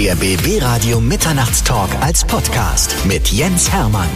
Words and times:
Der 0.00 0.16
BB 0.16 0.62
Radio 0.62 0.98
Mitternachtstalk 0.98 1.90
als 2.00 2.24
Podcast 2.24 2.96
mit 3.04 3.28
Jens 3.28 3.70
Hermann. 3.70 4.08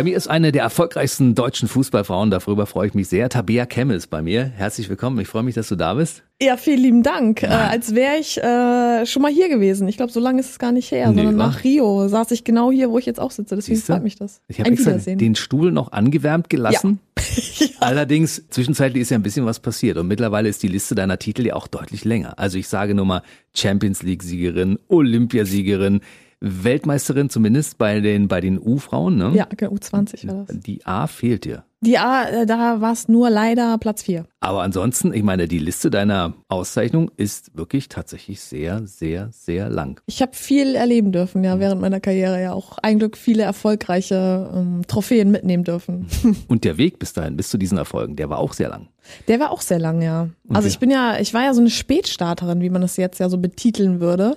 Bei 0.00 0.04
mir 0.04 0.16
ist 0.16 0.28
eine 0.28 0.50
der 0.50 0.62
erfolgreichsten 0.62 1.34
deutschen 1.34 1.68
Fußballfrauen, 1.68 2.30
darüber 2.30 2.64
freue 2.64 2.88
ich 2.88 2.94
mich 2.94 3.08
sehr. 3.08 3.28
Tabea 3.28 3.66
Kemmel 3.66 3.98
ist 3.98 4.06
bei 4.06 4.22
mir. 4.22 4.44
Herzlich 4.44 4.88
willkommen, 4.88 5.20
ich 5.20 5.28
freue 5.28 5.42
mich, 5.42 5.54
dass 5.54 5.68
du 5.68 5.76
da 5.76 5.92
bist. 5.92 6.22
Ja, 6.40 6.56
vielen 6.56 6.80
lieben 6.80 7.02
Dank. 7.02 7.42
Äh, 7.42 7.48
als 7.48 7.94
wäre 7.94 8.16
ich 8.18 8.38
äh, 8.38 9.04
schon 9.04 9.20
mal 9.20 9.30
hier 9.30 9.50
gewesen. 9.50 9.86
Ich 9.88 9.98
glaube, 9.98 10.10
so 10.10 10.18
lange 10.18 10.40
ist 10.40 10.52
es 10.52 10.58
gar 10.58 10.72
nicht 10.72 10.90
her, 10.90 11.10
Nee, 11.10 11.16
sondern 11.16 11.36
nach 11.36 11.64
Rio 11.64 12.08
saß 12.08 12.30
ich 12.30 12.44
genau 12.44 12.70
hier, 12.70 12.90
wo 12.90 12.96
ich 12.96 13.04
jetzt 13.04 13.20
auch 13.20 13.30
sitze. 13.30 13.56
Deswegen 13.56 13.76
Siehste? 13.76 13.92
freut 13.92 14.02
mich 14.02 14.16
das. 14.16 14.40
Ich 14.48 14.58
habe 14.58 14.74
den 15.16 15.34
Stuhl 15.34 15.70
noch 15.70 15.92
angewärmt 15.92 16.48
gelassen. 16.48 17.00
Allerdings, 17.80 18.48
zwischenzeitlich 18.48 19.02
ist 19.02 19.10
ja 19.10 19.18
ein 19.18 19.22
bisschen 19.22 19.44
was 19.44 19.60
passiert 19.60 19.98
und 19.98 20.08
mittlerweile 20.08 20.48
ist 20.48 20.62
die 20.62 20.68
Liste 20.68 20.94
deiner 20.94 21.18
Titel 21.18 21.44
ja 21.44 21.56
auch 21.56 21.66
deutlich 21.66 22.06
länger. 22.06 22.38
Also 22.38 22.56
ich 22.56 22.68
sage 22.68 22.94
nur 22.94 23.04
mal 23.04 23.22
Champions 23.54 24.02
League-Siegerin, 24.02 24.78
Olympiasiegerin, 24.88 26.00
Weltmeisterin 26.40 27.28
zumindest 27.28 27.78
bei 27.78 28.00
den, 28.00 28.28
bei 28.28 28.40
den 28.40 28.58
U-Frauen. 28.58 29.16
Ne? 29.16 29.32
Ja, 29.34 29.46
genau, 29.56 29.72
U20 29.72 30.26
war 30.26 30.44
das. 30.46 30.58
Die 30.58 30.84
A 30.86 31.06
fehlt 31.06 31.44
dir. 31.44 31.64
Die 31.82 31.96
A, 31.96 32.28
äh, 32.28 32.46
da 32.46 32.82
war 32.82 32.92
es 32.92 33.08
nur 33.08 33.30
leider 33.30 33.78
Platz 33.78 34.02
4. 34.02 34.26
Aber 34.40 34.62
ansonsten, 34.62 35.14
ich 35.14 35.22
meine, 35.22 35.48
die 35.48 35.58
Liste 35.58 35.90
deiner 35.90 36.34
Auszeichnung 36.48 37.10
ist 37.16 37.56
wirklich 37.56 37.88
tatsächlich 37.88 38.42
sehr, 38.42 38.86
sehr, 38.86 39.30
sehr 39.32 39.70
lang. 39.70 40.00
Ich 40.04 40.20
habe 40.20 40.32
viel 40.34 40.74
erleben 40.74 41.10
dürfen, 41.10 41.42
ja, 41.42 41.58
während 41.58 41.80
meiner 41.80 42.00
Karriere 42.00 42.40
ja 42.40 42.52
auch 42.52 42.76
ein 42.78 42.98
Glück 42.98 43.16
viele 43.16 43.44
erfolgreiche 43.44 44.50
ähm, 44.54 44.82
Trophäen 44.86 45.30
mitnehmen 45.30 45.64
dürfen. 45.64 46.06
Und 46.48 46.64
der 46.64 46.76
Weg 46.76 46.98
bis 46.98 47.14
dahin, 47.14 47.38
bis 47.38 47.48
zu 47.48 47.56
diesen 47.56 47.78
Erfolgen, 47.78 48.14
der 48.16 48.28
war 48.28 48.38
auch 48.38 48.52
sehr 48.52 48.68
lang. 48.68 48.88
Der 49.28 49.40
war 49.40 49.50
auch 49.50 49.62
sehr 49.62 49.78
lang, 49.78 50.02
ja. 50.02 50.28
Also 50.50 50.68
ich 50.68 50.78
bin 50.78 50.90
ja, 50.90 51.18
ich 51.18 51.32
war 51.32 51.44
ja 51.44 51.54
so 51.54 51.60
eine 51.60 51.70
Spätstarterin, 51.70 52.60
wie 52.60 52.70
man 52.70 52.82
das 52.82 52.98
jetzt 52.98 53.18
ja 53.20 53.30
so 53.30 53.38
betiteln 53.38 54.00
würde. 54.00 54.36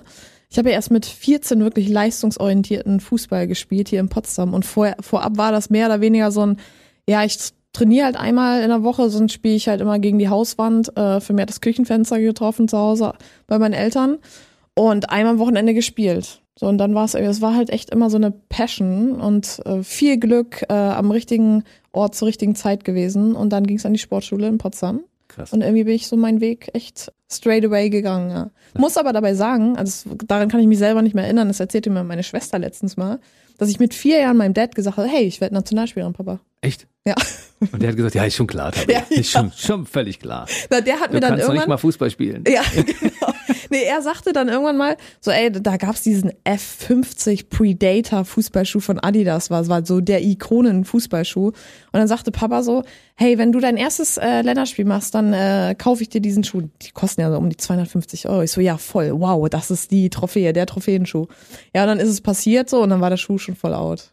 Ich 0.54 0.58
habe 0.58 0.68
ja 0.68 0.76
erst 0.76 0.92
mit 0.92 1.04
14 1.04 1.58
wirklich 1.58 1.88
leistungsorientierten 1.88 3.00
Fußball 3.00 3.48
gespielt 3.48 3.88
hier 3.88 3.98
in 3.98 4.08
Potsdam 4.08 4.54
und 4.54 4.64
vor, 4.64 4.94
vorab 5.00 5.36
war 5.36 5.50
das 5.50 5.68
mehr 5.68 5.86
oder 5.86 6.00
weniger 6.00 6.30
so 6.30 6.46
ein, 6.46 6.58
ja, 7.08 7.24
ich 7.24 7.38
trainiere 7.72 8.04
halt 8.04 8.16
einmal 8.16 8.62
in 8.62 8.68
der 8.68 8.84
Woche, 8.84 9.10
sonst 9.10 9.32
spiele 9.32 9.56
ich 9.56 9.66
halt 9.66 9.80
immer 9.80 9.98
gegen 9.98 10.20
die 10.20 10.28
Hauswand. 10.28 10.96
Äh, 10.96 11.20
für 11.20 11.32
mich 11.32 11.42
hat 11.42 11.48
das 11.48 11.60
Küchenfenster 11.60 12.20
getroffen 12.20 12.68
zu 12.68 12.78
Hause 12.78 13.14
bei 13.48 13.58
meinen 13.58 13.72
Eltern 13.72 14.18
und 14.76 15.10
einmal 15.10 15.32
am 15.32 15.38
Wochenende 15.40 15.74
gespielt. 15.74 16.40
So, 16.56 16.68
und 16.68 16.78
dann 16.78 16.94
war 16.94 17.04
es, 17.04 17.14
es 17.14 17.40
war 17.40 17.56
halt 17.56 17.70
echt 17.70 17.90
immer 17.90 18.08
so 18.08 18.16
eine 18.16 18.30
Passion 18.30 19.20
und 19.20 19.60
äh, 19.66 19.82
viel 19.82 20.20
Glück 20.20 20.62
äh, 20.68 20.72
am 20.72 21.10
richtigen 21.10 21.64
Ort 21.90 22.14
zur 22.14 22.28
richtigen 22.28 22.54
Zeit 22.54 22.84
gewesen. 22.84 23.34
Und 23.34 23.52
dann 23.52 23.66
ging 23.66 23.78
es 23.78 23.86
an 23.86 23.92
die 23.92 23.98
Sportschule 23.98 24.46
in 24.46 24.58
Potsdam. 24.58 25.00
Krass. 25.26 25.52
Und 25.52 25.62
irgendwie 25.62 25.82
bin 25.82 25.94
ich 25.96 26.06
so 26.06 26.16
meinen 26.16 26.40
Weg 26.40 26.70
echt 26.74 27.12
straight 27.34 27.64
away 27.64 27.90
gegangen. 27.90 28.30
Ja. 28.30 28.50
Muss 28.76 28.96
aber 28.96 29.12
dabei 29.12 29.34
sagen, 29.34 29.76
also 29.76 30.14
daran 30.26 30.48
kann 30.48 30.60
ich 30.60 30.66
mich 30.66 30.78
selber 30.78 31.02
nicht 31.02 31.14
mehr 31.14 31.24
erinnern, 31.24 31.48
das 31.48 31.60
erzählte 31.60 31.90
mir 31.90 32.04
meine 32.04 32.22
Schwester 32.22 32.58
letztens 32.58 32.96
mal, 32.96 33.20
dass 33.58 33.68
ich 33.68 33.78
mit 33.78 33.94
vier 33.94 34.20
Jahren 34.20 34.36
meinem 34.36 34.54
Dad 34.54 34.74
gesagt 34.74 34.96
habe, 34.96 35.08
hey, 35.08 35.24
ich 35.24 35.40
werde 35.40 35.54
Nationalspielerin, 35.54 36.12
Papa. 36.12 36.40
Echt? 36.64 36.86
Ja. 37.06 37.14
Und 37.60 37.82
der 37.82 37.90
hat 37.90 37.96
gesagt, 37.96 38.14
ja, 38.14 38.24
ist 38.24 38.34
schon 38.34 38.46
klar, 38.46 38.72
Tabea. 38.72 39.04
Ja, 39.10 39.16
ist 39.16 39.30
schon, 39.30 39.52
schon 39.54 39.84
völlig 39.84 40.18
klar. 40.18 40.46
Na, 40.70 40.80
der 40.80 41.00
hat 41.00 41.10
Du 41.10 41.14
mir 41.14 41.20
dann 41.20 41.30
kannst 41.30 41.44
doch 41.44 41.48
nicht 41.48 41.60
irgendwann 41.60 41.68
mal 41.68 41.76
Fußball 41.76 42.10
spielen. 42.10 42.44
Ja, 42.48 42.62
genau. 42.74 43.34
Nee, 43.68 43.82
er 43.82 44.00
sagte 44.00 44.32
dann 44.32 44.48
irgendwann 44.48 44.76
mal, 44.76 44.96
so, 45.20 45.30
ey, 45.30 45.50
da 45.52 45.76
gab's 45.76 46.02
diesen 46.02 46.32
F50 46.44 47.48
Predator 47.50 48.24
Fußballschuh 48.24 48.80
von 48.80 48.98
Adidas, 48.98 49.50
war, 49.50 49.66
war 49.68 49.84
so 49.84 50.00
der 50.00 50.22
Ikonen-Fußballschuh. 50.22 51.48
Und 51.48 51.54
dann 51.92 52.08
sagte 52.08 52.30
Papa 52.30 52.62
so, 52.62 52.84
hey, 53.16 53.36
wenn 53.36 53.52
du 53.52 53.60
dein 53.60 53.76
erstes 53.76 54.16
äh, 54.16 54.42
Länderspiel 54.42 54.84
machst, 54.84 55.14
dann 55.14 55.32
äh, 55.32 55.74
kaufe 55.76 56.02
ich 56.02 56.08
dir 56.08 56.20
diesen 56.20 56.44
Schuh. 56.44 56.68
Die 56.82 56.90
kosten 56.90 57.20
ja 57.20 57.30
so 57.30 57.36
um 57.36 57.50
die 57.50 57.56
250 57.56 58.28
Euro. 58.28 58.42
Ich 58.42 58.52
so, 58.52 58.60
ja, 58.60 58.78
voll, 58.78 59.10
wow, 59.12 59.48
das 59.48 59.70
ist 59.70 59.90
die 59.90 60.08
Trophäe, 60.08 60.52
der 60.52 60.66
Trophäenschuh. 60.66 61.26
Ja, 61.74 61.82
und 61.82 61.88
dann 61.88 62.00
ist 62.00 62.08
es 62.08 62.20
passiert 62.20 62.70
so 62.70 62.82
und 62.82 62.90
dann 62.90 63.00
war 63.00 63.10
der 63.10 63.16
Schuh 63.18 63.38
schon 63.38 63.56
voll 63.56 63.74
out. 63.74 64.12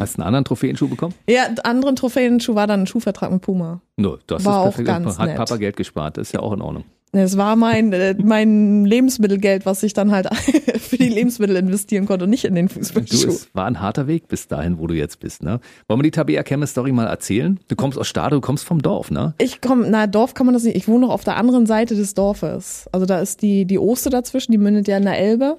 Hast 0.00 0.16
du 0.16 0.20
einen 0.22 0.26
anderen 0.26 0.44
Trophäenschuh 0.44 0.88
bekommen? 0.88 1.14
Ja, 1.28 1.44
einen 1.44 1.58
anderen 1.60 1.96
Trophäenschuh 1.96 2.54
war 2.54 2.66
dann 2.66 2.80
ein 2.80 2.86
Schuhvertrag 2.86 3.30
mit 3.32 3.42
Puma. 3.42 3.80
No, 3.96 4.16
du 4.26 4.34
hast 4.34 4.44
War 4.44 4.52
das 4.52 4.60
auch 4.60 4.64
perfekt 4.64 4.86
ganz 4.88 5.04
gemacht. 5.04 5.18
Hat 5.18 5.26
nett. 5.28 5.36
Papa 5.36 5.56
Geld 5.56 5.76
gespart, 5.76 6.16
das 6.16 6.28
ist 6.28 6.32
ja 6.32 6.40
auch 6.40 6.52
in 6.52 6.62
Ordnung. 6.62 6.84
Es 7.14 7.36
war 7.36 7.56
mein, 7.56 7.92
äh, 7.92 8.14
mein 8.24 8.86
Lebensmittelgeld, 8.86 9.66
was 9.66 9.82
ich 9.82 9.92
dann 9.92 10.12
halt 10.12 10.34
für 10.78 10.96
die 10.96 11.10
Lebensmittel 11.10 11.56
investieren 11.56 12.06
konnte 12.06 12.24
und 12.24 12.30
nicht 12.30 12.46
in 12.46 12.54
den 12.54 12.68
Du, 12.68 12.72
Fußballschuh. 12.74 13.28
es 13.28 13.54
war 13.54 13.66
ein 13.66 13.80
harter 13.82 14.06
Weg 14.06 14.28
bis 14.28 14.48
dahin, 14.48 14.78
wo 14.78 14.86
du 14.86 14.94
jetzt 14.94 15.20
bist. 15.20 15.42
Ne? 15.42 15.60
Wollen 15.88 15.98
wir 16.00 16.04
die 16.04 16.10
Tabea 16.10 16.42
Kemme 16.42 16.66
Story 16.66 16.90
mal 16.90 17.06
erzählen? 17.06 17.60
Du 17.68 17.76
kommst 17.76 17.98
aus 17.98 18.08
Stade, 18.08 18.36
du 18.36 18.40
kommst 18.40 18.64
vom 18.64 18.80
Dorf, 18.80 19.10
ne? 19.10 19.34
Ich 19.36 19.60
komme, 19.60 19.88
na, 19.90 20.06
Dorf 20.06 20.32
kann 20.32 20.46
man 20.46 20.54
das 20.54 20.64
nicht. 20.64 20.74
Ich 20.74 20.88
wohne 20.88 21.00
noch 21.06 21.12
auf 21.12 21.22
der 21.24 21.36
anderen 21.36 21.66
Seite 21.66 21.94
des 21.96 22.14
Dorfes. 22.14 22.88
Also 22.92 23.04
da 23.04 23.18
ist 23.20 23.42
die, 23.42 23.66
die 23.66 23.78
Oste 23.78 24.08
dazwischen, 24.08 24.52
die 24.52 24.58
mündet 24.58 24.88
ja 24.88 24.96
in 24.96 25.04
der 25.04 25.18
Elbe. 25.18 25.58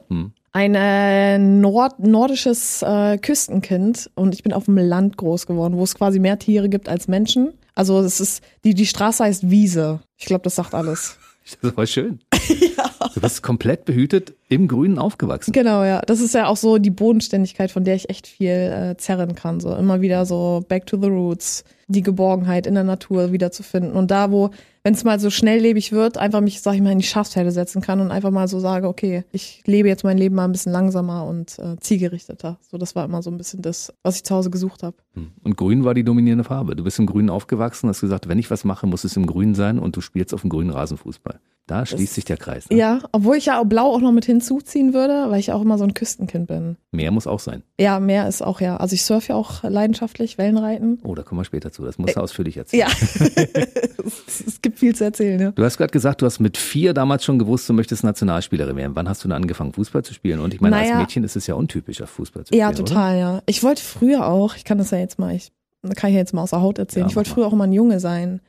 Ein 0.56 0.76
äh, 0.76 1.40
Nord, 1.40 1.98
nordisches 1.98 2.84
äh, 2.84 3.18
Küstenkind 3.18 4.12
und 4.14 4.36
ich 4.36 4.44
bin 4.44 4.54
auf 4.54 4.66
dem 4.66 4.78
Land 4.78 5.18
groß 5.18 5.48
geworden, 5.48 5.78
wo 5.78 5.84
es 5.84 5.96
quasi 5.96 6.20
mehr 6.20 6.38
Tiere 6.38 6.70
gibt 6.70 6.88
als 6.88 7.08
Menschen. 7.08 7.54
Also 7.74 8.00
es 8.02 8.20
ist, 8.20 8.44
die, 8.64 8.76
die 8.76 8.86
Straße 8.86 9.24
heißt 9.24 9.50
Wiese. 9.50 10.02
Ich 10.16 10.26
glaube, 10.26 10.44
das 10.44 10.56
sagt 10.56 10.74
alles. 10.74 11.18
Das 11.62 11.76
war 11.76 11.86
schön. 11.86 12.20
Du 13.14 13.22
bist 13.22 13.44
komplett 13.44 13.86
behütet 13.86 14.34
im 14.48 14.68
Grünen 14.68 14.98
aufgewachsen. 14.98 15.52
Genau, 15.52 15.84
ja. 15.84 16.02
Das 16.02 16.22
ist 16.22 16.34
ja 16.34 16.48
auch 16.48 16.58
so 16.58 16.78
die 16.78 16.90
Bodenständigkeit, 16.90 17.70
von 17.70 17.84
der 17.84 17.96
ich 17.96 18.10
echt 18.10 18.28
viel 18.28 18.50
äh, 18.50 18.98
zerren 18.98 19.36
kann. 19.36 19.60
So 19.60 19.76
immer 19.76 20.02
wieder 20.02 20.26
so 20.26 20.64
back 20.68 20.86
to 20.88 20.98
the 21.00 21.10
roots, 21.10 21.64
die 21.88 22.02
Geborgenheit 22.02 22.66
in 22.66 22.74
der 22.74 22.86
Natur 22.86 23.32
wiederzufinden. 23.32 23.92
Und 23.92 24.10
da, 24.10 24.32
wo, 24.32 24.50
wenn 24.84 24.94
es 24.94 25.06
mal 25.06 25.18
so 25.18 25.30
schnelllebig 25.30 25.94
wird, 25.94 26.18
einfach 26.18 26.42
mich, 26.42 26.62
sag 26.62 26.76
ich 26.76 26.82
mal, 26.82 26.92
in 26.92 27.00
die 27.00 27.06
Schafsherde 27.06 27.52
setzen 27.52 27.82
kann 27.82 28.02
und 28.02 28.12
einfach 28.12 28.32
mal 28.32 28.50
so 28.50 28.60
sage, 28.60 28.90
okay, 28.90 29.24
ich 29.32 29.64
lebe 29.66 29.88
jetzt 29.88 30.04
mein 30.04 30.18
Leben 30.18 30.36
mal 30.36 30.44
ein 30.44 30.52
bisschen 30.52 30.74
langsamer 30.74 31.26
und 31.26 31.58
äh, 31.60 31.78
zielgerichteter. 31.80 32.60
So, 32.70 32.78
das 32.78 32.94
war 32.94 33.06
immer 33.06 33.22
so 33.22 33.32
ein 33.32 33.38
bisschen 33.38 33.62
das, 33.62 33.94
was 34.04 34.18
ich 34.18 34.26
zu 34.26 34.36
Hause 34.36 34.50
gesucht 34.50 34.84
habe. 34.84 34.98
Und 35.44 35.56
Grün 35.56 35.86
war 35.86 35.94
die 35.94 36.04
dominierende 36.04 36.44
Farbe. 36.44 36.76
Du 36.76 36.84
bist 36.84 37.00
im 37.00 37.06
Grün 37.06 37.30
aufgewachsen, 37.30 37.88
hast 37.88 38.02
gesagt, 38.02 38.28
wenn 38.28 38.40
ich 38.40 38.52
was 38.52 38.66
mache, 38.66 38.86
muss 38.86 39.06
es 39.06 39.16
im 39.16 39.26
Grün 39.26 39.56
sein 39.56 39.80
und 39.80 39.96
du 39.96 40.02
spielst 40.02 40.34
auf 40.34 40.42
dem 40.42 40.50
grünen 40.50 40.72
Rasenfußball. 40.72 41.40
Da 41.66 41.86
schließt 41.86 42.16
sich 42.16 42.26
der 42.26 42.36
Kreis. 42.36 42.70
Ne? 42.70 42.78
Ja, 42.78 43.00
obwohl 43.14 43.38
ich 43.38 43.46
ja 43.46 43.62
auch 43.62 43.64
Blau 43.64 43.94
auch 43.94 44.02
noch 44.02 44.12
mit 44.12 44.26
hinzuziehen 44.26 44.94
würde, 44.94 45.32
weil 45.32 45.40
ich 45.40 45.54
auch 45.54 45.62
immer 45.62 45.78
so 45.78 45.86
ein 45.86 45.94
Küstenkind 45.94 46.48
bin. 46.48 46.76
Mehr 46.92 47.12
muss 47.12 47.26
auch 47.26 47.40
sein. 47.40 47.64
Ja, 47.80 48.02
mehr 48.02 48.28
ist 48.28 48.42
auch, 48.42 48.60
ja. 48.60 48.76
Also 48.78 48.96
ich 48.96 49.06
surfe 49.06 49.30
ja 49.30 49.36
auch 49.36 49.64
leidenschaftlich, 49.64 50.38
Wellenreiten. 50.38 51.00
Oh, 51.04 51.16
da 51.16 51.24
kommen 51.24 51.40
wir 51.40 51.46
später 51.46 51.72
zu. 51.72 51.86
Das 51.86 51.98
musst 51.98 52.18
du 52.18 52.20
ausführlich 52.20 52.58
erzählen. 52.58 52.82
Ja, 52.82 52.88
es, 54.28 54.44
es 54.46 54.62
gibt 54.74 54.80
viel 54.80 54.96
zu 54.96 55.04
erzählen. 55.04 55.40
Ja. 55.40 55.52
Du 55.52 55.64
hast 55.64 55.78
gerade 55.78 55.92
gesagt, 55.92 56.22
du 56.22 56.26
hast 56.26 56.40
mit 56.40 56.58
vier 56.58 56.94
damals 56.94 57.24
schon 57.24 57.40
gewusst, 57.40 57.68
du 57.70 57.74
möchtest 57.74 58.04
Nationalspielerin 58.04 58.76
werden. 58.76 58.96
Wann 58.96 59.08
hast 59.08 59.24
du 59.24 59.28
denn 59.28 59.36
angefangen, 59.36 59.74
Fußball 59.74 60.04
zu 60.04 60.14
spielen? 60.14 60.40
Und 60.40 60.54
ich 60.54 60.62
meine, 60.62 60.76
als 60.76 60.90
Naja. 60.90 61.00
Mädchen 61.00 61.24
ist 61.24 61.36
es 61.36 61.48
ja 61.48 61.56
untypisch, 61.56 62.02
auf 62.02 62.10
Fußball 62.10 62.46
zu 62.46 62.54
ja, 62.56 62.72
spielen. 62.72 62.86
total, 62.86 63.18
ja. 63.18 63.42
Ich 63.46 63.64
wollte 63.64 63.82
früher 63.82 64.28
auch, 64.28 64.56
ich 64.56 64.64
kann 64.64 64.78
das 64.78 64.92
ja 64.92 64.98
jetzt 64.98 65.20
mal, 65.20 65.36
ich 65.36 65.52
kann 65.96 66.10
ich 66.10 66.16
ja 66.16 66.20
jetzt 66.20 66.34
mal 66.34 66.42
aus 66.44 66.52
der 66.52 66.62
Haut 66.62 66.80
erzählen. 66.80 67.06
Ja, 67.06 67.10
ich 67.10 67.16
wollte 67.16 67.30
früher 67.30 67.48
auch 67.48 67.54
immer 67.54 67.66
ein 67.66 67.74
Junge 67.74 68.00
sein, 68.00 68.42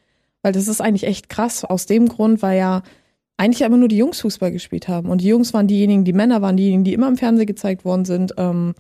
weil 0.43 0.53
das 0.53 0.69
ist 0.69 0.81
eigentlich 0.81 1.05
echt 1.05 1.29
krass. 1.29 1.65
Aus 1.65 1.87
dem 1.87 2.09
Grund, 2.09 2.43
weil 2.43 2.59
ja 2.59 2.83
eigentlich 3.37 3.61
ja 3.61 3.67
immer 3.67 3.77
nur 3.77 3.89
die 3.89 3.97
Jungs 3.97 4.21
Fußball 4.21 4.53
gespielt 4.53 4.87
haben 4.87 5.09
und 5.09 5.21
die 5.21 5.27
Jungs 5.27 5.53
waren 5.53 5.67
diejenigen, 5.67 6.05
die 6.05 6.13
Männer 6.13 6.43
waren 6.43 6.57
diejenigen, 6.57 6.85
die 6.85 6.95
immer 6.95 7.09
im 7.09 7.17
Fernsehen 7.17 7.47
gezeigt 7.47 7.85
worden 7.85 8.05
sind. 8.05 8.35
Ähm, 8.37 8.75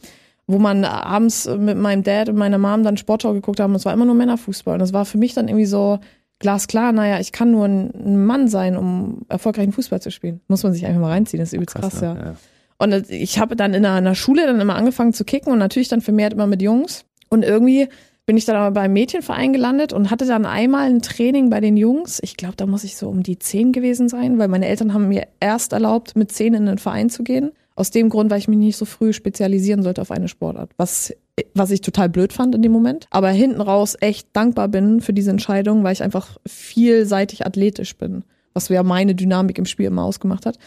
wo 0.46 0.58
man 0.58 0.84
abends 0.84 1.48
mit 1.48 1.78
meinem 1.78 2.02
Dad 2.02 2.28
und 2.28 2.36
meiner 2.36 2.58
Mom 2.58 2.82
dann 2.82 2.96
Sportschau 2.96 3.32
geguckt 3.32 3.60
haben, 3.60 3.72
und 3.72 3.76
es 3.76 3.84
war 3.84 3.94
immer 3.94 4.04
nur 4.04 4.14
Männerfußball. 4.14 4.74
Und 4.74 4.80
das 4.80 4.92
war 4.92 5.04
für 5.04 5.18
mich 5.18 5.34
dann 5.34 5.48
irgendwie 5.48 5.64
so 5.64 6.00
glasklar, 6.44 6.92
naja, 6.92 7.18
ich 7.20 7.32
kann 7.32 7.50
nur 7.50 7.64
ein 7.66 8.24
Mann 8.26 8.48
sein, 8.48 8.76
um 8.76 9.22
erfolgreichen 9.30 9.72
Fußball 9.72 10.00
zu 10.02 10.10
spielen. 10.10 10.40
Muss 10.46 10.62
man 10.62 10.72
sich 10.74 10.84
einfach 10.86 11.00
mal 11.00 11.10
reinziehen, 11.10 11.40
das 11.40 11.48
ist 11.48 11.54
übelst 11.54 11.74
krass, 11.74 12.00
ne? 12.02 12.16
ja. 12.26 12.34
Und 12.78 12.90
das- 12.90 13.08
ich 13.10 13.38
habe 13.38 13.56
dann 13.56 13.72
in 13.72 13.82
der, 13.82 13.96
in 13.98 14.04
der 14.04 14.14
Schule 14.14 14.46
dann 14.46 14.60
immer 14.60 14.76
angefangen 14.76 15.12
zu 15.14 15.24
kicken 15.24 15.50
und 15.52 15.58
natürlich 15.58 15.88
dann 15.88 16.02
vermehrt 16.02 16.34
immer 16.34 16.46
mit 16.46 16.60
Jungs. 16.60 17.06
Und 17.30 17.42
irgendwie 17.44 17.88
bin 18.26 18.36
ich 18.36 18.44
dann 18.44 18.56
aber 18.56 18.70
beim 18.72 18.92
Mädchenverein 18.92 19.52
gelandet 19.52 19.92
und 19.94 20.10
hatte 20.10 20.26
dann 20.26 20.44
einmal 20.46 20.88
ein 20.90 21.00
Training 21.02 21.48
bei 21.50 21.60
den 21.60 21.76
Jungs. 21.76 22.20
Ich 22.22 22.36
glaube, 22.36 22.56
da 22.56 22.66
muss 22.66 22.84
ich 22.84 22.96
so 22.96 23.08
um 23.08 23.22
die 23.22 23.38
zehn 23.38 23.72
gewesen 23.72 24.08
sein, 24.08 24.38
weil 24.38 24.48
meine 24.48 24.66
Eltern 24.66 24.92
haben 24.94 25.08
mir 25.08 25.26
erst 25.40 25.72
erlaubt, 25.72 26.14
mit 26.16 26.30
zehn 26.32 26.52
in 26.54 26.66
den 26.66 26.78
Verein 26.78 27.08
zu 27.10 27.22
gehen. 27.24 27.52
Aus 27.76 27.90
dem 27.90 28.08
Grund, 28.08 28.30
weil 28.30 28.38
ich 28.38 28.46
mich 28.48 28.58
nicht 28.58 28.76
so 28.76 28.84
früh 28.84 29.12
spezialisieren 29.12 29.82
sollte 29.82 30.00
auf 30.02 30.10
eine 30.10 30.28
Sportart. 30.28 30.70
Was, 30.76 31.12
was 31.54 31.70
ich 31.70 31.80
total 31.80 32.08
blöd 32.08 32.32
fand 32.32 32.54
in 32.54 32.62
dem 32.62 32.72
Moment. 32.72 33.06
Aber 33.10 33.30
hinten 33.30 33.60
raus 33.60 33.96
echt 34.00 34.28
dankbar 34.32 34.68
bin 34.68 35.00
für 35.00 35.12
diese 35.12 35.30
Entscheidung, 35.30 35.82
weil 35.84 35.92
ich 35.92 36.02
einfach 36.02 36.36
vielseitig 36.46 37.46
athletisch 37.46 37.96
bin. 37.96 38.24
Was 38.52 38.68
ja 38.68 38.82
meine 38.82 39.14
Dynamik 39.14 39.58
im 39.58 39.64
Spiel 39.66 39.86
immer 39.86 40.04
ausgemacht 40.04 40.46
hat. 40.46 40.58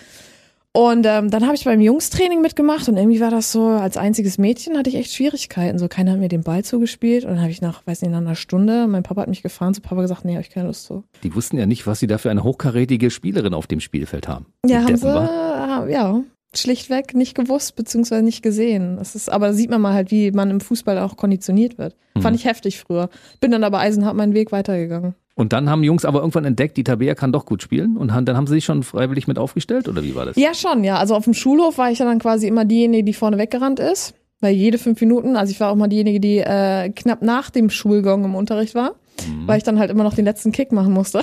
Und 0.73 1.07
ähm, 1.07 1.31
dann 1.31 1.45
habe 1.45 1.55
ich 1.55 1.63
beim 1.65 1.81
Jungstraining 1.81 2.39
mitgemacht 2.41 2.87
und 2.87 2.97
irgendwie 2.97 3.19
war 3.19 3.31
das 3.31 3.51
so, 3.51 3.65
als 3.65 3.97
einziges 3.97 4.37
Mädchen 4.37 4.77
hatte 4.77 4.89
ich 4.91 4.95
echt 4.95 5.11
Schwierigkeiten. 5.11 5.79
So, 5.79 5.87
keiner 5.87 6.11
hat 6.11 6.19
mir 6.19 6.27
den 6.27 6.43
Ball 6.43 6.63
zugespielt 6.63 7.23
und 7.23 7.31
dann 7.31 7.41
habe 7.41 7.49
ich 7.49 7.61
nach, 7.61 7.81
weiß 7.87 8.03
nicht, 8.03 8.11
nach 8.11 8.19
einer 8.19 8.35
Stunde, 8.35 8.85
mein 8.85 9.01
Papa 9.01 9.21
hat 9.21 9.27
mich 9.29 9.41
gefahren, 9.41 9.73
zu 9.73 9.81
Papa 9.81 10.01
gesagt, 10.01 10.23
nee, 10.23 10.33
habe 10.33 10.41
ich 10.41 10.51
keine 10.51 10.67
Lust 10.67 10.85
so. 10.85 11.03
Die 11.23 11.33
wussten 11.33 11.57
ja 11.57 11.65
nicht, 11.65 11.87
was 11.87 11.99
sie 11.99 12.05
da 12.05 12.19
für 12.19 12.29
eine 12.29 12.43
hochkarätige 12.43 13.09
Spielerin 13.09 13.55
auf 13.55 13.65
dem 13.65 13.79
Spielfeld 13.79 14.27
haben. 14.27 14.45
Ja, 14.65 14.69
Die 14.69 14.75
haben 14.75 14.85
Deppen, 14.87 14.99
sie, 14.99 15.07
wa? 15.07 15.85
äh, 15.87 15.91
ja, 15.93 16.21
schlichtweg 16.55 17.13
nicht 17.13 17.35
gewusst, 17.35 17.75
beziehungsweise 17.75 18.23
nicht 18.23 18.41
gesehen. 18.41 18.97
Das 18.97 19.15
ist, 19.15 19.29
aber 19.29 19.47
da 19.47 19.53
sieht 19.53 19.69
man 19.69 19.81
mal 19.81 19.93
halt, 19.93 20.11
wie 20.11 20.31
man 20.31 20.49
im 20.49 20.61
Fußball 20.61 20.97
auch 20.99 21.17
konditioniert 21.17 21.77
wird. 21.77 21.95
Fand 22.19 22.35
ich 22.35 22.45
heftig 22.45 22.79
früher. 22.79 23.09
Bin 23.39 23.51
dann 23.51 23.63
aber 23.63 23.79
eisenhart 23.79 24.15
meinen 24.15 24.33
Weg 24.33 24.51
weitergegangen. 24.51 25.13
Und 25.35 25.53
dann 25.53 25.69
haben 25.69 25.83
Jungs 25.83 26.03
aber 26.03 26.19
irgendwann 26.19 26.45
entdeckt, 26.45 26.77
die 26.77 26.83
Tabea 26.83 27.13
kann 27.13 27.31
doch 27.31 27.45
gut 27.45 27.61
spielen 27.61 27.95
und 27.95 28.07
dann 28.07 28.35
haben 28.35 28.47
sie 28.47 28.55
sich 28.55 28.65
schon 28.65 28.81
freiwillig 28.81 29.27
mit 29.27 29.37
aufgestellt 29.37 29.87
oder 29.87 30.03
wie 30.03 30.15
war 30.15 30.25
das? 30.25 30.35
Ja, 30.35 30.55
schon, 30.55 30.83
ja. 30.83 30.97
Also 30.97 31.13
auf 31.13 31.25
dem 31.25 31.35
Schulhof 31.35 31.77
war 31.77 31.91
ich 31.91 31.99
ja 31.99 32.05
dann 32.05 32.17
quasi 32.17 32.47
immer 32.47 32.65
diejenige, 32.65 33.03
die 33.03 33.13
vorne 33.13 33.37
weggerannt 33.37 33.79
ist. 33.79 34.15
Weil 34.39 34.53
jede 34.53 34.77
fünf 34.77 35.01
Minuten, 35.01 35.35
also 35.35 35.51
ich 35.51 35.59
war 35.59 35.71
auch 35.71 35.75
mal 35.75 35.87
diejenige, 35.87 36.19
die 36.19 36.37
äh, 36.37 36.89
knapp 36.89 37.23
nach 37.23 37.49
dem 37.49 37.71
Schulgong 37.71 38.23
im 38.23 38.35
Unterricht 38.35 38.75
war, 38.75 38.95
mhm. 39.25 39.47
weil 39.47 39.57
ich 39.57 39.63
dann 39.63 39.79
halt 39.79 39.89
immer 39.89 40.03
noch 40.03 40.13
den 40.13 40.25
letzten 40.25 40.51
Kick 40.51 40.71
machen 40.71 40.93
musste. 40.93 41.21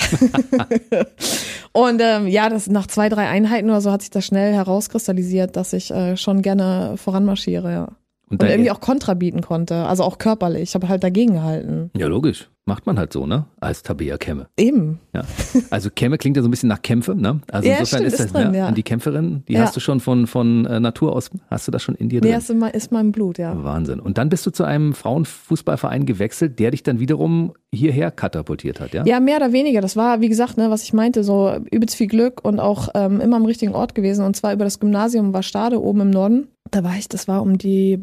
und 1.73 2.00
ähm, 2.02 2.26
ja, 2.26 2.49
das 2.49 2.69
nach 2.69 2.87
zwei, 2.87 3.08
drei 3.08 3.29
Einheiten 3.29 3.69
oder 3.69 3.81
so 3.81 3.93
hat 3.93 4.02
sich 4.02 4.11
das 4.11 4.25
schnell 4.25 4.55
herauskristallisiert, 4.55 5.56
dass 5.56 5.73
ich 5.73 5.91
äh, 5.91 6.17
schon 6.17 6.43
gerne 6.43 6.94
voranmarschiere, 6.96 7.73
ja. 7.73 7.88
Und, 8.31 8.43
und 8.43 8.49
irgendwie 8.49 8.71
auch 8.71 8.81
Kontra 8.81 9.15
bieten 9.15 9.43
konnte, 9.43 9.87
also 9.87 10.03
auch 10.03 10.19
körperlich. 10.19 10.62
Ich 10.62 10.75
habe 10.75 10.88
halt 10.88 11.05
dagegen 11.05 11.35
gehalten. 11.35 11.91
Ja, 11.97 12.06
logisch. 12.06 12.49
Macht 12.67 12.87
man 12.87 12.99
halt 12.99 13.12
so, 13.12 13.26
ne? 13.26 13.44
Als 13.61 13.82
Tabea 13.82 14.17
Kemme. 14.17 14.49
Eben. 14.56 14.99
Ja. 15.12 15.23
Also 15.69 15.91
Kemme 15.91 16.17
klingt 16.17 16.38
ja 16.38 16.43
so 16.43 16.49
ein 16.49 16.50
bisschen 16.50 16.71
nach 16.71 16.81
Kämpfe, 16.81 17.15
ne? 17.15 17.41
Also 17.53 17.69
ja, 17.69 17.76
insofern 17.76 17.99
stimmt, 17.99 18.06
ist 18.06 18.19
das, 18.19 18.26
ist 18.26 18.35
drin, 18.35 18.53
ne? 18.53 18.59
ja. 18.59 18.69
Und 18.69 18.79
die 18.79 18.82
Kämpferin, 18.82 19.43
die 19.47 19.53
ja. 19.53 19.61
hast 19.61 19.76
du 19.76 19.81
schon 19.81 20.00
von, 20.00 20.26
von 20.26 20.65
äh, 20.65 20.81
Natur 20.81 21.15
aus, 21.15 21.31
hast 21.50 21.69
du 21.69 21.73
das 21.73 21.82
schon 21.82 21.94
in 21.94 22.09
dir 22.09 22.23
drin? 22.23 22.31
Ja, 22.31 22.38
ist, 22.38 22.49
in, 22.49 22.62
ist 22.62 22.91
meinem 22.91 23.12
Blut, 23.12 23.37
ja. 23.37 23.62
Wahnsinn. 23.62 24.00
Und 24.00 24.17
dann 24.17 24.31
bist 24.31 24.47
du 24.47 24.50
zu 24.50 24.65
einem 24.65 24.94
Frauenfußballverein 24.94 26.06
gewechselt, 26.06 26.59
der 26.59 26.71
dich 26.71 26.82
dann 26.82 27.00
wiederum 27.00 27.53
hierher 27.71 28.11
katapultiert 28.11 28.81
hat, 28.81 28.94
ja? 28.94 29.05
Ja, 29.05 29.21
mehr 29.21 29.37
oder 29.37 29.53
weniger. 29.53 29.82
Das 29.82 29.94
war, 29.94 30.23
wie 30.23 30.31
gesagt, 30.31 30.56
ne, 30.56 30.71
was 30.71 30.85
ich 30.85 30.94
meinte, 30.94 31.23
so 31.23 31.55
übelst 31.71 31.97
viel 31.97 32.06
Glück 32.06 32.43
und 32.43 32.61
auch 32.61 32.88
ähm, 32.94 33.21
immer 33.21 33.37
am 33.37 33.44
richtigen 33.44 33.75
Ort 33.75 33.94
gewesen. 33.94 34.25
Und 34.25 34.37
zwar 34.37 34.55
über 34.55 34.65
das 34.65 34.81
Gymnasium 34.81 35.35
war 35.35 35.43
Stade 35.43 35.82
oben 35.82 36.00
im 36.00 36.11
Norden. 36.11 36.49
Da 36.75 36.82
war 36.82 36.97
ich, 36.97 37.09
das 37.09 37.29
war 37.29 37.41
um 37.41 37.56
die 37.56 38.00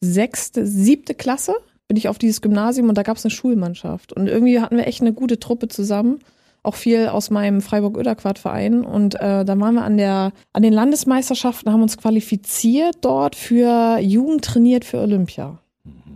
sechste, 0.00 0.66
siebte 0.66 1.14
Klasse 1.14 1.54
bin 1.88 1.96
ich 1.96 2.08
auf 2.10 2.18
dieses 2.18 2.42
Gymnasium 2.42 2.90
und 2.90 2.98
da 2.98 3.02
gab 3.02 3.16
es 3.16 3.24
eine 3.24 3.30
Schulmannschaft. 3.30 4.12
Und 4.12 4.28
irgendwie 4.28 4.60
hatten 4.60 4.76
wir 4.76 4.86
echt 4.86 5.00
eine 5.00 5.14
gute 5.14 5.40
Truppe 5.40 5.68
zusammen. 5.68 6.18
Auch 6.62 6.74
viel 6.74 7.06
aus 7.08 7.30
meinem 7.30 7.62
Freiburg-Oederquart-Verein. 7.62 8.84
Und 8.84 9.14
äh, 9.14 9.46
da 9.46 9.58
waren 9.58 9.74
wir 9.74 9.84
an, 9.84 9.96
der, 9.96 10.32
an 10.52 10.62
den 10.62 10.74
Landesmeisterschaften, 10.74 11.72
haben 11.72 11.80
uns 11.80 11.96
qualifiziert 11.96 12.96
dort 13.00 13.36
für 13.36 13.98
Jugend 14.00 14.44
trainiert 14.44 14.84
für 14.84 14.98
Olympia. 14.98 15.58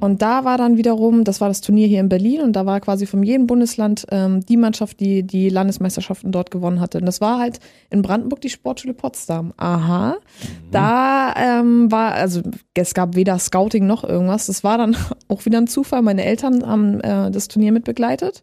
Und 0.02 0.20
da 0.20 0.44
war 0.44 0.58
dann 0.58 0.76
wiederum, 0.76 1.22
das 1.22 1.40
war 1.40 1.46
das 1.46 1.60
Turnier 1.60 1.86
hier 1.86 2.00
in 2.00 2.08
Berlin 2.08 2.40
und 2.40 2.54
da 2.54 2.66
war 2.66 2.80
quasi 2.80 3.06
von 3.06 3.22
jedem 3.22 3.46
Bundesland 3.46 4.04
ähm, 4.10 4.44
die 4.44 4.56
Mannschaft, 4.56 4.98
die 4.98 5.22
die 5.22 5.48
Landesmeisterschaften 5.48 6.32
dort 6.32 6.50
gewonnen 6.50 6.80
hatte. 6.80 6.98
Und 6.98 7.06
das 7.06 7.20
war 7.20 7.38
halt 7.38 7.60
in 7.88 8.02
Brandenburg 8.02 8.40
die 8.40 8.48
Sportschule 8.48 8.94
Potsdam. 8.94 9.54
Aha. 9.58 10.14
Mhm. 10.14 10.70
Da 10.72 11.34
ähm, 11.36 11.92
war, 11.92 12.14
also 12.14 12.42
es 12.74 12.94
gab 12.94 13.14
weder 13.14 13.38
Scouting 13.38 13.86
noch 13.86 14.02
irgendwas. 14.02 14.46
Das 14.46 14.64
war 14.64 14.76
dann 14.76 14.96
auch 15.28 15.44
wieder 15.44 15.58
ein 15.58 15.68
Zufall. 15.68 16.02
Meine 16.02 16.24
Eltern 16.24 16.66
haben 16.66 17.00
äh, 17.02 17.30
das 17.30 17.46
Turnier 17.46 17.70
mitbegleitet 17.70 18.42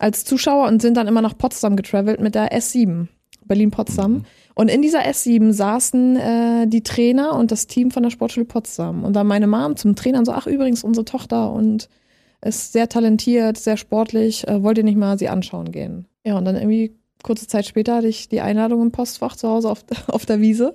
als 0.00 0.24
Zuschauer 0.24 0.66
und 0.66 0.82
sind 0.82 0.96
dann 0.96 1.06
immer 1.06 1.22
nach 1.22 1.38
Potsdam 1.38 1.76
getravelt 1.76 2.20
mit 2.20 2.34
der 2.34 2.50
S7. 2.50 3.06
Berlin-Potsdam. 3.44 4.12
Mhm. 4.12 4.24
Und 4.54 4.68
in 4.68 4.82
dieser 4.82 5.00
S7 5.00 5.52
saßen 5.52 6.16
äh, 6.16 6.66
die 6.66 6.82
Trainer 6.82 7.36
und 7.36 7.50
das 7.50 7.66
Team 7.66 7.90
von 7.90 8.02
der 8.02 8.10
Sportschule 8.10 8.46
Potsdam. 8.46 9.04
Und 9.04 9.14
da 9.14 9.24
meine 9.24 9.46
Mom 9.46 9.76
zum 9.76 9.96
Trainer 9.96 10.24
so, 10.24 10.32
ach 10.32 10.46
übrigens, 10.46 10.84
unsere 10.84 11.04
Tochter 11.04 11.52
und 11.52 11.88
ist 12.42 12.72
sehr 12.72 12.88
talentiert, 12.88 13.58
sehr 13.58 13.76
sportlich, 13.76 14.46
äh, 14.48 14.62
wollt 14.62 14.78
ihr 14.78 14.84
nicht 14.84 14.96
mal 14.96 15.18
sie 15.18 15.28
anschauen 15.28 15.72
gehen? 15.72 16.06
Ja, 16.24 16.38
und 16.38 16.44
dann 16.44 16.56
irgendwie 16.56 16.94
kurze 17.22 17.46
Zeit 17.46 17.66
später 17.66 17.96
hatte 17.96 18.08
ich 18.08 18.28
die 18.28 18.40
Einladung 18.40 18.82
im 18.82 18.92
Postfach 18.92 19.36
zu 19.36 19.48
Hause 19.48 19.70
auf, 19.70 19.84
auf 20.08 20.26
der 20.26 20.40
Wiese 20.40 20.74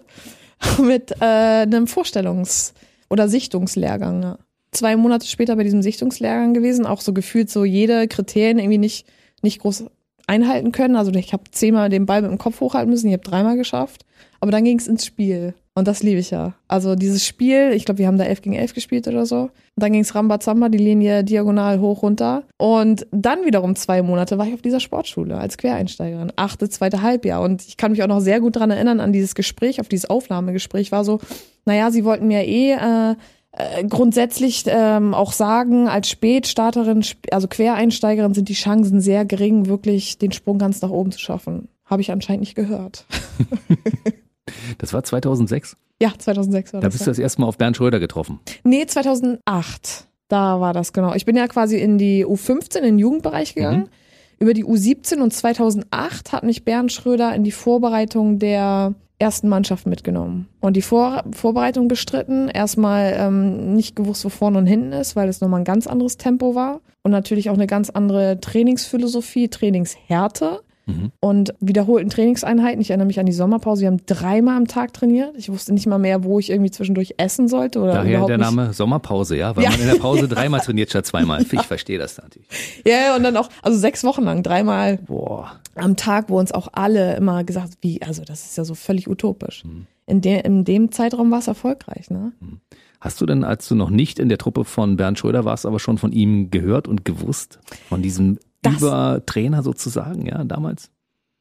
mit 0.81 1.11
äh, 1.21 1.63
einem 1.63 1.85
Vorstellungs- 1.85 2.73
oder 3.09 3.27
Sichtungslehrgang. 3.27 4.23
Ja. 4.23 4.37
Zwei 4.71 4.95
Monate 4.95 5.27
später 5.27 5.55
bei 5.55 5.63
diesem 5.63 5.81
Sichtungslehrgang 5.81 6.53
gewesen, 6.53 6.85
auch 6.85 7.01
so 7.01 7.13
gefühlt 7.13 7.49
so 7.49 7.65
jede 7.65 8.07
Kriterien 8.07 8.59
irgendwie 8.59 8.77
nicht, 8.77 9.07
nicht 9.41 9.59
groß 9.59 9.85
einhalten 10.27 10.71
können. 10.71 10.95
Also 10.95 11.11
ich 11.11 11.33
habe 11.33 11.43
zehnmal 11.51 11.89
den 11.89 12.05
Ball 12.05 12.21
mit 12.21 12.31
dem 12.31 12.37
Kopf 12.37 12.59
hochhalten 12.59 12.89
müssen, 12.89 13.07
ich 13.07 13.13
habe 13.13 13.23
dreimal 13.23 13.57
geschafft. 13.57 14.05
Aber 14.39 14.51
dann 14.51 14.63
ging 14.63 14.77
es 14.77 14.87
ins 14.87 15.05
Spiel. 15.05 15.53
Und 15.77 15.89
das 15.89 16.03
liebe 16.03 16.19
ich 16.19 16.31
ja. 16.31 16.53
Also 16.69 16.95
dieses 16.95 17.25
Spiel, 17.25 17.71
ich 17.73 17.83
glaube, 17.83 17.97
wir 17.97 18.07
haben 18.07 18.17
da 18.17 18.23
11 18.23 18.41
gegen 18.43 18.55
11 18.55 18.73
gespielt 18.73 19.07
oder 19.09 19.25
so. 19.25 19.41
Und 19.41 19.51
dann 19.75 19.91
ging 19.91 20.01
es 20.01 20.15
Rambazamba, 20.15 20.69
die 20.69 20.77
Linie 20.77 21.25
diagonal 21.25 21.81
hoch 21.81 22.01
runter. 22.01 22.43
Und 22.57 23.05
dann 23.11 23.43
wiederum 23.43 23.75
zwei 23.75 24.01
Monate 24.01 24.37
war 24.37 24.47
ich 24.47 24.53
auf 24.53 24.61
dieser 24.61 24.79
Sportschule 24.79 25.37
als 25.37 25.57
Quereinsteigerin. 25.57 26.31
Achte, 26.37 26.69
zweite 26.69 27.01
Halbjahr. 27.01 27.41
Und 27.41 27.67
ich 27.67 27.75
kann 27.75 27.91
mich 27.91 28.01
auch 28.03 28.07
noch 28.07 28.21
sehr 28.21 28.39
gut 28.39 28.55
dran 28.55 28.71
erinnern 28.71 29.01
an 29.01 29.11
dieses 29.11 29.35
Gespräch, 29.35 29.81
auf 29.81 29.89
dieses 29.89 30.09
Aufnahmegespräch. 30.09 30.93
War 30.93 31.03
so, 31.03 31.19
naja, 31.65 31.91
sie 31.91 32.05
wollten 32.05 32.27
mir 32.27 32.45
eh 32.45 32.71
äh, 32.71 33.15
äh, 33.57 33.85
grundsätzlich 33.85 34.63
ähm, 34.67 35.13
auch 35.13 35.31
sagen, 35.31 35.87
als 35.87 36.09
Spätstarterin, 36.09 37.05
also 37.31 37.47
Quereinsteigerin, 37.47 38.33
sind 38.33 38.49
die 38.49 38.53
Chancen 38.53 38.99
sehr 38.99 39.23
gering, 39.23 39.67
wirklich 39.67 40.17
den 40.17 40.31
Sprung 40.33 40.57
ganz 40.57 40.81
nach 40.81 40.89
oben 40.89 41.11
zu 41.11 41.19
schaffen. 41.19 41.69
Habe 41.85 42.01
ich 42.01 42.11
anscheinend 42.11 42.41
nicht 42.41 42.55
gehört. 42.55 43.05
das 44.77 44.91
war 44.91 45.03
2006? 45.03 45.77
Ja, 46.01 46.11
2006 46.17 46.73
war 46.73 46.81
da 46.81 46.87
das. 46.87 46.93
Da 46.93 46.97
bist 46.97 47.07
du 47.07 47.11
das 47.11 47.19
erste 47.19 47.41
Mal 47.41 47.47
auf 47.47 47.57
Bernd 47.57 47.77
Schröder 47.77 47.99
getroffen. 47.99 48.39
Nee, 48.63 48.85
2008. 48.85 50.07
Da 50.27 50.59
war 50.59 50.73
das 50.73 50.91
genau. 50.91 51.13
Ich 51.13 51.25
bin 51.25 51.37
ja 51.37 51.47
quasi 51.47 51.77
in 51.77 51.97
die 51.97 52.25
U15, 52.25 52.77
in 52.79 52.83
den 52.83 52.99
Jugendbereich 52.99 53.55
gegangen. 53.55 53.81
Mhm. 53.81 53.89
Über 54.39 54.53
die 54.53 54.65
U17 54.65 55.21
und 55.21 55.31
2008 55.31 56.33
hat 56.33 56.43
mich 56.43 56.65
Bernd 56.65 56.91
Schröder 56.91 57.33
in 57.33 57.45
die 57.45 57.51
Vorbereitung 57.51 58.39
der 58.39 58.95
ersten 59.17 59.47
Mannschaft 59.47 59.87
mitgenommen 59.87 60.47
und 60.59 60.75
die 60.75 60.81
Vor 60.81 61.23
Vorbereitung 61.31 61.87
bestritten. 61.87 62.49
Erstmal 62.49 63.15
ähm, 63.17 63.73
nicht 63.73 63.95
gewusst, 63.95 64.25
wo 64.25 64.29
vorne 64.29 64.57
und 64.57 64.67
hinten 64.67 64.91
ist, 64.91 65.15
weil 65.15 65.29
es 65.29 65.41
nochmal 65.41 65.61
ein 65.61 65.65
ganz 65.65 65.87
anderes 65.87 66.17
Tempo 66.17 66.55
war 66.55 66.81
und 67.03 67.11
natürlich 67.11 67.49
auch 67.49 67.55
eine 67.55 67.67
ganz 67.67 67.89
andere 67.89 68.39
Trainingsphilosophie, 68.39 69.49
Trainingshärte. 69.49 70.61
Mhm. 70.87 71.11
Und 71.19 71.53
wiederholten 71.59 72.09
Trainingseinheiten. 72.09 72.79
Ich 72.79 72.91
erinnere 72.91 73.07
mich 73.07 73.19
an 73.19 73.25
die 73.25 73.31
Sommerpause. 73.31 73.81
Wir 73.81 73.87
haben 73.87 74.05
dreimal 74.05 74.55
am 74.55 74.67
Tag 74.67 74.93
trainiert. 74.93 75.33
Ich 75.35 75.49
wusste 75.49 75.73
nicht 75.73 75.87
mal 75.87 75.97
mehr, 75.97 76.23
wo 76.23 76.37
ich 76.37 76.51
irgendwie 76.51 76.69
zwischendurch 76.69 77.15
essen 77.17 77.47
sollte. 77.47 77.79
Oder 77.79 77.93
Daher 77.93 78.25
der 78.27 78.37
Name 78.37 78.71
Sommerpause, 78.71 79.35
ja, 79.35 79.55
weil 79.55 79.63
ja. 79.63 79.71
man 79.71 79.79
in 79.79 79.87
der 79.87 79.95
Pause 79.95 80.27
dreimal 80.27 80.59
trainiert 80.59 80.89
statt 80.89 81.07
zweimal. 81.07 81.43
Ich 81.51 81.61
verstehe 81.61 81.97
das 81.97 82.17
natürlich. 82.17 82.47
Ja, 82.85 83.15
und 83.15 83.23
dann 83.23 83.35
auch, 83.35 83.49
also 83.63 83.77
sechs 83.79 84.03
Wochen 84.03 84.23
lang, 84.23 84.43
dreimal 84.43 84.97
Boah. 84.97 85.59
Am 85.75 85.95
Tag, 85.95 86.29
wo 86.29 86.39
uns 86.39 86.51
auch 86.51 86.69
alle 86.73 87.15
immer 87.15 87.43
gesagt, 87.43 87.73
wie, 87.81 88.01
also 88.01 88.23
das 88.23 88.45
ist 88.45 88.57
ja 88.57 88.65
so 88.65 88.75
völlig 88.75 89.07
utopisch. 89.09 89.63
Mhm. 89.65 89.87
In, 90.07 90.21
de, 90.21 90.41
in 90.41 90.63
dem 90.63 90.91
Zeitraum 90.91 91.31
war 91.31 91.39
es 91.39 91.47
erfolgreich, 91.47 92.09
ne? 92.09 92.31
Mhm. 92.39 92.61
Hast 93.01 93.21
du 93.21 93.25
denn, 93.25 93.43
als 93.43 93.67
du 93.67 93.75
noch 93.75 93.89
nicht 93.89 94.19
in 94.19 94.29
der 94.29 94.37
Truppe 94.37 94.65
von 94.65 94.97
Bernd 94.97 95.19
Schröder 95.19 95.45
warst, 95.45 95.65
aber 95.65 95.79
schon 95.79 95.97
von 95.97 96.11
ihm 96.11 96.49
gehört 96.49 96.87
und 96.87 97.05
gewusst? 97.05 97.59
Von 97.87 98.01
diesem 98.01 98.39
das, 98.61 98.77
über 98.77 99.21
Trainer 99.25 99.61
sozusagen, 99.63 100.25
ja, 100.25 100.43
damals? 100.43 100.89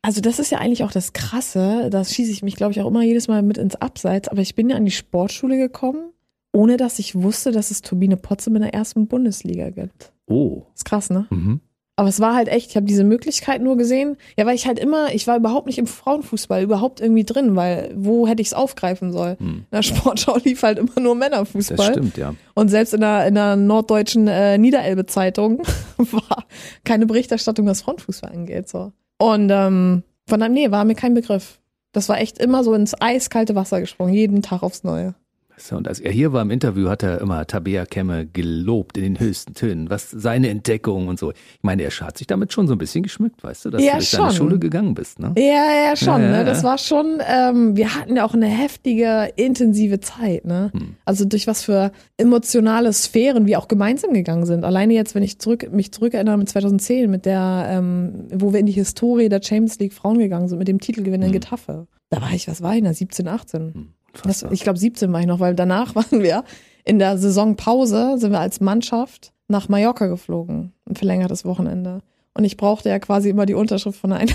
Also 0.02 0.20
das 0.20 0.38
ist 0.38 0.50
ja 0.50 0.58
eigentlich 0.58 0.84
auch 0.84 0.92
das 0.92 1.14
Krasse. 1.14 1.88
Das 1.90 2.12
schieße 2.12 2.30
ich 2.30 2.42
mich, 2.42 2.56
glaube 2.56 2.72
ich, 2.72 2.80
auch 2.82 2.88
immer 2.88 3.02
jedes 3.02 3.28
Mal 3.28 3.42
mit 3.42 3.56
ins 3.56 3.76
Abseits. 3.76 4.28
Aber 4.28 4.42
ich 4.42 4.54
bin 4.54 4.68
ja 4.68 4.76
an 4.76 4.84
die 4.84 4.90
Sportschule 4.90 5.56
gekommen, 5.56 6.12
ohne 6.52 6.76
dass 6.76 6.98
ich 6.98 7.14
wusste, 7.14 7.52
dass 7.52 7.70
es 7.70 7.80
Turbine 7.80 8.18
Potsdam 8.18 8.56
in 8.56 8.62
der 8.62 8.74
ersten 8.74 9.06
Bundesliga 9.06 9.70
gibt. 9.70 10.12
Oh. 10.26 10.64
Ist 10.74 10.84
krass, 10.84 11.08
ne? 11.08 11.26
Mhm. 11.30 11.60
Aber 11.96 12.08
es 12.08 12.18
war 12.18 12.34
halt 12.34 12.48
echt, 12.48 12.70
ich 12.70 12.76
habe 12.76 12.86
diese 12.86 13.04
Möglichkeit 13.04 13.62
nur 13.62 13.76
gesehen. 13.76 14.16
Ja, 14.36 14.46
weil 14.46 14.56
ich 14.56 14.66
halt 14.66 14.80
immer, 14.80 15.14
ich 15.14 15.26
war 15.28 15.36
überhaupt 15.36 15.66
nicht 15.66 15.78
im 15.78 15.86
Frauenfußball, 15.86 16.62
überhaupt 16.62 17.00
irgendwie 17.00 17.24
drin, 17.24 17.54
weil 17.54 17.92
wo 17.96 18.26
hätte 18.26 18.42
ich 18.42 18.48
es 18.48 18.54
aufgreifen 18.54 19.12
sollen? 19.12 19.38
Hm. 19.38 19.48
In 19.48 19.66
der 19.70 19.82
Sportschau 19.82 20.38
lief 20.42 20.62
halt 20.64 20.78
immer 20.78 21.00
nur 21.00 21.14
Männerfußball. 21.14 21.76
Das 21.76 21.86
stimmt, 21.86 22.16
ja. 22.16 22.34
Und 22.54 22.68
selbst 22.68 22.94
in 22.94 23.00
der, 23.00 23.28
in 23.28 23.34
der 23.36 23.54
norddeutschen 23.54 24.26
äh, 24.26 24.58
Niederelbe-Zeitung 24.58 25.62
war 25.98 26.44
keine 26.82 27.06
Berichterstattung, 27.06 27.66
was 27.66 27.82
Frauenfußball 27.82 28.32
angeht. 28.32 28.68
So. 28.68 28.92
Und 29.18 29.50
ähm, 29.52 30.02
von 30.26 30.42
einem, 30.42 30.54
nee, 30.54 30.70
war 30.72 30.84
mir 30.84 30.96
kein 30.96 31.14
Begriff. 31.14 31.60
Das 31.92 32.08
war 32.08 32.18
echt 32.18 32.38
immer 32.38 32.64
so 32.64 32.74
ins 32.74 33.00
eiskalte 33.00 33.54
Wasser 33.54 33.80
gesprungen, 33.80 34.14
jeden 34.14 34.42
Tag 34.42 34.64
aufs 34.64 34.82
Neue. 34.82 35.14
Und 35.70 35.88
als 35.88 36.00
er 36.00 36.10
hier 36.10 36.32
war 36.32 36.42
im 36.42 36.50
Interview, 36.50 36.88
hat 36.88 37.02
er 37.02 37.20
immer 37.20 37.46
Tabea 37.46 37.86
Kemme 37.86 38.26
gelobt 38.26 38.96
in 38.96 39.04
den 39.04 39.20
höchsten 39.20 39.54
Tönen, 39.54 39.88
was 39.88 40.10
seine 40.10 40.48
Entdeckung 40.48 41.08
und 41.08 41.18
so. 41.18 41.30
Ich 41.30 41.62
meine, 41.62 41.82
er 41.82 41.90
hat 41.90 42.18
sich 42.18 42.26
damit 42.26 42.52
schon 42.52 42.66
so 42.66 42.74
ein 42.74 42.78
bisschen 42.78 43.02
geschmückt, 43.02 43.42
weißt 43.42 43.64
du, 43.64 43.70
dass 43.70 43.82
ja, 43.82 43.92
du 43.92 43.98
durch 43.98 44.10
deine 44.10 44.32
Schule 44.32 44.58
gegangen 44.58 44.94
bist, 44.94 45.20
ne? 45.20 45.32
Ja, 45.36 45.44
ja, 45.44 45.96
schon. 45.96 46.20
Ja, 46.20 46.30
ja, 46.30 46.38
ne? 46.38 46.44
Das 46.44 46.64
war 46.64 46.78
schon, 46.78 47.20
ähm, 47.26 47.76
wir 47.76 47.94
hatten 47.94 48.16
ja 48.16 48.24
auch 48.24 48.34
eine 48.34 48.46
heftige, 48.46 49.32
intensive 49.36 50.00
Zeit, 50.00 50.44
ne? 50.44 50.70
Hm. 50.72 50.96
Also 51.04 51.24
durch 51.24 51.46
was 51.46 51.62
für 51.62 51.92
emotionale 52.16 52.92
Sphären 52.92 53.46
wir 53.46 53.58
auch 53.58 53.68
gemeinsam 53.68 54.12
gegangen 54.12 54.46
sind. 54.46 54.64
Alleine 54.64 54.94
jetzt, 54.94 55.14
wenn 55.14 55.22
ich 55.22 55.38
zurück, 55.38 55.70
mich 55.72 55.92
zurückerinnere 55.92 56.36
mit 56.36 56.48
2010, 56.48 57.10
mit 57.10 57.26
der, 57.26 57.66
ähm, 57.70 58.26
wo 58.32 58.52
wir 58.52 58.60
in 58.60 58.66
die 58.66 58.72
Historie 58.72 59.28
der 59.28 59.40
Champions 59.42 59.78
League 59.78 59.92
Frauen 59.92 60.18
gegangen 60.18 60.48
sind, 60.48 60.58
mit 60.58 60.68
dem 60.68 60.80
Titelgewinn 60.80 61.22
in 61.22 61.28
hm. 61.28 61.32
Getafe. 61.32 61.86
Da 62.10 62.20
war 62.20 62.32
ich, 62.32 62.48
was 62.48 62.62
war 62.62 62.76
ich 62.76 62.82
da? 62.82 62.92
17, 62.92 63.28
18. 63.28 63.74
Hm. 63.74 63.88
Das, 64.22 64.44
ich 64.50 64.60
glaube 64.60 64.78
17 64.78 65.12
war 65.12 65.20
ich 65.20 65.26
noch, 65.26 65.40
weil 65.40 65.54
danach 65.54 65.94
waren 65.94 66.22
wir 66.22 66.44
in 66.84 66.98
der 66.98 67.18
Saisonpause, 67.18 68.16
sind 68.18 68.32
wir 68.32 68.40
als 68.40 68.60
Mannschaft 68.60 69.32
nach 69.48 69.68
Mallorca 69.68 70.06
geflogen, 70.06 70.72
ein 70.88 70.96
verlängertes 70.96 71.44
Wochenende. 71.44 72.00
Und 72.34 72.44
ich 72.44 72.56
brauchte 72.56 72.88
ja 72.88 72.98
quasi 72.98 73.30
immer 73.30 73.46
die 73.46 73.54
Unterschrift 73.54 73.98
von 73.98 74.12
einer 74.12 74.32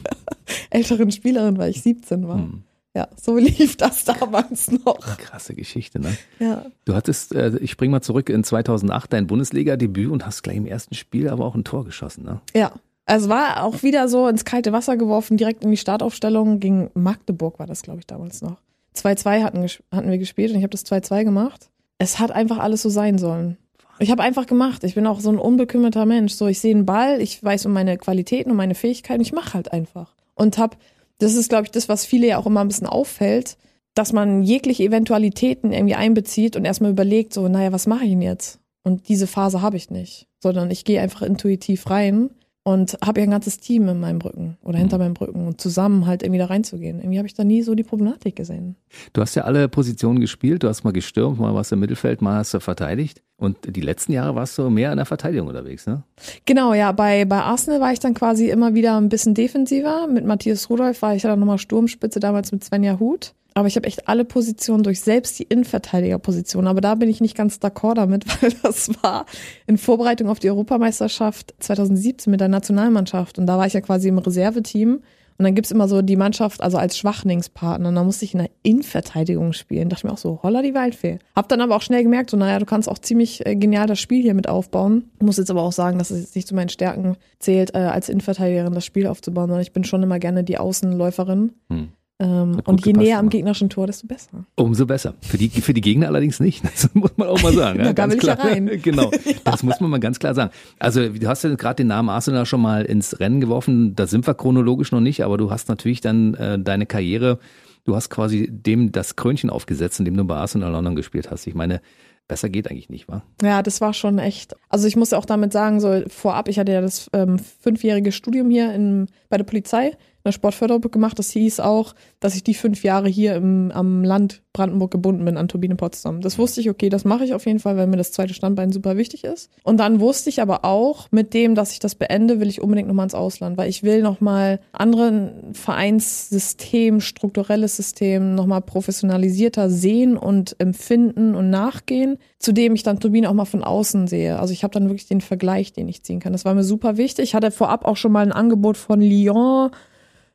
älteren 0.70 1.10
Spielerin, 1.10 1.58
weil 1.58 1.70
ich 1.70 1.82
17 1.82 2.28
war. 2.28 2.38
Hm. 2.38 2.62
Ja, 2.94 3.08
so 3.16 3.36
lief 3.38 3.76
das 3.76 4.04
damals 4.04 4.70
noch. 4.70 5.00
Krasse 5.00 5.54
Geschichte, 5.54 5.98
ne? 5.98 6.16
Ja. 6.38 6.66
Du 6.84 6.94
hattest, 6.94 7.34
äh, 7.34 7.56
ich 7.60 7.70
spring 7.70 7.90
mal 7.90 8.02
zurück 8.02 8.28
in 8.28 8.44
2008, 8.44 9.12
dein 9.12 9.26
Bundesliga-Debüt 9.26 10.10
und 10.10 10.26
hast 10.26 10.42
gleich 10.42 10.56
im 10.56 10.66
ersten 10.66 10.94
Spiel 10.94 11.28
aber 11.28 11.46
auch 11.46 11.54
ein 11.54 11.64
Tor 11.64 11.84
geschossen, 11.84 12.24
ne? 12.24 12.40
Ja. 12.54 12.72
Also 13.04 13.28
war 13.28 13.64
auch 13.64 13.82
wieder 13.82 14.08
so 14.08 14.28
ins 14.28 14.44
kalte 14.44 14.72
Wasser 14.72 14.96
geworfen, 14.96 15.36
direkt 15.36 15.64
in 15.64 15.70
die 15.70 15.76
Startaufstellung. 15.76 16.60
Gegen 16.60 16.90
Magdeburg 16.94 17.58
war 17.58 17.66
das, 17.66 17.82
glaube 17.82 17.98
ich, 17.98 18.06
damals 18.06 18.42
noch. 18.42 18.58
2-2 18.96 19.42
hatten, 19.42 19.66
hatten 19.90 20.10
wir 20.10 20.18
gespielt 20.18 20.50
und 20.50 20.58
ich 20.58 20.62
habe 20.62 20.70
das 20.70 20.84
2-2 20.86 21.24
gemacht. 21.24 21.70
Es 21.98 22.18
hat 22.18 22.30
einfach 22.30 22.58
alles 22.58 22.82
so 22.82 22.88
sein 22.88 23.18
sollen. 23.18 23.56
Ich 23.98 24.10
habe 24.10 24.22
einfach 24.22 24.46
gemacht. 24.46 24.84
Ich 24.84 24.94
bin 24.94 25.06
auch 25.06 25.20
so 25.20 25.30
ein 25.30 25.38
unbekümmerter 25.38 26.06
Mensch. 26.06 26.32
So, 26.32 26.48
ich 26.48 26.60
sehe 26.60 26.74
einen 26.74 26.86
Ball, 26.86 27.20
ich 27.20 27.42
weiß 27.42 27.66
um 27.66 27.72
meine 27.72 27.96
Qualitäten, 27.98 28.50
um 28.50 28.56
meine 28.56 28.74
Fähigkeiten, 28.74 29.22
ich 29.22 29.32
mache 29.32 29.54
halt 29.54 29.72
einfach. 29.72 30.14
Und 30.34 30.58
hab, 30.58 30.76
das 31.18 31.34
ist, 31.34 31.48
glaube 31.48 31.64
ich, 31.64 31.70
das, 31.70 31.88
was 31.88 32.04
viele 32.04 32.26
ja 32.26 32.38
auch 32.38 32.46
immer 32.46 32.60
ein 32.60 32.68
bisschen 32.68 32.86
auffällt, 32.86 33.56
dass 33.94 34.12
man 34.12 34.42
jegliche 34.42 34.84
Eventualitäten 34.84 35.72
irgendwie 35.72 35.94
einbezieht 35.94 36.56
und 36.56 36.64
erstmal 36.64 36.90
überlegt, 36.90 37.34
so, 37.34 37.46
naja, 37.48 37.72
was 37.72 37.86
mache 37.86 38.04
ich 38.04 38.10
denn 38.10 38.22
jetzt? 38.22 38.58
Und 38.82 39.08
diese 39.08 39.26
Phase 39.26 39.62
habe 39.62 39.76
ich 39.76 39.90
nicht. 39.90 40.26
Sondern 40.40 40.70
ich 40.70 40.84
gehe 40.84 41.00
einfach 41.00 41.22
intuitiv 41.22 41.88
rein 41.88 42.30
und 42.64 42.96
habe 43.04 43.20
ja 43.20 43.24
ein 43.24 43.30
ganzes 43.30 43.58
Team 43.58 43.88
in 43.88 43.98
meinem 43.98 44.20
Rücken 44.20 44.56
oder 44.62 44.78
hinter 44.78 44.98
meinem 44.98 45.16
Rücken 45.16 45.46
und 45.46 45.60
zusammen 45.60 46.06
halt 46.06 46.22
irgendwie 46.22 46.38
da 46.38 46.46
reinzugehen. 46.46 47.00
Irgendwie 47.00 47.18
habe 47.18 47.26
ich 47.26 47.34
da 47.34 47.42
nie 47.42 47.62
so 47.62 47.74
die 47.74 47.82
Problematik 47.82 48.36
gesehen. 48.36 48.76
Du 49.12 49.20
hast 49.20 49.34
ja 49.34 49.42
alle 49.42 49.68
Positionen 49.68 50.20
gespielt, 50.20 50.62
du 50.62 50.68
hast 50.68 50.84
mal 50.84 50.92
gestürmt, 50.92 51.40
mal 51.40 51.54
warst 51.54 51.72
du 51.72 51.74
im 51.74 51.80
Mittelfeld, 51.80 52.22
mal 52.22 52.36
hast 52.36 52.54
du 52.54 52.60
verteidigt. 52.60 53.22
Und 53.36 53.74
die 53.74 53.80
letzten 53.80 54.12
Jahre 54.12 54.36
warst 54.36 54.56
du 54.56 54.70
mehr 54.70 54.92
in 54.92 54.98
der 54.98 55.06
Verteidigung 55.06 55.48
unterwegs, 55.48 55.86
ne? 55.86 56.04
Genau, 56.44 56.74
ja. 56.74 56.92
Bei, 56.92 57.24
bei 57.24 57.40
Arsenal 57.40 57.80
war 57.80 57.92
ich 57.92 57.98
dann 57.98 58.14
quasi 58.14 58.48
immer 58.48 58.74
wieder 58.74 58.96
ein 58.96 59.08
bisschen 59.08 59.34
defensiver. 59.34 60.06
Mit 60.06 60.24
Matthias 60.24 60.70
Rudolph 60.70 61.02
war 61.02 61.16
ich 61.16 61.24
ja 61.24 61.30
dann 61.30 61.40
nochmal 61.40 61.58
Sturmspitze 61.58 62.20
damals 62.20 62.52
mit 62.52 62.62
Svenja 62.62 63.00
Huth. 63.00 63.34
Aber 63.54 63.68
ich 63.68 63.76
habe 63.76 63.86
echt 63.86 64.08
alle 64.08 64.24
Positionen 64.24 64.82
durch, 64.82 65.00
selbst 65.00 65.38
die 65.38 65.44
Innenverteidigerposition. 65.44 66.66
Aber 66.66 66.80
da 66.80 66.94
bin 66.94 67.08
ich 67.08 67.20
nicht 67.20 67.36
ganz 67.36 67.56
d'accord 67.56 67.94
damit, 67.94 68.24
weil 68.42 68.52
das 68.62 68.90
war 69.02 69.26
in 69.66 69.78
Vorbereitung 69.78 70.28
auf 70.28 70.38
die 70.38 70.50
Europameisterschaft 70.50 71.54
2017 71.60 72.30
mit 72.30 72.40
der 72.40 72.48
Nationalmannschaft. 72.48 73.38
Und 73.38 73.46
da 73.46 73.58
war 73.58 73.66
ich 73.66 73.72
ja 73.72 73.80
quasi 73.80 74.08
im 74.08 74.18
Reserveteam. 74.18 75.00
Und 75.38 75.44
dann 75.46 75.54
gibt's 75.54 75.70
immer 75.70 75.88
so 75.88 76.02
die 76.02 76.16
Mannschaft, 76.16 76.60
also 76.60 76.76
als 76.78 76.96
Schwachlingspartner. 76.96 77.88
Und 77.88 77.94
da 77.94 78.04
musste 78.04 78.24
ich 78.24 78.34
in 78.34 78.40
der 78.40 78.50
Innenverteidigung 78.62 79.52
spielen. 79.52 79.88
Dachte 79.88 80.06
mir 80.06 80.12
auch 80.12 80.18
so, 80.18 80.40
holla 80.42 80.62
die 80.62 80.74
Waldfee. 80.74 81.18
Hab 81.34 81.48
dann 81.48 81.60
aber 81.60 81.74
auch 81.74 81.82
schnell 81.82 82.02
gemerkt, 82.02 82.30
so, 82.30 82.36
naja, 82.36 82.58
du 82.58 82.66
kannst 82.66 82.88
auch 82.88 82.98
ziemlich 82.98 83.44
äh, 83.44 83.56
genial 83.56 83.86
das 83.86 83.98
Spiel 83.98 84.22
hier 84.22 84.34
mit 84.34 84.48
aufbauen. 84.48 85.10
Muss 85.20 85.38
jetzt 85.38 85.50
aber 85.50 85.62
auch 85.62 85.72
sagen, 85.72 85.98
dass 85.98 86.10
es 86.10 86.20
jetzt 86.20 86.36
nicht 86.36 86.48
zu 86.48 86.54
meinen 86.54 86.68
Stärken 86.68 87.16
zählt, 87.38 87.74
äh, 87.74 87.78
als 87.78 88.08
Innenverteidigerin 88.08 88.72
das 88.74 88.84
Spiel 88.84 89.06
aufzubauen, 89.06 89.48
sondern 89.48 89.62
ich 89.62 89.72
bin 89.72 89.84
schon 89.84 90.02
immer 90.02 90.18
gerne 90.18 90.44
die 90.44 90.58
Außenläuferin. 90.58 91.52
Hm. 91.70 91.88
Ähm, 92.22 92.60
und 92.64 92.86
je 92.86 92.92
näher 92.92 93.18
am 93.18 93.28
gegnerischen 93.28 93.68
Tor, 93.68 93.88
desto 93.88 94.06
besser. 94.06 94.44
Umso 94.54 94.86
besser. 94.86 95.14
Für 95.22 95.38
die, 95.38 95.48
für 95.48 95.74
die 95.74 95.80
Gegner 95.80 96.06
allerdings 96.06 96.38
nicht. 96.38 96.62
Das 96.72 96.94
muss 96.94 97.10
man 97.16 97.28
auch 97.28 97.42
mal 97.42 97.52
sagen. 97.52 97.78
Da 97.94 98.10
will 98.10 98.16
klar. 98.16 98.38
ich 98.38 98.44
ja 98.44 98.50
rein. 98.50 98.70
genau. 98.82 99.10
Das 99.44 99.62
muss 99.62 99.80
man 99.80 99.90
mal 99.90 99.98
ganz 99.98 100.18
klar 100.18 100.34
sagen. 100.34 100.52
Also, 100.78 101.08
du 101.08 101.26
hast 101.26 101.42
ja 101.42 101.54
gerade 101.54 101.76
den 101.76 101.88
Namen 101.88 102.08
Arsenal 102.08 102.46
schon 102.46 102.60
mal 102.60 102.84
ins 102.84 103.18
Rennen 103.18 103.40
geworfen. 103.40 103.96
Da 103.96 104.06
sind 104.06 104.26
wir 104.26 104.34
chronologisch 104.34 104.92
noch 104.92 105.00
nicht, 105.00 105.24
aber 105.24 105.36
du 105.36 105.50
hast 105.50 105.68
natürlich 105.68 106.00
dann 106.00 106.34
äh, 106.34 106.58
deine 106.58 106.86
Karriere, 106.86 107.38
du 107.84 107.96
hast 107.96 108.08
quasi 108.08 108.48
dem 108.50 108.92
das 108.92 109.16
Krönchen 109.16 109.50
aufgesetzt, 109.50 109.98
indem 109.98 110.16
du 110.16 110.24
bei 110.24 110.36
Arsenal 110.36 110.70
London 110.72 110.94
gespielt 110.94 111.30
hast. 111.30 111.46
Ich 111.46 111.54
meine, 111.54 111.80
Besser 112.28 112.48
geht 112.48 112.70
eigentlich 112.70 112.88
nicht, 112.88 113.08
wa? 113.08 113.22
Ja, 113.42 113.62
das 113.62 113.80
war 113.80 113.92
schon 113.92 114.18
echt. 114.18 114.54
Also 114.68 114.86
ich 114.86 114.96
muss 114.96 115.10
ja 115.10 115.18
auch 115.18 115.26
damit 115.26 115.52
sagen, 115.52 115.80
so 115.80 116.02
vorab, 116.06 116.48
ich 116.48 116.58
hatte 116.58 116.72
ja 116.72 116.80
das 116.80 117.10
ähm, 117.12 117.38
fünfjährige 117.38 118.12
Studium 118.12 118.48
hier 118.48 118.72
in, 118.72 119.08
bei 119.28 119.36
der 119.36 119.44
Polizei 119.44 119.92
einer 120.24 120.32
Sportförderung 120.32 120.90
gemacht. 120.90 121.18
Das 121.18 121.30
hieß 121.30 121.60
auch, 121.60 121.94
dass 122.20 122.34
ich 122.34 122.44
die 122.44 122.54
fünf 122.54 122.82
Jahre 122.84 123.08
hier 123.08 123.34
im, 123.34 123.70
am 123.72 124.04
Land 124.04 124.42
Brandenburg 124.52 124.90
gebunden 124.90 125.24
bin 125.24 125.36
an 125.38 125.48
Turbine 125.48 125.76
Potsdam. 125.76 126.20
Das 126.20 126.38
wusste 126.38 126.60
ich, 126.60 126.68
okay, 126.68 126.90
das 126.90 127.04
mache 127.04 127.24
ich 127.24 127.32
auf 127.32 127.46
jeden 127.46 127.58
Fall, 127.58 127.76
weil 127.76 127.86
mir 127.86 127.96
das 127.96 128.12
zweite 128.12 128.34
Standbein 128.34 128.70
super 128.70 128.96
wichtig 128.98 129.24
ist. 129.24 129.50
Und 129.62 129.78
dann 129.80 129.98
wusste 129.98 130.28
ich 130.28 130.42
aber 130.42 130.64
auch, 130.64 131.08
mit 131.10 131.32
dem, 131.32 131.54
dass 131.54 131.72
ich 131.72 131.78
das 131.78 131.94
beende, 131.94 132.38
will 132.38 132.48
ich 132.48 132.60
unbedingt 132.60 132.88
nochmal 132.88 133.06
ins 133.06 133.14
Ausland, 133.14 133.56
weil 133.56 133.70
ich 133.70 133.82
will 133.82 134.02
nochmal 134.02 134.60
anderen 134.72 135.54
Vereinssystem, 135.54 137.00
strukturelles 137.00 137.76
System 137.76 138.34
nochmal 138.34 138.60
professionalisierter 138.60 139.70
sehen 139.70 140.18
und 140.18 140.56
empfinden 140.58 141.34
und 141.34 141.48
nachgehen, 141.48 142.18
zu 142.38 142.52
dem 142.52 142.74
ich 142.74 142.82
dann 142.82 143.00
Turbine 143.00 143.30
auch 143.30 143.34
mal 143.34 143.46
von 143.46 143.64
außen 143.64 144.06
sehe. 144.06 144.38
Also 144.38 144.52
ich 144.52 144.64
habe 144.64 144.74
dann 144.74 144.88
wirklich 144.88 145.08
den 145.08 145.22
Vergleich, 145.22 145.72
den 145.72 145.88
ich 145.88 146.02
ziehen 146.02 146.20
kann. 146.20 146.32
Das 146.32 146.44
war 146.44 146.54
mir 146.54 146.64
super 146.64 146.98
wichtig. 146.98 147.24
Ich 147.24 147.34
hatte 147.34 147.50
vorab 147.50 147.86
auch 147.86 147.96
schon 147.96 148.12
mal 148.12 148.24
ein 148.24 148.32
Angebot 148.32 148.76
von 148.76 149.00
Lyon, 149.00 149.70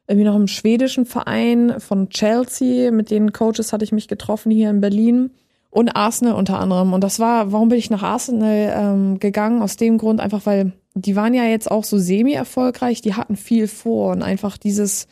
irgendwie 0.08 0.26
noch 0.26 0.36
im 0.36 0.48
schwedischen 0.48 1.06
Verein 1.06 1.76
von 1.80 2.10
Chelsea. 2.10 2.92
Mit 2.92 3.12
den 3.12 3.34
Coaches 3.34 3.74
hatte 3.74 3.84
ich 3.84 3.92
mich 3.92 4.08
getroffen 4.08 4.52
hier 4.52 4.70
in 4.70 4.82
Berlin. 4.82 5.32
Und 5.70 5.96
Arsenal 5.96 6.34
unter 6.34 6.60
anderem. 6.60 6.94
Und 6.94 7.04
das 7.04 7.20
war, 7.20 7.52
warum 7.52 7.70
bin 7.70 7.78
ich 7.78 7.90
nach 7.90 8.02
Arsenal 8.02 8.74
ähm, 8.76 9.20
gegangen? 9.20 9.62
Aus 9.62 9.76
dem 9.76 9.98
Grund 9.98 10.22
einfach, 10.22 10.46
weil 10.46 10.72
die 10.96 11.16
waren 11.16 11.34
ja 11.34 11.44
jetzt 11.44 11.70
auch 11.70 11.84
so 11.84 11.98
semi-erfolgreich, 11.98 13.02
die 13.02 13.14
hatten 13.14 13.36
viel 13.36 13.68
vor 13.68 14.12
und 14.12 14.24
einfach 14.24 14.58
dieses 14.58 15.08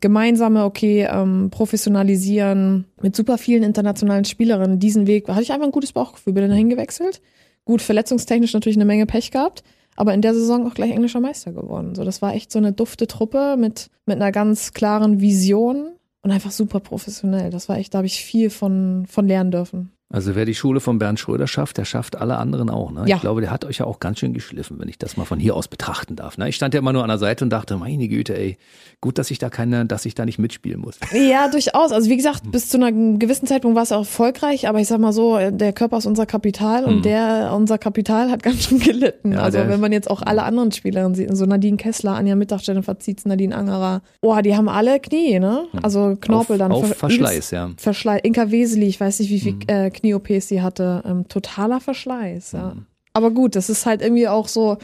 gemeinsame, 0.00 0.64
okay, 0.64 1.08
ähm, 1.10 1.48
professionalisieren 1.50 2.86
mit 3.00 3.14
super 3.14 3.38
vielen 3.38 3.62
internationalen 3.62 4.24
Spielerinnen, 4.24 4.78
diesen 4.78 5.06
Weg, 5.06 5.28
hatte 5.28 5.42
ich 5.42 5.52
einfach 5.52 5.66
ein 5.66 5.72
gutes 5.72 5.92
Bauchgefühl, 5.92 6.32
bin 6.32 6.48
dann 6.48 6.56
hingewechselt. 6.56 7.20
Gut, 7.64 7.82
verletzungstechnisch 7.82 8.54
natürlich 8.54 8.78
eine 8.78 8.86
Menge 8.86 9.06
Pech 9.06 9.30
gehabt, 9.30 9.62
aber 10.00 10.14
in 10.14 10.22
der 10.22 10.32
Saison 10.32 10.66
auch 10.66 10.72
gleich 10.72 10.92
englischer 10.92 11.20
Meister 11.20 11.52
geworden. 11.52 11.94
So, 11.94 12.04
das 12.04 12.22
war 12.22 12.32
echt 12.32 12.50
so 12.50 12.58
eine 12.58 12.72
dufte 12.72 13.06
Truppe 13.06 13.56
mit, 13.58 13.90
mit 14.06 14.16
einer 14.16 14.32
ganz 14.32 14.72
klaren 14.72 15.20
Vision 15.20 15.90
und 16.22 16.30
einfach 16.30 16.52
super 16.52 16.80
professionell. 16.80 17.50
Das 17.50 17.68
war 17.68 17.76
echt, 17.76 17.92
da 17.92 17.98
habe 17.98 18.06
ich 18.06 18.24
viel 18.24 18.48
von, 18.48 19.04
von 19.06 19.28
lernen 19.28 19.50
dürfen. 19.50 19.92
Also 20.12 20.34
wer 20.34 20.44
die 20.44 20.56
Schule 20.56 20.80
von 20.80 20.98
Bernd 20.98 21.20
Schröder 21.20 21.46
schafft, 21.46 21.78
der 21.78 21.84
schafft 21.84 22.16
alle 22.16 22.36
anderen 22.36 22.68
auch. 22.68 22.90
Ne? 22.90 23.04
Ja. 23.06 23.16
Ich 23.16 23.22
glaube, 23.22 23.40
der 23.40 23.52
hat 23.52 23.64
euch 23.64 23.78
ja 23.78 23.86
auch 23.86 24.00
ganz 24.00 24.18
schön 24.18 24.34
geschliffen, 24.34 24.76
wenn 24.80 24.88
ich 24.88 24.98
das 24.98 25.16
mal 25.16 25.24
von 25.24 25.38
hier 25.38 25.54
aus 25.54 25.68
betrachten 25.68 26.16
darf. 26.16 26.36
Ne? 26.36 26.48
Ich 26.48 26.56
stand 26.56 26.74
ja 26.74 26.80
immer 26.80 26.92
nur 26.92 27.04
an 27.04 27.08
der 27.08 27.18
Seite 27.18 27.44
und 27.44 27.50
dachte, 27.50 27.76
meine 27.76 28.08
Güte, 28.08 28.36
ey, 28.36 28.58
gut, 29.00 29.18
dass 29.18 29.30
ich 29.30 29.38
da 29.38 29.50
keine, 29.50 29.86
dass 29.86 30.04
ich 30.06 30.16
da 30.16 30.24
nicht 30.24 30.40
mitspielen 30.40 30.80
muss. 30.80 30.98
Ja, 31.12 31.48
durchaus. 31.48 31.92
Also 31.92 32.10
wie 32.10 32.16
gesagt, 32.16 32.50
bis 32.50 32.68
zu 32.68 32.76
einem 32.76 33.20
gewissen 33.20 33.46
Zeitpunkt 33.46 33.76
war 33.76 33.84
es 33.84 33.92
auch 33.92 34.00
erfolgreich, 34.00 34.68
aber 34.68 34.80
ich 34.80 34.88
sag 34.88 34.98
mal 34.98 35.12
so, 35.12 35.38
der 35.50 35.72
Körper 35.72 35.98
ist 35.98 36.06
unser 36.06 36.26
Kapital 36.26 36.84
und 36.84 36.94
hm. 36.94 37.02
der, 37.02 37.52
unser 37.54 37.78
Kapital 37.78 38.32
hat 38.32 38.42
ganz 38.42 38.64
schön 38.64 38.80
gelitten. 38.80 39.32
Ja, 39.32 39.42
also 39.42 39.58
wenn 39.58 39.78
man 39.78 39.92
jetzt 39.92 40.10
auch 40.10 40.22
alle 40.22 40.42
anderen 40.42 40.72
Spielerinnen 40.72 41.14
sieht, 41.14 41.36
so 41.36 41.46
Nadine 41.46 41.76
Kessler, 41.76 42.16
Anja 42.16 42.34
Mittag, 42.34 42.62
Jennifer 42.62 42.98
Zietz, 42.98 43.26
Nadine 43.26 43.56
Angerer, 43.56 44.02
oh, 44.22 44.36
die 44.40 44.56
haben 44.56 44.68
alle 44.68 44.98
Knie, 44.98 45.38
ne? 45.38 45.66
Hm. 45.70 45.84
Also 45.84 46.16
Knorpel 46.20 46.54
auf, 46.54 46.58
dann. 46.58 46.72
Auf 46.72 46.96
Verschleiß, 46.96 47.52
ja. 47.52 47.70
Verschleiß. 47.76 48.22
Inka 48.24 48.50
Weseli, 48.50 48.86
ich 48.86 48.98
weiß 48.98 49.20
nicht, 49.20 49.30
wie 49.30 49.38
viel 49.38 49.52
hm. 49.52 49.60
äh, 49.68 49.90
Knie-OPs 50.00 50.48
sie 50.48 50.62
hatte 50.62 50.70
hatte. 50.80 51.02
Ähm, 51.06 51.28
totaler 51.28 51.80
Verschleiß, 51.80 52.52
ja. 52.52 52.74
Mhm. 52.74 52.86
Aber 53.12 53.30
gut, 53.30 53.56
das 53.56 53.70
ist 53.70 53.86
halt 53.86 54.02
irgendwie 54.02 54.28
auch 54.28 54.48
so, 54.48 54.78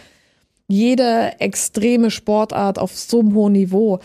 jede 0.69 1.39
extreme 1.39 2.11
Sportart 2.11 2.79
auf 2.79 2.97
so 2.97 3.21
einem 3.21 3.35
hohen 3.35 3.53
Niveau 3.53 4.01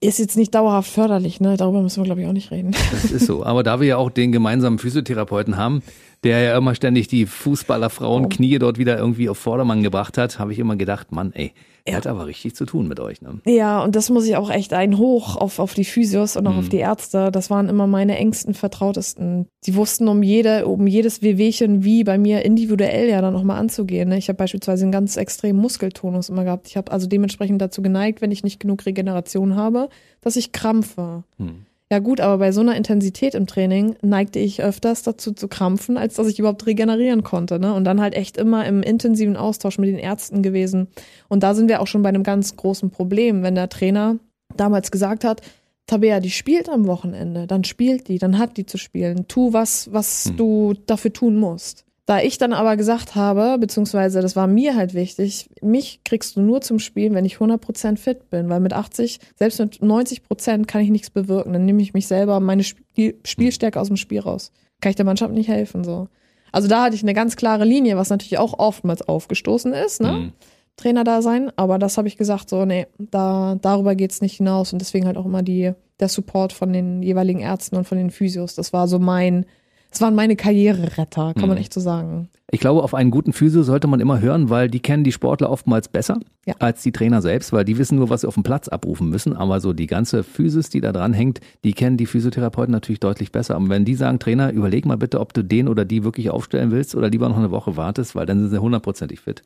ist 0.00 0.18
jetzt 0.18 0.36
nicht 0.36 0.54
dauerhaft 0.54 0.90
förderlich, 0.90 1.40
ne? 1.40 1.56
Darüber 1.56 1.80
müssen 1.80 2.02
wir, 2.02 2.04
glaube 2.04 2.20
ich, 2.20 2.28
auch 2.28 2.32
nicht 2.32 2.50
reden. 2.50 2.72
Das 2.92 3.10
ist 3.10 3.26
so. 3.26 3.42
Aber 3.44 3.62
da 3.62 3.80
wir 3.80 3.86
ja 3.86 3.96
auch 3.96 4.10
den 4.10 4.32
gemeinsamen 4.32 4.78
Physiotherapeuten 4.78 5.56
haben, 5.56 5.82
der 6.22 6.40
ja 6.40 6.58
immer 6.58 6.74
ständig 6.74 7.08
die 7.08 7.26
Fußballerfrauen 7.26 8.28
Knie 8.28 8.58
dort 8.58 8.78
wieder 8.78 8.98
irgendwie 8.98 9.28
auf 9.28 9.38
Vordermann 9.38 9.82
gebracht 9.82 10.18
hat, 10.18 10.38
habe 10.38 10.52
ich 10.52 10.58
immer 10.58 10.76
gedacht, 10.76 11.10
Mann, 11.10 11.32
ey, 11.32 11.52
er 11.86 11.96
hat 11.96 12.06
aber 12.06 12.26
richtig 12.26 12.54
zu 12.56 12.64
tun 12.64 12.88
mit 12.88 12.98
euch. 12.98 13.20
Ne? 13.20 13.40
Ja, 13.44 13.82
und 13.82 13.94
das 13.94 14.08
muss 14.08 14.24
ich 14.24 14.36
auch 14.36 14.50
echt 14.50 14.72
ein 14.72 14.96
Hoch 14.96 15.36
auf, 15.36 15.58
auf 15.58 15.74
die 15.74 15.84
Physios 15.84 16.34
und 16.34 16.46
auch 16.46 16.52
mhm. 16.52 16.58
auf 16.60 16.68
die 16.70 16.78
Ärzte. 16.78 17.30
Das 17.30 17.50
waren 17.50 17.68
immer 17.68 17.86
meine 17.86 18.16
engsten, 18.16 18.54
vertrautesten. 18.54 19.46
Die 19.66 19.74
wussten 19.74 20.08
um 20.08 20.22
jede, 20.22 20.66
um 20.66 20.86
jedes 20.86 21.20
Wehwehchen 21.20 21.84
wie 21.84 22.02
bei 22.02 22.16
mir 22.16 22.42
individuell 22.42 23.10
ja 23.10 23.20
dann 23.20 23.34
nochmal 23.34 23.58
anzugehen. 23.58 24.08
Ne? 24.08 24.16
Ich 24.16 24.28
habe 24.28 24.38
beispielsweise 24.38 24.84
einen 24.84 24.92
ganz 24.92 25.18
extremen 25.18 25.58
Muskeltonus 25.58 26.30
immer 26.30 26.44
gehabt. 26.44 26.68
Ich 26.68 26.78
habe 26.78 26.90
also 26.90 27.06
dementsprechend 27.06 27.60
dazu 27.60 27.82
geneigt, 27.82 28.22
wenn 28.22 28.30
ich 28.30 28.42
nicht 28.42 28.60
genug 28.60 28.86
Regeneration 28.86 29.54
habe, 29.54 29.90
dass 30.22 30.36
ich 30.36 30.52
krampfe. 30.52 31.24
Mhm. 31.36 31.66
Ja 31.92 31.98
gut, 31.98 32.20
aber 32.20 32.38
bei 32.38 32.50
so 32.50 32.60
einer 32.60 32.76
Intensität 32.76 33.34
im 33.34 33.46
Training 33.46 33.96
neigte 34.02 34.38
ich 34.38 34.62
öfters 34.62 35.02
dazu 35.02 35.32
zu 35.32 35.48
krampfen, 35.48 35.98
als 35.98 36.14
dass 36.14 36.26
ich 36.26 36.38
überhaupt 36.38 36.66
regenerieren 36.66 37.22
konnte. 37.22 37.60
Ne? 37.60 37.74
Und 37.74 37.84
dann 37.84 38.00
halt 38.00 38.14
echt 38.14 38.36
immer 38.36 38.66
im 38.66 38.82
intensiven 38.82 39.36
Austausch 39.36 39.78
mit 39.78 39.90
den 39.90 39.98
Ärzten 39.98 40.42
gewesen. 40.42 40.88
Und 41.28 41.42
da 41.42 41.54
sind 41.54 41.68
wir 41.68 41.80
auch 41.80 41.86
schon 41.86 42.02
bei 42.02 42.08
einem 42.08 42.22
ganz 42.22 42.56
großen 42.56 42.90
Problem, 42.90 43.42
wenn 43.42 43.54
der 43.54 43.68
Trainer 43.68 44.16
damals 44.56 44.90
gesagt 44.90 45.24
hat, 45.24 45.42
Tabea, 45.86 46.20
die 46.20 46.30
spielt 46.30 46.70
am 46.70 46.86
Wochenende, 46.86 47.46
dann 47.46 47.64
spielt 47.64 48.08
die, 48.08 48.18
dann 48.18 48.38
hat 48.38 48.56
die 48.56 48.64
zu 48.64 48.78
spielen. 48.78 49.28
Tu 49.28 49.52
was, 49.52 49.92
was 49.92 50.26
hm. 50.26 50.36
du 50.38 50.74
dafür 50.86 51.12
tun 51.12 51.36
musst. 51.36 51.84
Da 52.06 52.20
ich 52.20 52.36
dann 52.36 52.52
aber 52.52 52.76
gesagt 52.76 53.14
habe, 53.14 53.56
beziehungsweise 53.58 54.20
das 54.20 54.36
war 54.36 54.46
mir 54.46 54.76
halt 54.76 54.92
wichtig, 54.92 55.48
mich 55.62 56.04
kriegst 56.04 56.36
du 56.36 56.42
nur 56.42 56.60
zum 56.60 56.78
Spielen, 56.78 57.14
wenn 57.14 57.24
ich 57.24 57.36
100% 57.36 57.96
fit 57.96 58.28
bin, 58.28 58.50
weil 58.50 58.60
mit 58.60 58.74
80, 58.74 59.20
selbst 59.36 59.58
mit 59.58 59.80
90% 59.80 60.66
kann 60.66 60.82
ich 60.82 60.90
nichts 60.90 61.08
bewirken. 61.08 61.54
Dann 61.54 61.64
nehme 61.64 61.80
ich 61.80 61.94
mich 61.94 62.06
selber 62.06 62.40
meine 62.40 62.62
Spiel 62.62 63.18
Spielstärke 63.24 63.80
aus 63.80 63.88
dem 63.88 63.96
Spiel 63.96 64.20
raus. 64.20 64.52
Kann 64.82 64.90
ich 64.90 64.96
der 64.96 65.06
Mannschaft 65.06 65.32
nicht 65.32 65.48
helfen, 65.48 65.82
so. 65.82 66.08
Also 66.52 66.68
da 66.68 66.84
hatte 66.84 66.94
ich 66.94 67.02
eine 67.02 67.14
ganz 67.14 67.36
klare 67.36 67.64
Linie, 67.64 67.96
was 67.96 68.10
natürlich 68.10 68.38
auch 68.38 68.58
oftmals 68.58 69.02
aufgestoßen 69.02 69.72
ist, 69.72 70.00
ne? 70.00 70.12
Mhm. 70.12 70.32
Trainer 70.76 71.04
da 71.04 71.22
sein, 71.22 71.52
aber 71.56 71.78
das 71.78 71.98
habe 71.98 72.08
ich 72.08 72.16
gesagt, 72.16 72.48
so, 72.50 72.64
nee, 72.64 72.86
da, 72.98 73.56
darüber 73.60 73.94
geht's 73.94 74.20
nicht 74.20 74.36
hinaus 74.36 74.72
und 74.72 74.80
deswegen 74.80 75.06
halt 75.06 75.16
auch 75.16 75.24
immer 75.24 75.42
die, 75.42 75.72
der 76.00 76.08
Support 76.08 76.52
von 76.52 76.72
den 76.72 77.02
jeweiligen 77.02 77.40
Ärzten 77.40 77.76
und 77.76 77.86
von 77.86 77.96
den 77.96 78.10
Physios. 78.10 78.56
Das 78.56 78.72
war 78.72 78.88
so 78.88 78.98
mein, 78.98 79.46
das 79.94 80.00
waren 80.00 80.14
meine 80.16 80.34
Karriereretter, 80.36 81.34
kann 81.34 81.48
man 81.48 81.52
Mhm. 81.56 81.56
echt 81.62 81.72
so 81.72 81.80
sagen. 81.80 82.28
Ich 82.50 82.60
glaube, 82.60 82.82
auf 82.82 82.94
einen 82.94 83.10
guten 83.10 83.32
Physio 83.32 83.62
sollte 83.62 83.86
man 83.86 84.00
immer 84.00 84.20
hören, 84.20 84.50
weil 84.50 84.68
die 84.68 84.80
kennen 84.80 85.02
die 85.02 85.12
Sportler 85.12 85.50
oftmals 85.50 85.88
besser 85.88 86.18
Ja. 86.46 86.54
als 86.58 86.82
die 86.82 86.92
Trainer 86.92 87.22
selbst, 87.22 87.52
weil 87.52 87.64
die 87.64 87.78
wissen 87.78 87.96
nur, 87.96 88.10
was 88.10 88.20
sie 88.20 88.28
auf 88.28 88.34
dem 88.34 88.42
Platz 88.42 88.68
abrufen 88.68 89.08
müssen. 89.08 89.36
Aber 89.36 89.60
so 89.60 89.72
die 89.72 89.86
ganze 89.86 90.22
Physis, 90.22 90.68
die 90.68 90.80
da 90.80 90.92
dran 90.92 91.12
hängt, 91.14 91.40
die 91.64 91.72
kennen 91.72 91.96
die 91.96 92.06
Physiotherapeuten 92.06 92.72
natürlich 92.72 93.00
deutlich 93.00 93.32
besser. 93.32 93.56
Und 93.56 93.70
wenn 93.70 93.84
die 93.84 93.94
sagen, 93.94 94.18
Trainer, 94.18 94.52
überleg 94.52 94.84
mal 94.84 94.96
bitte, 94.96 95.20
ob 95.20 95.32
du 95.32 95.42
den 95.42 95.68
oder 95.68 95.84
die 95.84 96.04
wirklich 96.04 96.30
aufstellen 96.30 96.70
willst 96.70 96.94
oder 96.94 97.08
lieber 97.08 97.28
noch 97.28 97.38
eine 97.38 97.50
Woche 97.50 97.76
wartest, 97.76 98.14
weil 98.14 98.26
dann 98.26 98.40
sind 98.40 98.50
sie 98.50 98.58
hundertprozentig 98.60 99.20
fit. 99.20 99.42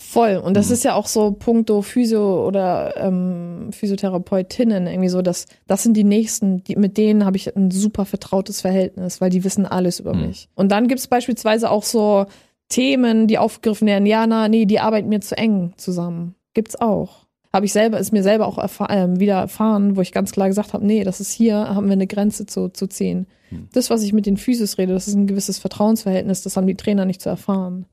Voll. 0.00 0.36
Und 0.36 0.50
Mhm. 0.52 0.54
das 0.54 0.70
ist 0.70 0.84
ja 0.84 0.94
auch 0.94 1.08
so 1.08 1.32
puncto 1.32 1.82
Physio 1.82 2.46
oder 2.46 2.94
ähm, 2.98 3.70
Physiotherapeutinnen 3.72 4.86
irgendwie 4.86 5.08
so, 5.08 5.22
dass 5.22 5.46
das 5.66 5.82
sind 5.82 5.96
die 5.96 6.04
nächsten, 6.04 6.62
die, 6.62 6.76
mit 6.76 6.96
denen 6.96 7.24
habe 7.24 7.36
ich 7.36 7.54
ein 7.56 7.70
super 7.72 8.04
vertrautes 8.04 8.60
Verhältnis, 8.60 9.20
weil 9.20 9.30
die 9.30 9.42
wissen 9.42 9.66
alles 9.66 9.98
über 10.00 10.14
Mhm. 10.14 10.26
mich. 10.28 10.48
Und 10.54 10.70
dann 10.70 10.86
gibt's 10.88 11.08
beispielsweise 11.08 11.68
auch 11.70 11.82
so 11.82 12.26
Themen, 12.68 13.26
die 13.26 13.38
aufgegriffen 13.38 13.88
werden, 13.88 14.06
ja, 14.06 14.26
na, 14.26 14.48
nee, 14.48 14.66
die 14.66 14.78
arbeiten 14.78 15.08
mir 15.08 15.20
zu 15.20 15.36
eng 15.36 15.72
zusammen. 15.76 16.34
Gibt's 16.54 16.76
auch. 16.80 17.26
Habe 17.52 17.64
ich 17.66 17.72
selber, 17.72 17.98
ist 17.98 18.12
mir 18.12 18.22
selber 18.22 18.46
auch 18.46 18.58
erfahr 18.58 18.90
ähm, 18.90 19.18
wieder 19.20 19.34
erfahren, 19.40 19.96
wo 19.96 20.00
ich 20.02 20.12
ganz 20.12 20.30
klar 20.32 20.48
gesagt 20.48 20.74
habe, 20.74 20.86
nee, 20.86 21.02
das 21.02 21.18
ist 21.18 21.32
hier, 21.32 21.56
haben 21.56 21.86
wir 21.86 21.94
eine 21.94 22.06
Grenze 22.06 22.46
zu, 22.46 22.68
zu 22.68 22.86
ziehen. 22.86 23.26
Hm. 23.48 23.68
Das, 23.72 23.88
was 23.90 24.02
ich 24.02 24.12
mit 24.12 24.26
den 24.26 24.36
Physios 24.36 24.76
rede, 24.78 24.92
das 24.92 25.08
ist 25.08 25.14
ein 25.14 25.26
gewisses 25.26 25.58
Vertrauensverhältnis, 25.58 26.42
das 26.42 26.56
haben 26.56 26.66
die 26.66 26.76
Trainer 26.76 27.04
nicht 27.06 27.22
zu 27.22 27.30
erfahren. 27.30 27.86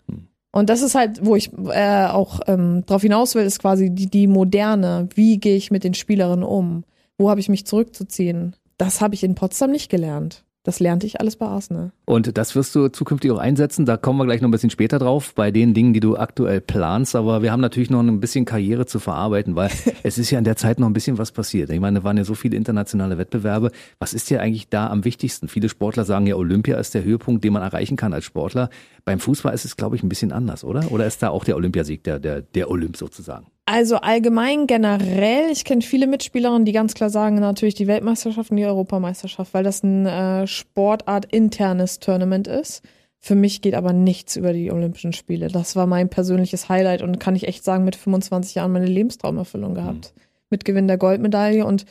Und 0.55 0.69
das 0.69 0.81
ist 0.81 0.95
halt, 0.95 1.25
wo 1.25 1.35
ich 1.35 1.51
äh, 1.53 2.05
auch 2.05 2.39
ähm, 2.47 2.85
drauf 2.85 3.01
hinaus 3.01 3.35
will, 3.35 3.43
ist 3.43 3.59
quasi 3.59 3.89
die, 3.89 4.09
die 4.09 4.25
moderne. 4.25 5.09
Wie 5.13 5.37
gehe 5.37 5.57
ich 5.57 5.69
mit 5.69 5.83
den 5.83 5.93
Spielerinnen 5.93 6.45
um? 6.45 6.85
Wo 7.17 7.29
habe 7.29 7.41
ich 7.41 7.49
mich 7.49 7.67
zurückzuziehen? 7.67 8.55
Das 8.77 9.01
habe 9.01 9.15
ich 9.15 9.23
in 9.25 9.35
Potsdam 9.35 9.71
nicht 9.71 9.91
gelernt. 9.91 10.45
Das 10.65 10.79
lernte 10.79 11.05
ich 11.05 11.19
alles 11.19 11.35
bei 11.35 11.45
Arsenal. 11.45 11.91
Und 12.05 12.37
das 12.39 12.55
wirst 12.55 12.73
du 12.73 12.87
zukünftig 12.87 13.29
auch 13.31 13.37
einsetzen. 13.37 13.85
Da 13.85 13.97
kommen 13.97 14.17
wir 14.17 14.25
gleich 14.25 14.41
noch 14.41 14.47
ein 14.47 14.51
bisschen 14.51 14.71
später 14.71 14.97
drauf, 14.97 15.35
bei 15.35 15.51
den 15.51 15.75
Dingen, 15.75 15.93
die 15.93 15.99
du 15.99 16.17
aktuell 16.17 16.59
planst. 16.59 17.15
Aber 17.15 17.43
wir 17.43 17.51
haben 17.51 17.61
natürlich 17.61 17.91
noch 17.91 17.99
ein 17.99 18.19
bisschen 18.19 18.45
Karriere 18.45 18.87
zu 18.87 18.99
verarbeiten, 18.99 19.55
weil 19.55 19.69
es 20.03 20.17
ist 20.17 20.31
ja 20.31 20.39
in 20.39 20.43
der 20.43 20.55
Zeit 20.55 20.79
noch 20.79 20.87
ein 20.87 20.93
bisschen 20.93 21.19
was 21.19 21.31
passiert. 21.31 21.69
Ich 21.69 21.79
meine, 21.79 21.99
da 21.99 22.03
waren 22.03 22.17
ja 22.17 22.23
so 22.23 22.33
viele 22.33 22.57
internationale 22.57 23.19
Wettbewerbe. 23.19 23.71
Was 23.99 24.15
ist 24.15 24.29
dir 24.31 24.41
eigentlich 24.41 24.67
da 24.67 24.89
am 24.89 25.05
wichtigsten? 25.05 25.49
Viele 25.49 25.69
Sportler 25.69 26.03
sagen 26.03 26.25
ja, 26.25 26.35
Olympia 26.35 26.77
ist 26.77 26.95
der 26.95 27.03
Höhepunkt, 27.03 27.43
den 27.43 27.53
man 27.53 27.61
erreichen 27.61 27.95
kann 27.95 28.13
als 28.13 28.25
Sportler. 28.25 28.71
Beim 29.05 29.19
Fußball 29.19 29.53
ist 29.53 29.65
es, 29.65 29.77
glaube 29.77 29.95
ich, 29.95 30.03
ein 30.03 30.09
bisschen 30.09 30.31
anders, 30.31 30.63
oder? 30.63 30.91
Oder 30.91 31.05
ist 31.05 31.21
da 31.21 31.29
auch 31.29 31.43
der 31.43 31.55
Olympiasieg 31.55 32.03
der, 32.03 32.19
der, 32.19 32.41
der 32.41 32.71
Olymp 32.71 32.97
sozusagen? 32.97 33.45
Also 33.67 33.97
allgemein 33.97 34.65
generell, 34.65 35.51
ich 35.51 35.63
kenne 35.63 35.83
viele 35.83 36.07
Mitspielerinnen, 36.07 36.65
die 36.65 36.71
ganz 36.71 36.95
klar 36.95 37.11
sagen, 37.11 37.35
natürlich 37.35 37.75
die 37.75 37.85
Weltmeisterschaft 37.85 38.49
und 38.49 38.57
die 38.57 38.65
Europameisterschaft, 38.65 39.53
weil 39.53 39.63
das 39.63 39.83
ein 39.83 40.07
äh, 40.07 40.47
Sportart 40.47 41.25
internes 41.25 41.99
Tournament 41.99 42.47
ist. 42.47 42.81
Für 43.19 43.35
mich 43.35 43.61
geht 43.61 43.75
aber 43.75 43.93
nichts 43.93 44.35
über 44.35 44.53
die 44.53 44.71
Olympischen 44.71 45.13
Spiele. 45.13 45.47
Das 45.47 45.75
war 45.75 45.85
mein 45.85 46.09
persönliches 46.09 46.69
Highlight 46.69 47.03
und 47.03 47.19
kann 47.19 47.35
ich 47.35 47.47
echt 47.47 47.63
sagen, 47.63 47.83
mit 47.83 47.95
25 47.95 48.55
Jahren 48.55 48.71
meine 48.71 48.85
Lebenstraumerfüllung 48.85 49.75
gehabt. 49.75 50.13
Mit 50.49 50.65
Gewinn 50.65 50.87
der 50.87 50.97
Goldmedaille 50.97 51.65
und 51.65 51.85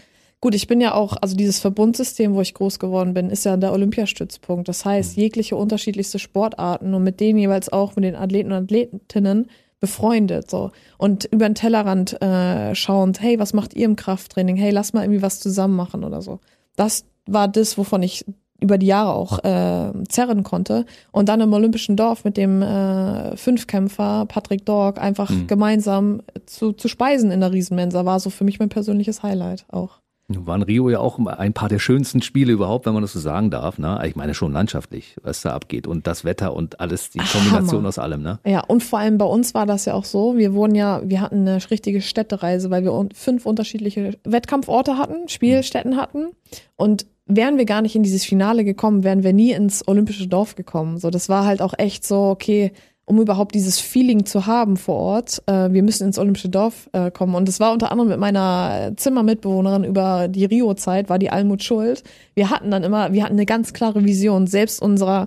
Gut, 0.45 0.55
ich 0.55 0.67
bin 0.67 0.83
ja 0.83 0.93
auch, 0.93 1.17
also 1.23 1.35
dieses 1.35 1.59
Verbundsystem, 1.59 2.35
wo 2.35 2.43
ich 2.43 2.53
groß 2.53 2.79
geworden 2.79 3.15
bin, 3.15 3.31
ist 3.31 3.47
ja 3.47 3.57
der 3.57 3.73
Olympiastützpunkt. 3.73 4.69
Das 4.69 4.85
heißt, 4.85 5.17
jegliche 5.17 5.57
unterschiedlichste 5.57 6.19
Sportarten 6.19 6.93
und 6.93 7.03
mit 7.03 7.19
denen 7.19 7.39
jeweils 7.39 7.73
auch 7.73 7.97
mit 7.97 8.05
den 8.05 8.15
Athleten 8.15 8.53
und 8.53 8.65
Athletinnen 8.65 9.47
befreundet 9.81 10.51
so 10.51 10.71
und 10.99 11.25
über 11.25 11.49
den 11.49 11.55
Tellerrand 11.55 12.21
äh, 12.21 12.75
schauend, 12.75 13.23
hey, 13.23 13.39
was 13.39 13.55
macht 13.55 13.73
ihr 13.73 13.87
im 13.87 13.97
Krafttraining? 13.97 14.57
Hey, 14.57 14.71
lass 14.71 14.93
mal 14.93 15.03
irgendwie 15.05 15.23
was 15.23 15.41
zusammen 15.41 15.77
machen 15.77 16.05
oder 16.05 16.21
so. 16.21 16.41
Das 16.77 17.07
war 17.25 17.49
das, 17.49 17.79
wovon 17.79 18.03
ich 18.03 18.27
über 18.61 18.77
die 18.77 18.89
Jahre 18.89 19.15
auch 19.15 19.43
äh, 19.45 19.93
zerren 20.11 20.43
konnte 20.43 20.85
und 21.11 21.31
dann 21.31 21.41
im 21.41 21.55
Olympischen 21.55 21.97
Dorf 21.97 22.23
mit 22.25 22.37
dem 22.37 22.61
äh, 22.61 23.35
Fünfkämpfer 23.39 24.27
Patrick 24.29 24.67
Dork 24.67 25.01
einfach 25.01 25.31
Mhm. 25.31 25.47
gemeinsam 25.47 26.21
zu, 26.45 26.73
zu 26.73 26.89
speisen 26.89 27.31
in 27.31 27.41
der 27.41 27.53
Riesenmensa 27.53 28.05
war 28.05 28.21
so 28.21 28.29
für 28.29 28.45
mich 28.45 28.59
mein 28.59 28.69
persönliches 28.69 29.23
Highlight 29.23 29.65
auch. 29.71 30.04
Nun 30.27 30.47
waren 30.47 30.63
Rio 30.63 30.89
ja 30.89 31.01
auch 31.01 31.19
ein 31.19 31.53
paar 31.53 31.69
der 31.69 31.79
schönsten 31.79 32.23
Spiele 32.23 32.53
überhaupt, 32.53 32.87
wenn 32.87 32.95
man 32.95 33.03
das 33.03 33.13
so 33.13 33.21
sagen 33.21 33.51
darf. 33.51 33.79
Ne? 33.79 34.03
Ich 34.07 34.17
meine 34.17 34.33
schon 34.33 34.53
landschaftlich, 34.53 35.17
was 35.23 35.43
da 35.43 35.53
abgeht 35.53 35.87
und 35.87 36.07
das 36.07 36.25
Wetter 36.25 36.55
und 36.55 36.81
alles, 36.81 37.11
die 37.11 37.19
Kombination 37.19 37.81
Hammer. 37.81 37.89
aus 37.89 37.99
allem. 37.99 38.23
Ne? 38.23 38.39
Ja, 38.47 38.61
und 38.61 38.83
vor 38.83 39.01
allem 39.01 39.19
bei 39.19 39.27
uns 39.27 39.53
war 39.53 39.67
das 39.67 39.85
ja 39.85 39.93
auch 39.93 40.07
so. 40.07 40.39
Wir 40.39 40.55
wurden 40.55 40.75
ja, 40.75 41.03
wir 41.05 41.21
hatten 41.21 41.47
eine 41.47 41.59
richtige 41.71 42.01
Städtereise, 42.01 42.71
weil 42.71 42.85
wir 42.85 43.09
fünf 43.15 43.45
unterschiedliche 43.45 44.17
Wettkampforte 44.25 44.97
hatten, 44.97 45.29
Spielstätten 45.29 45.99
hatten. 45.99 46.29
Und 46.77 47.07
wären 47.27 47.59
wir 47.59 47.67
gar 47.67 47.83
nicht 47.83 47.95
in 47.95 48.03
dieses 48.03 48.25
Finale 48.25 48.65
gekommen, 48.65 49.05
wären 49.05 49.25
wir 49.25 49.35
nie 49.35 49.53
ins 49.53 49.87
Olympische 49.87 50.27
Dorf 50.27 50.57
gekommen. 50.57 50.99
So, 50.99 51.11
das 51.11 51.29
war 51.29 51.45
halt 51.45 51.61
auch 51.61 51.75
echt 51.77 52.07
so, 52.07 52.23
okay, 52.23 52.73
um 53.07 53.21
überhaupt 53.21 53.55
dieses 53.55 53.81
Feeling 53.81 54.25
zu 54.25 54.47
haben 54.47 54.77
vor 54.77 54.97
Ort, 54.97 55.43
äh, 55.47 55.71
wir 55.73 55.83
müssen 55.83 56.07
ins 56.07 56.19
Olympische 56.19 56.49
Dorf 56.49 56.89
äh, 56.93 57.11
kommen. 57.11 57.35
Und 57.35 57.49
das 57.49 57.61
war 57.61 57.73
unter 57.73 57.91
anderem 57.91 58.09
mit 58.09 58.19
meiner 58.19 58.93
Zimmermitbewohnerin 58.97 59.85
über 59.85 60.29
die 60.29 60.45
Rio-Zeit, 60.45 61.09
war 61.09 61.19
die 61.19 61.31
Almut 61.31 61.63
schuld. 61.63 62.03
Wir 62.35 62.51
hatten 62.51 62.71
dann 62.71 62.83
immer, 62.83 63.13
wir 63.13 63.25
hatten 63.25 63.35
eine 63.35 63.47
ganz 63.47 63.73
klare 63.73 64.05
Vision, 64.05 64.47
selbst 64.47 64.81
unserer 64.81 65.27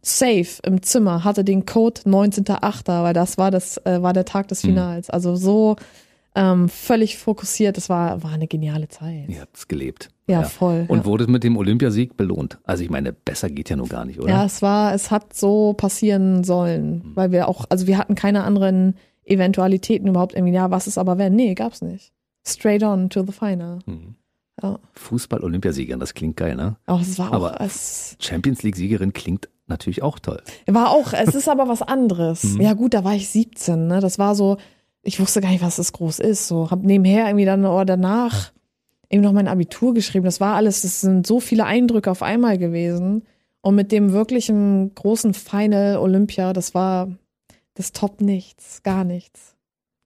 Safe 0.00 0.46
im 0.62 0.82
Zimmer 0.82 1.24
hatte 1.24 1.44
den 1.44 1.66
Code 1.66 2.02
19.8., 2.02 3.02
weil 3.02 3.14
das 3.14 3.36
war 3.36 3.50
das 3.50 3.78
äh, 3.78 4.00
war 4.00 4.12
der 4.12 4.24
Tag 4.24 4.48
des 4.48 4.60
Finals. 4.60 5.10
Also 5.10 5.36
so 5.36 5.76
ähm, 6.38 6.68
völlig 6.68 7.18
fokussiert. 7.18 7.76
Das 7.76 7.88
war 7.88 8.22
war 8.22 8.30
eine 8.32 8.46
geniale 8.46 8.88
Zeit. 8.88 9.28
Ihr 9.28 9.40
habt 9.40 9.56
es 9.56 9.68
gelebt. 9.68 10.10
Ja, 10.28 10.42
voll. 10.42 10.84
Und 10.88 10.98
ja. 10.98 11.04
wurde 11.06 11.26
mit 11.26 11.42
dem 11.42 11.56
Olympiasieg 11.56 12.16
belohnt. 12.16 12.58
Also 12.64 12.84
ich 12.84 12.90
meine, 12.90 13.12
besser 13.12 13.48
geht 13.48 13.70
ja 13.70 13.76
nur 13.76 13.88
gar 13.88 14.04
nicht, 14.04 14.20
oder? 14.20 14.28
ja, 14.28 14.44
es 14.44 14.60
war, 14.60 14.94
es 14.94 15.10
hat 15.10 15.34
so 15.34 15.72
passieren 15.72 16.44
sollen, 16.44 17.12
weil 17.14 17.32
wir 17.32 17.48
auch, 17.48 17.64
also 17.70 17.86
wir 17.86 17.96
hatten 17.96 18.14
keine 18.14 18.44
anderen 18.44 18.94
Eventualitäten 19.24 20.06
überhaupt 20.06 20.34
irgendwie. 20.34 20.52
Ja, 20.54 20.70
was 20.70 20.86
ist 20.86 20.98
aber 20.98 21.18
wenn? 21.18 21.34
Nee, 21.34 21.54
gab's 21.54 21.82
nicht. 21.82 22.12
Straight 22.46 22.82
on 22.82 23.10
to 23.10 23.24
the 23.24 23.32
final. 23.32 23.78
Mhm. 23.86 24.14
Ja. 24.62 24.78
Fußball-Olympiasieger, 24.94 25.96
das 25.96 26.14
klingt 26.14 26.36
geil, 26.36 26.56
ne? 26.56 26.76
Aber 26.86 27.00
es 27.00 27.18
war 27.18 27.30
auch, 27.30 27.34
Aber- 27.34 27.60
es 27.60 28.16
Champions 28.20 28.62
League-Siegerin 28.62 29.12
klingt 29.12 29.48
natürlich 29.66 30.02
auch 30.02 30.18
toll. 30.18 30.42
War 30.66 30.90
auch, 30.90 31.12
es 31.12 31.34
ist 31.34 31.48
aber 31.48 31.68
was 31.68 31.82
anderes. 31.82 32.44
Mhm. 32.44 32.60
Ja 32.60 32.72
gut, 32.74 32.94
da 32.94 33.04
war 33.04 33.14
ich 33.14 33.28
17, 33.28 33.86
ne? 33.86 34.00
Das 34.00 34.18
war 34.18 34.34
so, 34.34 34.56
ich 35.02 35.20
wusste 35.20 35.40
gar 35.40 35.50
nicht, 35.50 35.62
was 35.62 35.76
das 35.76 35.92
groß 35.92 36.18
ist. 36.18 36.48
So, 36.48 36.70
hab 36.70 36.82
nebenher 36.82 37.26
irgendwie 37.26 37.44
dann 37.44 37.64
oder 37.64 37.84
danach 37.84 38.52
eben 39.10 39.22
noch 39.22 39.32
mein 39.32 39.48
Abitur 39.48 39.94
geschrieben. 39.94 40.24
Das 40.24 40.40
war 40.40 40.54
alles, 40.54 40.82
das 40.82 41.00
sind 41.00 41.26
so 41.26 41.40
viele 41.40 41.64
Eindrücke 41.64 42.10
auf 42.10 42.22
einmal 42.22 42.58
gewesen. 42.58 43.22
Und 43.60 43.74
mit 43.74 43.90
dem 43.92 44.12
wirklichen 44.12 44.94
großen 44.94 45.34
Final 45.34 45.96
Olympia, 45.98 46.52
das 46.52 46.74
war 46.74 47.08
das 47.74 47.92
top 47.92 48.20
nichts, 48.20 48.82
gar 48.82 49.04
nichts. 49.04 49.54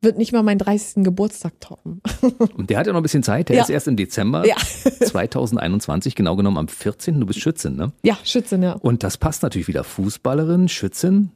Wird 0.01 0.19
nicht 0.19 0.33
mal 0.33 0.43
meinen 0.43 0.59
30. 0.59 1.05
Geburtstag 1.05 1.61
toppen. 1.61 2.01
Und 2.57 2.71
der 2.71 2.79
hat 2.79 2.87
ja 2.89 2.93
noch 2.93 3.01
ein 3.01 3.05
bisschen 3.05 3.23
Zeit. 3.23 3.49
Der 3.49 3.57
Ja. 3.57 3.63
ist 3.63 3.71
erst 3.71 3.87
im 3.89 3.97
Dezember 3.97 4.45
Ja. 4.47 4.57
2021, 5.01 6.15
genau 6.17 6.35
genommen 6.37 6.59
am 6.59 6.69
14. 6.69 7.21
Du 7.21 7.27
bist 7.27 7.41
Schützin, 7.41 7.77
ne? 7.77 7.93
Ja, 8.03 8.17
Schützin, 8.25 8.63
ja. 8.63 8.73
Und 8.73 9.05
das 9.05 9.17
passt 9.17 9.43
natürlich 9.43 9.69
wieder. 9.69 9.85
Fußballerin, 9.85 10.69
Schützin. 10.69 11.31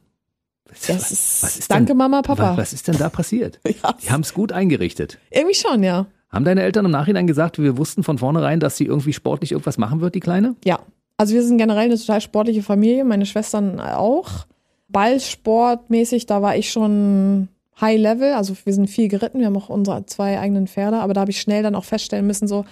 Das 0.87 1.11
ist, 1.11 1.43
was 1.43 1.57
ist 1.59 1.71
danke 1.71 1.87
denn, 1.87 1.97
Mama, 1.97 2.21
Papa. 2.21 2.51
Was, 2.51 2.57
was 2.57 2.73
ist 2.73 2.87
denn 2.87 2.97
da 2.97 3.09
passiert? 3.09 3.59
Ja, 3.83 3.93
Die 4.01 4.09
haben 4.11 4.21
es 4.21 4.33
gut 4.33 4.51
eingerichtet. 4.51 5.17
irgendwie 5.31 5.55
schon, 5.55 5.83
ja. 5.83 6.05
Haben 6.29 6.45
deine 6.45 6.61
Eltern 6.61 6.85
im 6.85 6.91
Nachhinein 6.91 7.25
gesagt, 7.27 7.57
wir 7.57 7.77
wussten 7.77 8.03
von 8.03 8.17
vornherein, 8.17 8.59
dass 8.59 8.75
sie 8.77 8.85
irgendwie 8.85 9.13
sportlich 9.13 9.51
irgendwas 9.53 9.77
machen 9.77 10.01
wird, 10.01 10.13
die 10.15 10.19
Kleine? 10.19 10.55
Ja, 10.65 10.79
also 11.17 11.33
wir 11.33 11.43
sind 11.43 11.57
generell 11.57 11.85
eine 11.85 11.97
total 11.97 12.21
sportliche 12.21 12.61
Familie, 12.63 13.03
meine 13.05 13.25
Schwestern 13.25 13.79
auch. 13.79 14.45
Ballsportmäßig, 14.89 16.25
da 16.25 16.41
war 16.41 16.55
ich 16.55 16.71
schon 16.71 17.47
High 17.79 17.99
Level, 17.99 18.33
also 18.33 18.55
wir 18.63 18.73
sind 18.73 18.87
viel 18.89 19.07
geritten, 19.07 19.39
wir 19.39 19.45
haben 19.47 19.57
auch 19.57 19.69
unsere 19.69 20.05
zwei 20.05 20.39
eigenen 20.39 20.67
Pferde, 20.67 20.97
aber 20.97 21.13
da 21.13 21.21
habe 21.21 21.31
ich 21.31 21.39
schnell 21.41 21.63
dann 21.63 21.75
auch 21.75 21.83
feststellen 21.85 22.25
müssen, 22.27 22.47
so, 22.47 22.65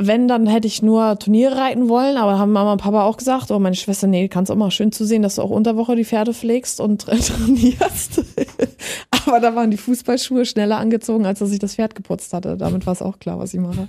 wenn, 0.00 0.26
dann 0.26 0.46
hätte 0.46 0.66
ich 0.66 0.82
nur 0.82 1.18
Turniere 1.18 1.56
reiten 1.56 1.88
wollen, 1.88 2.16
aber 2.16 2.38
haben 2.38 2.50
Mama 2.50 2.72
und 2.72 2.80
Papa 2.82 3.04
auch 3.04 3.16
gesagt, 3.16 3.50
oh, 3.52 3.58
meine 3.60 3.76
Schwester, 3.76 4.08
nee, 4.08 4.26
kannst 4.28 4.50
auch 4.50 4.56
mal 4.56 4.72
schön 4.72 4.90
zu 4.90 5.04
sehen, 5.04 5.22
dass 5.22 5.36
du 5.36 5.42
auch 5.42 5.50
unter 5.50 5.76
Woche 5.76 5.94
die 5.94 6.04
Pferde 6.04 6.34
pflegst 6.34 6.80
und 6.80 7.02
trainierst. 7.06 8.24
aber 9.26 9.40
da 9.40 9.54
waren 9.54 9.70
die 9.70 9.76
Fußballschuhe 9.76 10.46
schneller 10.46 10.78
angezogen, 10.78 11.26
als 11.26 11.38
dass 11.38 11.52
ich 11.52 11.60
das 11.60 11.76
Pferd 11.76 11.94
geputzt 11.94 12.32
hatte. 12.32 12.56
Damit 12.56 12.86
war 12.86 12.92
es 12.92 13.02
auch 13.02 13.20
klar, 13.20 13.38
was 13.38 13.54
ich 13.54 13.60
mache. 13.60 13.88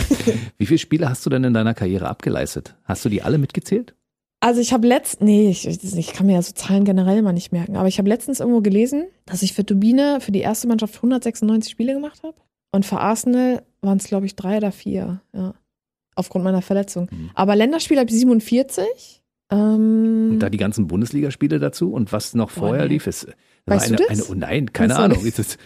Wie 0.58 0.66
viele 0.66 0.78
Spiele 0.78 1.08
hast 1.08 1.24
du 1.24 1.30
denn 1.30 1.44
in 1.44 1.54
deiner 1.54 1.74
Karriere 1.74 2.08
abgeleistet? 2.08 2.74
Hast 2.84 3.04
du 3.04 3.08
die 3.08 3.22
alle 3.22 3.38
mitgezählt? 3.38 3.94
Also 4.40 4.60
ich 4.60 4.74
habe 4.74 4.86
letzt, 4.86 5.22
nee, 5.22 5.48
ich, 5.48 5.66
ich 5.66 6.12
kann 6.12 6.26
mir 6.26 6.34
ja 6.34 6.42
so 6.42 6.52
Zahlen 6.52 6.84
generell 6.84 7.22
mal 7.22 7.32
nicht 7.32 7.52
merken, 7.52 7.76
aber 7.76 7.88
ich 7.88 7.98
habe 7.98 8.08
letztens 8.10 8.40
irgendwo 8.40 8.60
gelesen, 8.60 9.06
dass 9.24 9.42
ich 9.42 9.54
für 9.54 9.64
Turbine 9.64 10.20
für 10.20 10.32
die 10.32 10.40
erste 10.40 10.68
Mannschaft 10.68 10.96
196 10.96 11.72
Spiele 11.72 11.94
gemacht 11.94 12.22
habe 12.22 12.36
und 12.70 12.84
für 12.84 13.00
Arsenal 13.00 13.62
waren 13.86 13.96
es 13.98 14.04
glaube 14.04 14.26
ich 14.26 14.36
drei 14.36 14.58
oder 14.58 14.72
vier, 14.72 15.22
ja, 15.32 15.54
aufgrund 16.14 16.44
meiner 16.44 16.62
Verletzung. 16.62 17.08
Mhm. 17.10 17.30
Aber 17.34 17.56
Länderspiel 17.56 17.98
habe 17.98 18.10
ich 18.10 18.16
47. 18.16 19.22
Ähm, 19.48 20.30
Und 20.32 20.38
da 20.40 20.50
die 20.50 20.58
ganzen 20.58 20.88
Bundesligaspiele 20.88 21.58
dazu 21.58 21.92
und 21.92 22.12
was 22.12 22.34
noch 22.34 22.50
vorher 22.50 22.84
nee. 22.84 22.94
lief, 22.94 23.06
ist 23.06 23.28
Weißt 23.66 23.86
eine, 23.86 23.96
du 23.96 24.04
das? 24.04 24.10
Eine, 24.10 24.24
oh 24.30 24.34
nein, 24.34 24.72
keine 24.72 24.94
so. 24.94 25.00
Ahnung. 25.00 25.26
Es, 25.26 25.58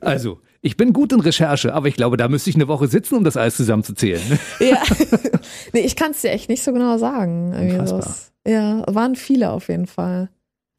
also, 0.00 0.40
ich 0.62 0.76
bin 0.76 0.92
gut 0.92 1.12
in 1.12 1.20
Recherche, 1.20 1.74
aber 1.74 1.88
ich 1.88 1.96
glaube, 1.96 2.16
da 2.16 2.28
müsste 2.28 2.50
ich 2.50 2.56
eine 2.56 2.68
Woche 2.68 2.86
sitzen, 2.86 3.16
um 3.16 3.24
das 3.24 3.36
alles 3.36 3.56
zusammenzuzählen. 3.56 4.22
Ja. 4.60 4.82
nee, 5.72 5.80
ich 5.80 5.96
kann 5.96 6.12
es 6.12 6.20
dir 6.20 6.30
echt 6.30 6.48
nicht 6.48 6.62
so 6.62 6.72
genau 6.72 6.98
sagen. 6.98 7.52
Ja, 8.46 8.84
waren 8.86 9.16
viele 9.16 9.50
auf 9.50 9.68
jeden 9.68 9.86
Fall. 9.86 10.30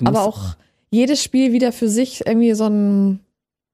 Aber 0.04 0.24
auch 0.24 0.56
jedes 0.90 1.24
Spiel 1.24 1.52
wieder 1.54 1.72
für 1.72 1.88
sich 1.88 2.26
irgendwie 2.26 2.54
so 2.54 2.66
ein, 2.66 3.20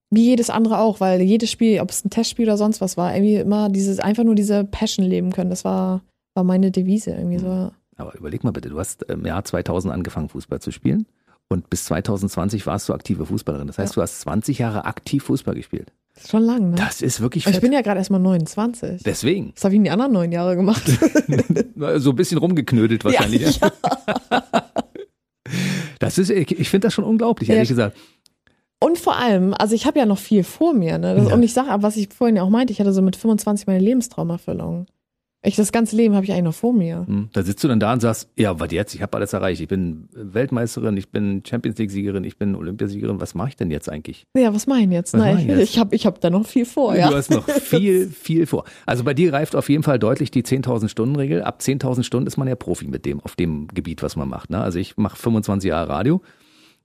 wie 0.10 0.24
jedes 0.26 0.50
andere 0.50 0.80
auch, 0.80 1.00
weil 1.00 1.22
jedes 1.22 1.52
Spiel, 1.52 1.80
ob 1.82 1.89
es 1.89 2.04
ein 2.06 2.10
Testspiel 2.10 2.46
oder 2.48 2.58
sonst 2.58 2.80
was 2.82 2.96
war, 2.98 3.13
irgendwie 3.15 3.36
immer 3.36 3.70
dieses, 3.70 4.00
einfach 4.00 4.24
nur 4.24 4.36
diese 4.36 4.63
Passion 4.63 5.06
leben 5.06 5.32
können. 5.32 5.50
Das 5.50 5.65
war, 5.65 6.02
war 6.34 6.43
meine 6.43 6.72
Devise 6.72 7.12
irgendwie 7.12 7.39
so. 7.39 7.72
Aber 7.98 8.15
überleg 8.15 8.43
mal 8.43 8.52
bitte, 8.52 8.70
du 8.70 8.80
hast 8.80 9.04
im 9.04 9.26
Jahr 9.26 9.43
2000 9.43 9.93
angefangen, 9.93 10.30
Fußball 10.30 10.60
zu 10.62 10.72
spielen. 10.72 11.06
Und 11.50 11.70
bis 11.70 11.86
2020 11.86 12.65
warst 12.67 12.89
du 12.89 12.93
aktive 12.93 13.26
Fußballerin. 13.26 13.67
Das 13.67 13.78
heißt, 13.78 13.96
du 13.96 14.02
hast 14.02 14.20
20 14.22 14.60
Jahre 14.60 14.86
aktiv 14.86 15.24
Fußball 15.24 15.56
gespielt. 15.56 15.93
Das 16.13 16.26
ist 16.26 16.32
schon 16.32 16.43
lang, 16.43 16.72
ne? 16.72 16.76
Das 16.76 17.02
ist 17.02 17.22
wirklich 17.22 17.46
Aber 17.46 17.52
ich 17.52 17.56
fett. 17.58 17.62
bin 17.63 17.72
ja 17.74 17.82
gerade 17.82 18.00
erst 18.00 18.10
mal 18.12 18.20
29. 18.20 19.04
Deswegen. 19.04 19.52
Das 19.56 19.63
habe 19.63 19.74
ich 19.74 19.78
in 19.78 19.84
die 19.86 19.89
anderen 19.91 20.12
neun 20.13 20.32
Jahre 20.32 20.56
gemacht. 20.56 20.84
So 21.98 22.10
ein 22.10 22.15
bisschen 22.15 22.39
rumgeknödelt 22.39 23.06
wahrscheinlich. 23.06 23.60
Ja, 23.60 23.72
Ja. 24.32 24.43
Das 26.00 26.17
ist, 26.17 26.30
ich, 26.30 26.52
ich 26.60 26.70
finde 26.70 26.88
das 26.88 26.93
schon 26.93 27.04
unglaublich, 27.06 27.50
Ja. 27.50 27.56
ehrlich 27.56 27.70
gesagt. 27.70 27.98
Und 28.80 28.98
vor 29.00 29.18
allem, 29.18 29.54
also 29.58 29.74
ich 29.74 29.86
habe 29.88 29.98
ja 30.00 30.06
noch 30.06 30.20
viel 30.20 30.44
vor 30.44 30.74
mir. 30.74 30.98
Ne? 30.98 31.16
Das, 31.16 31.30
Ja. 31.30 31.34
Und 31.34 31.44
ich 31.44 31.54
sage, 31.54 31.70
was 31.82 31.98
ich 31.98 32.10
vorhin 32.13 32.36
ja 32.36 32.44
auch 32.44 32.50
meinte, 32.50 32.72
ich 32.74 32.80
hatte 32.80 32.94
so 32.94 33.02
mit 33.02 33.16
25 33.16 33.66
meine 33.68 33.80
Lebenstraumerfüllung. 33.80 34.86
Ich, 35.44 35.56
das 35.56 35.72
ganze 35.72 35.96
Leben 35.96 36.13
habe 36.16 36.26
ich 36.26 36.32
eigentlich 36.32 36.44
noch 36.44 36.54
vor 36.54 36.74
mir. 36.74 37.06
Hm, 37.08 37.30
Da 37.32 37.44
sitzt 37.44 37.63
du 37.63 37.68
dann 37.68 37.80
da 37.80 37.94
und 37.94 38.02
sagst, 38.02 38.28
ja, 38.36 38.60
was 38.60 38.72
jetzt? 38.72 38.96
Ich 38.96 39.02
habe 39.02 39.16
alles 39.16 39.34
erreicht. 39.34 39.62
Ich 39.62 39.68
bin 39.68 40.10
Weltmeisterin, 40.12 40.98
ich 40.98 41.10
bin 41.10 41.44
Champions 41.48 41.78
League-Siegerin, 41.78 42.24
ich 42.24 42.38
bin 42.38 42.56
Olympiasiegerin. 42.56 43.22
Was 43.22 43.34
mache 43.36 43.50
ich 43.50 43.56
denn 43.56 43.72
jetzt 43.72 43.88
eigentlich? 43.90 44.26
Ja, 44.36 44.54
was 44.54 44.68
mache 44.68 44.82
ich 44.82 44.90
jetzt? 44.90 45.13
Was 45.13 45.22
Nein, 45.22 45.38
ich 45.42 45.46
jetzt? 45.46 45.60
ich 45.62 45.80
habe 45.80 45.96
ich 45.96 46.06
hab 46.06 46.20
da 46.22 46.30
noch 46.32 46.46
viel 46.46 46.66
vor, 46.66 46.96
ja. 46.96 47.10
Du 47.10 47.16
hast 47.16 47.30
noch 47.30 47.48
viel, 47.50 48.10
viel 48.10 48.46
vor. 48.46 48.66
Also 48.86 49.04
bei 49.04 49.13
dir 49.13 49.32
reift 49.32 49.56
auf 49.56 49.70
jeden 49.70 49.84
Fall 49.84 50.00
deutlich 50.00 50.32
die 50.32 50.44
10.000 50.44 50.90
Stunden 50.90 51.16
Regel. 51.16 51.44
Ab 51.44 51.60
10.000 51.62 52.04
Stunden 52.04 52.28
ist 52.28 52.38
man 52.38 52.48
ja 52.48 52.56
Profi 52.56 52.88
mit 52.88 53.06
dem, 53.06 53.20
auf 53.22 53.36
dem 53.36 53.68
Gebiet, 53.68 54.02
was 54.04 54.16
man 54.16 54.28
macht. 54.28 54.50
Ne? 54.50 54.60
Also 54.60 54.80
ich 54.80 54.98
mache 54.98 55.18
25 55.18 55.70
Jahre 55.70 55.88
Radio. 55.90 56.22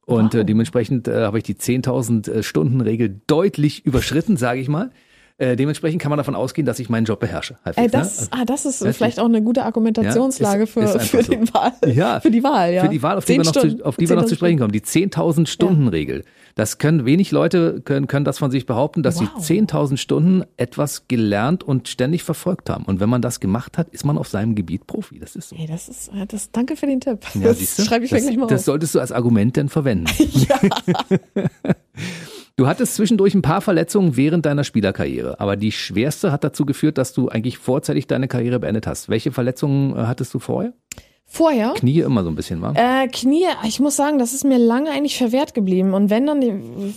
Und 0.05 0.35
Wow. 0.35 0.41
äh, 0.41 0.45
dementsprechend 0.45 1.07
äh, 1.09 1.23
habe 1.23 1.39
ich 1.39 1.45
die 1.45 1.55
10.000 1.55 2.29
äh, 2.31 2.43
Stunden 2.43 2.81
Regel 2.81 3.21
deutlich 3.27 3.85
überschritten, 3.87 4.37
sage 4.37 4.61
ich 4.61 4.69
mal. 4.69 4.91
Äh, 5.39 5.57
dementsprechend 5.57 6.01
kann 6.03 6.11
man 6.11 6.19
davon 6.19 6.35
ausgehen, 6.35 6.67
dass 6.67 6.79
ich 6.79 6.89
meinen 6.91 7.05
Job 7.05 7.19
beherrsche. 7.21 7.57
Halbwegs, 7.65 7.91
das, 7.93 8.21
ne? 8.23 8.29
ah, 8.33 8.45
das 8.45 8.65
ist 8.67 8.81
Wirklich? 8.81 8.97
vielleicht 8.97 9.19
auch 9.21 9.25
eine 9.25 9.43
gute 9.43 9.65
Argumentationslage 9.65 10.65
Ja, 10.75 10.83
ist- 10.85 10.95
ist 10.95 11.09
für, 11.11 11.19
einfach 11.19 11.27
für, 11.27 11.47
so. 11.47 11.55
Wahl, 11.55 11.73
Ja, 11.95 12.21
für 12.21 12.31
die 12.31 12.43
Wahl. 12.45 12.73
Ja. 12.75 12.83
Für 12.85 12.89
die 12.91 13.03
Wahl, 13.03 13.17
auf 13.17 13.25
die, 13.25 13.37
wir 13.39 13.45
noch, 13.45 13.53
zu, 13.53 13.79
auf 13.85 13.97
die 13.97 14.09
wir 14.09 14.17
noch 14.17 14.25
zu 14.27 14.35
10.000 14.35 14.37
sprechen 14.37 14.59
kommen. 14.59 14.73
Die 14.73 14.83
10.000 14.83 15.47
Stunden 15.47 15.89
Regel. 15.89 16.25
Das 16.55 16.79
können 16.79 17.05
wenig 17.07 17.31
Leute 17.31 17.81
können, 17.81 18.07
können 18.07 18.25
das 18.25 18.39
von 18.39 18.51
sich 18.51 18.67
behaupten, 18.67 19.03
dass 19.03 19.21
Wow. 19.21 19.29
sie 19.39 19.61
10.000 19.61 19.97
Stunden 19.97 20.45
etwas 20.57 21.09
gelernt 21.09 21.63
und 21.65 21.89
ständig 21.89 22.23
verfolgt 22.23 22.69
haben. 22.71 22.85
Und 22.85 23.01
wenn 23.01 23.09
man 23.09 23.23
das 23.23 23.41
gemacht 23.41 23.79
hat, 23.79 23.89
ist 23.91 24.05
man 24.05 24.19
auf 24.19 24.29
seinem 24.29 24.55
Gebiet 24.55 24.87
Profi. 24.87 25.19
Das 25.19 25.37
ist 25.37 25.49
so. 25.51 25.57
Ey, 25.57 25.67
das 25.67 25.89
ist, 25.89 26.11
ja, 26.15 26.27
das, 26.27 26.51
danke 26.51 26.77
für 26.77 26.87
den 26.87 27.01
Tipp. 27.01 27.21
Ja, 27.35 27.49
das 27.53 27.87
schreibe 27.87 28.05
ich 28.05 28.11
das, 28.11 28.23
gleich 28.23 28.37
mal 28.37 28.47
das 28.47 28.61
auf. 28.63 28.67
solltest 28.67 28.95
du 28.95 29.01
als 29.01 29.13
Argument 29.13 29.57
denn 29.57 29.69
verwenden. 29.69 30.07
Du 32.57 32.67
hattest 32.67 32.97
zwischendurch 32.97 33.35
ein 33.35 33.41
paar 33.41 33.63
Verletzungen 33.63 34.15
während 34.17 34.45
deiner 34.45 34.63
Spielerkarriere, 34.65 35.41
aber 35.41 35.57
die 35.57 35.73
schwerste 35.73 36.33
hat 36.33 36.45
dazu 36.45 36.67
geführt, 36.67 36.99
dass 36.99 37.15
du 37.15 37.29
eigentlich 37.31 37.57
vorzeitig 37.57 38.07
deine 38.09 38.29
Karriere 38.29 38.61
beendet 38.61 38.87
hast. 38.87 39.09
Welche 39.09 39.33
Verletzungen 39.33 39.97
äh, 39.97 40.03
hattest 40.03 40.35
du 40.35 40.39
vorher? 40.39 40.75
Vorher? 41.35 41.73
Knie 41.77 42.01
immer 42.01 42.25
so 42.25 42.29
ein 42.29 42.35
bisschen, 42.35 42.61
war? 42.61 42.77
Äh, 42.77 43.09
Knie, 43.09 43.47
ich 43.65 43.81
muss 43.81 43.97
sagen, 43.97 44.19
das 44.19 44.35
ist 44.35 44.45
mir 44.45 44.59
lange 44.59 44.91
eigentlich 44.91 45.17
verwehrt 45.17 45.55
geblieben. 45.55 45.95
Und 45.95 46.11
wenn 46.11 46.27
dann, 46.27 46.43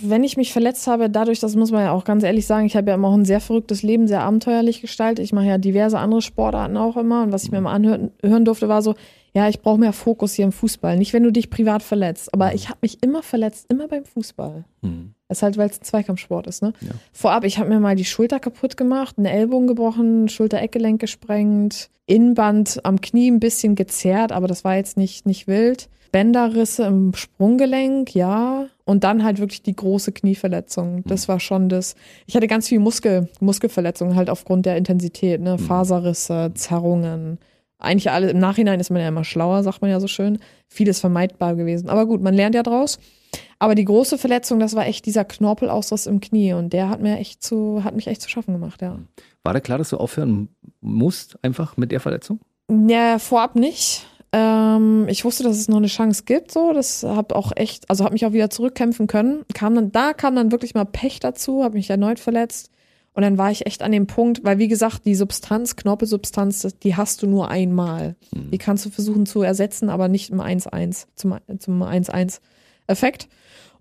wenn 0.02 0.22
ich 0.24 0.36
mich 0.36 0.52
verletzt 0.52 0.86
habe, 0.86 1.08
dadurch, 1.08 1.40
das 1.40 1.56
muss 1.56 1.70
man 1.70 1.84
ja 1.84 1.92
auch 1.92 2.04
ganz 2.04 2.22
ehrlich 2.22 2.46
sagen, 2.46 2.66
ich 2.66 2.76
habe 2.76 2.90
ja 2.90 2.96
immer 2.96 3.08
auch 3.08 3.14
ein 3.14 3.24
sehr 3.24 3.40
verrücktes 3.40 3.82
Leben, 3.82 4.06
sehr 4.06 4.20
abenteuerlich 4.20 4.82
gestaltet. 4.82 5.24
Ich 5.24 5.32
mache 5.32 5.46
ja 5.46 5.56
diverse 5.56 5.98
andere 5.98 6.20
Sportarten 6.20 6.76
auch 6.76 6.98
immer. 6.98 7.22
Und 7.22 7.32
was 7.32 7.44
ich 7.44 7.50
mir 7.50 7.62
mal 7.62 7.72
anhören 7.72 8.10
hören 8.22 8.44
durfte, 8.44 8.68
war 8.68 8.82
so, 8.82 8.94
ja, 9.36 9.50
ich 9.50 9.60
brauche 9.60 9.78
mehr 9.78 9.92
Fokus 9.92 10.32
hier 10.32 10.46
im 10.46 10.52
Fußball. 10.52 10.96
Nicht, 10.96 11.12
wenn 11.12 11.22
du 11.22 11.30
dich 11.30 11.50
privat 11.50 11.82
verletzt. 11.82 12.32
Aber 12.32 12.54
ich 12.54 12.70
habe 12.70 12.78
mich 12.80 13.02
immer 13.02 13.22
verletzt, 13.22 13.66
immer 13.68 13.86
beim 13.86 14.06
Fußball. 14.06 14.64
Hm. 14.82 15.12
Das 15.28 15.38
ist 15.38 15.42
halt, 15.42 15.58
weil 15.58 15.68
es 15.68 15.78
ein 15.78 15.84
Zweikampfsport 15.84 16.46
ist, 16.46 16.62
ne? 16.62 16.72
Ja. 16.80 16.92
Vorab, 17.12 17.44
ich 17.44 17.58
habe 17.58 17.68
mir 17.68 17.78
mal 17.78 17.96
die 17.96 18.06
Schulter 18.06 18.40
kaputt 18.40 18.78
gemacht, 18.78 19.18
einen 19.18 19.26
Ellbogen 19.26 19.66
gebrochen, 19.66 20.30
Schulter-Eckgelenk 20.30 20.98
gesprengt, 21.02 21.90
Innenband 22.06 22.80
am 22.84 23.02
Knie 23.02 23.30
ein 23.30 23.38
bisschen 23.38 23.74
gezerrt, 23.74 24.32
aber 24.32 24.46
das 24.46 24.64
war 24.64 24.76
jetzt 24.76 24.96
nicht, 24.96 25.26
nicht 25.26 25.46
wild. 25.46 25.90
Bänderrisse 26.12 26.84
im 26.84 27.12
Sprunggelenk, 27.12 28.14
ja. 28.14 28.68
Und 28.86 29.04
dann 29.04 29.22
halt 29.22 29.38
wirklich 29.38 29.60
die 29.60 29.76
große 29.76 30.12
Knieverletzung. 30.12 31.02
Das 31.04 31.28
war 31.28 31.40
schon 31.40 31.68
das. 31.68 31.94
Ich 32.26 32.36
hatte 32.36 32.46
ganz 32.46 32.68
viel 32.68 32.78
Muskel, 32.78 33.28
Muskelverletzungen 33.40 34.16
halt 34.16 34.30
aufgrund 34.30 34.64
der 34.64 34.78
Intensität, 34.78 35.42
ne? 35.42 35.58
Faserrisse, 35.58 36.52
Zerrungen. 36.54 37.38
Eigentlich 37.78 38.10
alle, 38.10 38.30
im 38.30 38.38
Nachhinein 38.38 38.80
ist 38.80 38.90
man 38.90 39.02
ja 39.02 39.08
immer 39.08 39.24
schlauer, 39.24 39.62
sagt 39.62 39.82
man 39.82 39.90
ja 39.90 40.00
so 40.00 40.08
schön. 40.08 40.38
Vieles 40.68 41.00
vermeidbar 41.00 41.56
gewesen. 41.56 41.88
Aber 41.88 42.06
gut, 42.06 42.22
man 42.22 42.34
lernt 42.34 42.54
ja 42.54 42.62
draus. 42.62 42.98
Aber 43.58 43.74
die 43.74 43.84
große 43.84 44.18
Verletzung, 44.18 44.60
das 44.60 44.74
war 44.74 44.86
echt 44.86 45.06
dieser 45.06 45.24
Knorpelausriss 45.24 46.06
im 46.06 46.20
Knie 46.20 46.52
und 46.52 46.72
der 46.72 46.88
hat 46.88 47.00
mir 47.00 47.18
echt 47.18 47.42
zu, 47.42 47.82
hat 47.84 47.94
mich 47.94 48.06
echt 48.06 48.22
zu 48.22 48.28
schaffen 48.28 48.52
gemacht, 48.52 48.82
ja. 48.82 48.98
War 49.44 49.54
da 49.54 49.60
klar, 49.60 49.78
dass 49.78 49.90
du 49.90 49.96
aufhören 49.98 50.48
musst, 50.80 51.38
einfach 51.42 51.76
mit 51.76 51.92
der 51.92 52.00
Verletzung? 52.00 52.40
Ja, 52.70 53.18
vorab 53.18 53.56
nicht. 53.56 54.06
Ähm, 54.32 55.06
ich 55.08 55.24
wusste, 55.24 55.44
dass 55.44 55.56
es 55.56 55.68
noch 55.68 55.76
eine 55.76 55.86
Chance 55.86 56.24
gibt, 56.24 56.50
so. 56.50 56.72
Das 56.72 57.04
hab 57.04 57.32
auch 57.32 57.52
echt, 57.56 57.88
also 57.88 58.04
hab 58.04 58.12
mich 58.12 58.26
auch 58.26 58.32
wieder 58.32 58.50
zurückkämpfen 58.50 59.06
können. 59.06 59.44
Kam 59.54 59.74
dann, 59.74 59.92
da 59.92 60.12
kam 60.12 60.34
dann 60.34 60.52
wirklich 60.52 60.74
mal 60.74 60.84
Pech 60.84 61.20
dazu, 61.20 61.62
habe 61.62 61.76
mich 61.76 61.88
erneut 61.88 62.20
verletzt. 62.20 62.70
Und 63.16 63.22
dann 63.22 63.38
war 63.38 63.50
ich 63.50 63.64
echt 63.64 63.82
an 63.82 63.92
dem 63.92 64.06
Punkt, 64.06 64.44
weil 64.44 64.58
wie 64.58 64.68
gesagt, 64.68 65.06
die 65.06 65.14
Substanz, 65.14 65.74
Knorpelsubstanz, 65.74 66.76
die 66.82 66.96
hast 66.96 67.22
du 67.22 67.26
nur 67.26 67.48
einmal. 67.48 68.14
Die 68.52 68.58
kannst 68.58 68.84
du 68.84 68.90
versuchen 68.90 69.24
zu 69.24 69.40
ersetzen, 69.40 69.88
aber 69.88 70.08
nicht 70.08 70.28
im 70.28 70.42
1-1, 70.42 71.06
zum, 71.14 71.38
zum 71.58 71.82
1-1-Effekt. 71.82 73.28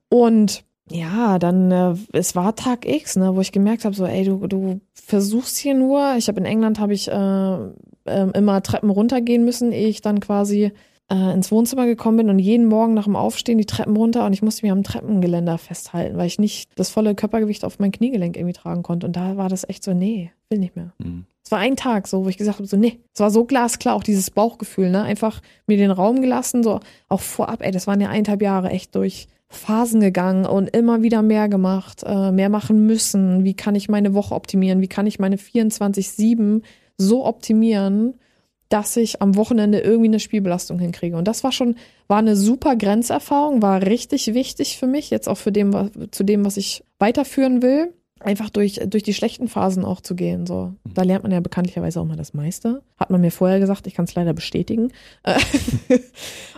Und 0.08 0.64
ja, 0.90 1.38
dann, 1.38 1.70
äh, 1.70 1.96
es 2.14 2.38
war 2.38 2.56
Tag 2.56 2.86
X, 2.88 3.18
ne, 3.18 3.36
wo 3.36 3.42
ich 3.42 3.52
gemerkt 3.52 3.84
habe, 3.84 3.94
so, 3.94 4.06
ey, 4.06 4.24
du, 4.24 4.48
du 4.48 4.80
versuchst 4.94 5.58
hier 5.58 5.74
nur. 5.74 6.16
Ich 6.18 6.30
habe 6.30 6.40
in 6.40 6.46
England 6.46 6.80
habe 6.80 6.94
ich 6.94 7.10
äh, 7.10 7.58
ähm, 8.06 8.32
immer 8.34 8.64
Treppen 8.64 8.90
runtergehen 8.90 9.44
müssen, 9.44 9.74
ehe 9.74 9.90
ich 9.90 10.00
dann 10.00 10.22
quasi 10.22 10.72
äh, 11.12 11.34
ins 11.34 11.52
Wohnzimmer 11.52 11.86
gekommen 11.86 12.18
bin 12.18 12.30
und 12.30 12.40
jeden 12.40 12.66
Morgen 12.66 12.94
nach 12.94 13.06
dem 13.06 13.16
Aufstehen 13.16 13.58
die 13.58 13.66
Treppen 13.66 13.96
runter 13.96 14.26
und 14.26 14.34
ich 14.34 14.42
musste 14.42 14.66
mich 14.66 14.72
am 14.72 14.84
Treppengeländer 14.84 15.58
festhalten, 15.58 16.18
weil 16.18 16.28
ich 16.28 16.40
nicht 16.40 16.70
das 16.76 16.90
volle 16.90 17.16
Körpergewicht 17.16 17.64
auf 17.64 17.80
mein 17.80 17.92
Kniegelenk 17.92 18.36
irgendwie 18.38 18.54
tragen 18.54 18.84
konnte. 18.84 19.08
Und 19.08 19.16
da 19.16 19.38
war 19.38 19.50
das 19.50 19.68
echt 19.68 19.84
so, 19.84 19.94
nee, 19.94 20.32
will 20.50 20.60
nicht 20.60 20.76
mehr. 20.76 20.94
Hm. 21.02 21.26
Es 21.44 21.52
war 21.52 21.60
ein 21.60 21.76
Tag 21.76 22.08
so, 22.08 22.26
wo 22.26 22.30
ich 22.30 22.38
gesagt 22.38 22.58
habe, 22.58 22.68
so, 22.68 22.76
nee, 22.76 23.00
es 23.14 23.20
war 23.20 23.30
so 23.30 23.46
glasklar, 23.46 23.94
auch 23.94 24.04
dieses 24.04 24.32
Bauchgefühl, 24.32 24.90
ne? 24.90 25.04
Einfach 25.04 25.42
mir 25.68 25.78
den 25.78 25.92
Raum 25.92 26.22
gelassen, 26.22 26.64
so 26.64 26.80
auch 27.08 27.22
vorab, 27.22 27.62
ey, 27.62 27.72
das 27.72 27.86
waren 27.86 28.02
ja 28.02 28.10
eineinhalb 28.10 28.42
Jahre 28.42 28.72
echt 28.72 28.96
durch 28.96 29.28
Phasen 29.48 30.02
gegangen 30.02 30.48
und 30.48 30.76
immer 30.76 31.04
wieder 31.04 31.22
mehr 31.22 31.48
gemacht, 31.48 32.02
äh, 32.04 32.32
mehr 32.32 32.50
machen 32.50 32.88
müssen. 32.88 33.44
Wie 33.44 33.54
kann 33.54 33.76
ich 33.76 33.90
meine 33.90 34.16
Woche 34.16 34.34
optimieren? 34.34 34.82
Wie 34.82 34.88
kann 34.88 35.06
ich 35.06 35.20
meine 35.20 35.38
24-7 35.38 36.64
so 36.98 37.26
optimieren, 37.26 38.16
dass 38.70 38.96
ich 38.98 39.22
am 39.22 39.36
Wochenende 39.36 39.80
irgendwie 39.80 40.08
eine 40.08 40.20
Spielbelastung 40.20 40.80
hinkriege? 40.80 41.18
Und 41.18 41.28
das 41.28 41.44
war 41.44 41.52
schon, 41.52 41.76
war 42.08 42.18
eine 42.18 42.36
super 42.36 42.76
Grenzerfahrung, 42.76 43.62
war 43.62 43.82
richtig 43.82 44.34
wichtig 44.34 44.78
für 44.78 44.88
mich, 44.88 45.10
jetzt 45.10 45.28
auch 45.30 45.38
für 45.38 45.52
dem, 45.52 45.92
zu 46.12 46.24
dem, 46.24 46.46
was 46.46 46.58
ich 46.58 46.84
weiterführen 47.00 47.62
will 47.62 47.94
einfach 48.26 48.50
durch, 48.50 48.80
durch 48.88 49.04
die 49.04 49.14
schlechten 49.14 49.48
Phasen 49.48 49.86
auch 49.86 50.02
zu 50.02 50.16
gehen. 50.16 50.46
So. 50.46 50.74
Da 50.84 51.04
lernt 51.04 51.24
man 51.24 51.32
ja 51.32 51.40
bekanntlicherweise 51.40 52.00
auch 52.00 52.06
mal 52.06 52.18
das 52.18 52.34
meiste. 52.34 52.82
Hat 52.98 53.10
man 53.10 53.22
mir 53.22 53.32
vorher 53.32 53.60
gesagt, 53.60 53.88
ich 53.88 53.94
kann 53.94 54.06
es 54.06 54.16
leider 54.16 54.34
bestätigen. 54.34 54.92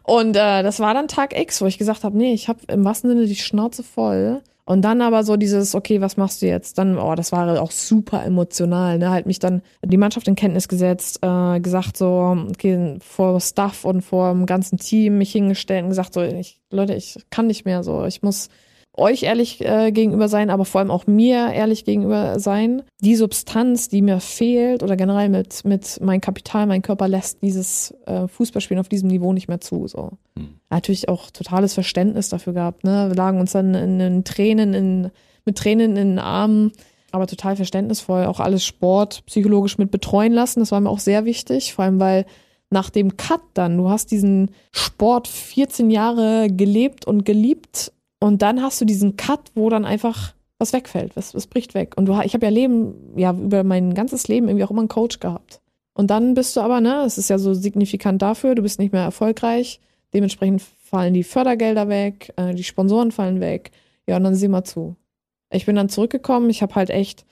Und 0.03 0.35
äh, 0.35 0.63
das 0.63 0.79
war 0.79 0.93
dann 0.93 1.07
Tag 1.07 1.37
X, 1.37 1.61
wo 1.61 1.65
ich 1.65 1.77
gesagt 1.77 2.03
habe, 2.03 2.17
nee, 2.17 2.33
ich 2.33 2.47
habe 2.47 2.59
im 2.67 2.85
wahrsten 2.85 3.09
Sinne 3.09 3.25
die 3.25 3.35
Schnauze 3.35 3.83
voll. 3.83 4.41
Und 4.67 4.81
dann 4.81 5.01
aber 5.01 5.23
so 5.23 5.37
dieses, 5.37 5.75
okay, 5.75 6.01
was 6.01 6.17
machst 6.17 6.41
du 6.41 6.45
jetzt? 6.45 6.77
Dann, 6.77 6.97
oh, 6.97 7.15
das 7.15 7.31
war 7.31 7.61
auch 7.61 7.71
super 7.71 8.25
emotional, 8.25 8.97
ne? 8.97 9.09
Halt 9.11 9.25
mich 9.25 9.39
dann 9.39 9.61
die 9.81 9.95
Mannschaft 9.95 10.27
in 10.27 10.35
Kenntnis 10.35 10.67
gesetzt, 10.67 11.19
äh, 11.21 11.61
gesagt 11.61 11.95
so, 11.95 12.37
okay, 12.49 12.97
vor 12.99 13.39
Staff 13.39 13.85
und 13.85 14.01
vor 14.01 14.29
dem 14.33 14.45
ganzen 14.45 14.77
Team 14.77 15.19
mich 15.19 15.31
hingestellt 15.31 15.83
und 15.83 15.89
gesagt 15.91 16.13
so, 16.13 16.21
ich, 16.21 16.59
Leute, 16.69 16.95
ich 16.95 17.15
kann 17.29 17.47
nicht 17.47 17.63
mehr 17.63 17.81
so, 17.81 18.03
ich 18.03 18.23
muss 18.23 18.49
euch 18.97 19.23
ehrlich 19.23 19.63
äh, 19.63 19.91
gegenüber 19.91 20.27
sein, 20.27 20.49
aber 20.49 20.65
vor 20.65 20.79
allem 20.79 20.91
auch 20.91 21.07
mir 21.07 21.51
ehrlich 21.53 21.85
gegenüber 21.85 22.39
sein. 22.39 22.83
Die 23.01 23.15
Substanz, 23.15 23.89
die 23.89 24.01
mir 24.01 24.19
fehlt 24.19 24.83
oder 24.83 24.97
generell 24.97 25.29
mit, 25.29 25.63
mit 25.65 25.99
mein 26.01 26.19
Kapital, 26.19 26.65
mein 26.65 26.81
Körper 26.81 27.07
lässt 27.07 27.41
dieses 27.41 27.91
äh, 28.05 28.27
Fußballspielen 28.27 28.81
auf 28.81 28.89
diesem 28.89 29.09
Niveau 29.09 29.33
nicht 29.33 29.47
mehr 29.47 29.61
zu. 29.61 29.87
So. 29.87 30.11
Hm. 30.37 30.59
Natürlich 30.69 31.09
auch 31.09 31.29
totales 31.29 31.73
Verständnis 31.73 32.29
dafür 32.29 32.53
gehabt. 32.53 32.83
Ne? 32.83 33.09
Wir 33.09 33.15
lagen 33.15 33.39
uns 33.39 33.51
dann 33.51 33.75
in, 33.75 33.99
in 33.99 34.23
Tränen, 34.23 34.73
in, 34.73 35.11
mit 35.45 35.57
Tränen 35.57 35.95
in 35.95 36.09
den 36.09 36.19
Armen, 36.19 36.71
aber 37.11 37.27
total 37.27 37.55
verständnisvoll. 37.55 38.25
Auch 38.25 38.39
alles 38.39 38.65
Sport 38.65 39.23
psychologisch 39.27 39.77
mit 39.77 39.91
betreuen 39.91 40.33
lassen. 40.33 40.59
Das 40.59 40.71
war 40.71 40.81
mir 40.81 40.89
auch 40.89 40.99
sehr 40.99 41.25
wichtig, 41.25 41.73
vor 41.73 41.85
allem 41.85 41.99
weil 41.99 42.25
nach 42.69 42.89
dem 42.89 43.15
Cut 43.15 43.41
dann, 43.53 43.77
du 43.77 43.89
hast 43.89 44.11
diesen 44.11 44.51
Sport 44.71 45.27
14 45.27 45.89
Jahre 45.89 46.47
gelebt 46.49 47.05
und 47.05 47.23
geliebt 47.23 47.93
Und 48.19 48.41
dann 48.41 48.61
hast 48.61 48.81
du 48.81 48.85
diesen 48.85 49.15
Cut, 49.15 49.51
wo 49.55 49.69
dann 49.69 49.85
einfach 49.85 50.33
was 50.57 50.73
wegfällt, 50.73 51.15
was, 51.15 51.35
was 51.35 51.47
bricht 51.47 51.73
weg. 51.75 51.93
Und 51.97 52.07
du, 52.07 52.19
ich 52.21 52.33
habe 52.33 52.45
ja 52.45 52.51
Leben, 52.51 52.95
ja, 53.15 53.31
über 53.31 53.63
mein 53.63 53.93
ganzes 53.93 54.27
Leben 54.27 54.47
irgendwie 54.47 54.63
auch 54.63 54.71
immer 54.71 54.81
einen 54.81 54.87
Coach 54.87 55.19
gehabt. 55.19 55.61
Und 55.93 56.09
dann 56.09 56.33
bist 56.33 56.55
du 56.55 56.61
aber, 56.61 56.81
ne, 56.81 57.03
es 57.05 57.17
ist 57.17 57.29
ja 57.29 57.37
so 57.37 57.53
signifikant 57.53 58.21
dafür, 58.21 58.55
du 58.55 58.61
bist 58.61 58.79
nicht 58.79 58.93
mehr 58.93 59.03
erfolgreich. 59.03 59.79
Dementsprechend 60.13 60.61
fallen 60.61 61.13
die 61.13 61.23
Fördergelder 61.23 61.89
weg, 61.89 62.33
äh, 62.37 62.53
die 62.53 62.63
Sponsoren 62.63 63.11
fallen 63.11 63.39
weg. 63.39 63.71
Ja, 64.07 64.17
und 64.17 64.23
dann 64.23 64.35
sieh 64.35 64.47
mal 64.47 64.63
zu. 64.63 64.95
Ich 65.51 65.65
bin 65.65 65.75
dann 65.75 65.89
zurückgekommen. 65.89 66.49
Ich 66.49 66.61
habe 66.61 66.75
halt 66.75 66.89
echt 66.89 67.25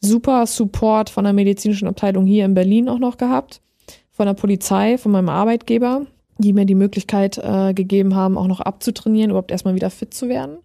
super 0.00 0.46
Support 0.46 1.10
von 1.10 1.24
der 1.24 1.32
medizinischen 1.32 1.88
Abteilung 1.88 2.26
hier 2.26 2.44
in 2.44 2.54
Berlin 2.54 2.88
auch 2.88 2.98
noch 2.98 3.16
gehabt, 3.16 3.60
von 4.10 4.26
der 4.26 4.34
Polizei, 4.34 4.98
von 4.98 5.12
meinem 5.12 5.28
Arbeitgeber, 5.28 6.06
die 6.42 6.52
mir 6.52 6.66
die 6.66 6.74
Möglichkeit 6.74 7.38
äh, 7.38 7.72
gegeben 7.72 8.14
haben, 8.14 8.36
auch 8.36 8.46
noch 8.46 8.60
abzutrainieren, 8.60 9.30
überhaupt 9.30 9.50
erstmal 9.50 9.74
wieder 9.74 9.88
fit 9.88 10.12
zu 10.12 10.28
werden. 10.28 10.58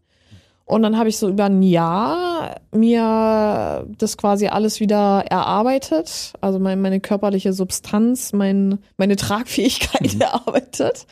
Und 0.68 0.82
dann 0.82 0.98
habe 0.98 1.08
ich 1.08 1.18
so 1.18 1.30
über 1.30 1.46
ein 1.46 1.64
Jahr 1.64 2.60
mir 2.76 3.88
das 3.98 4.18
quasi 4.18 4.48
alles 4.48 4.82
wieder 4.82 5.24
erarbeitet, 5.30 6.34
also 6.42 6.60
mein, 6.60 6.82
meine 6.82 7.00
körperliche 7.00 7.54
Substanz, 7.54 8.34
mein, 8.34 8.80
meine 8.98 9.16
Tragfähigkeit 9.16 10.16
mhm. 10.16 10.22
erarbeitet. 10.22 11.08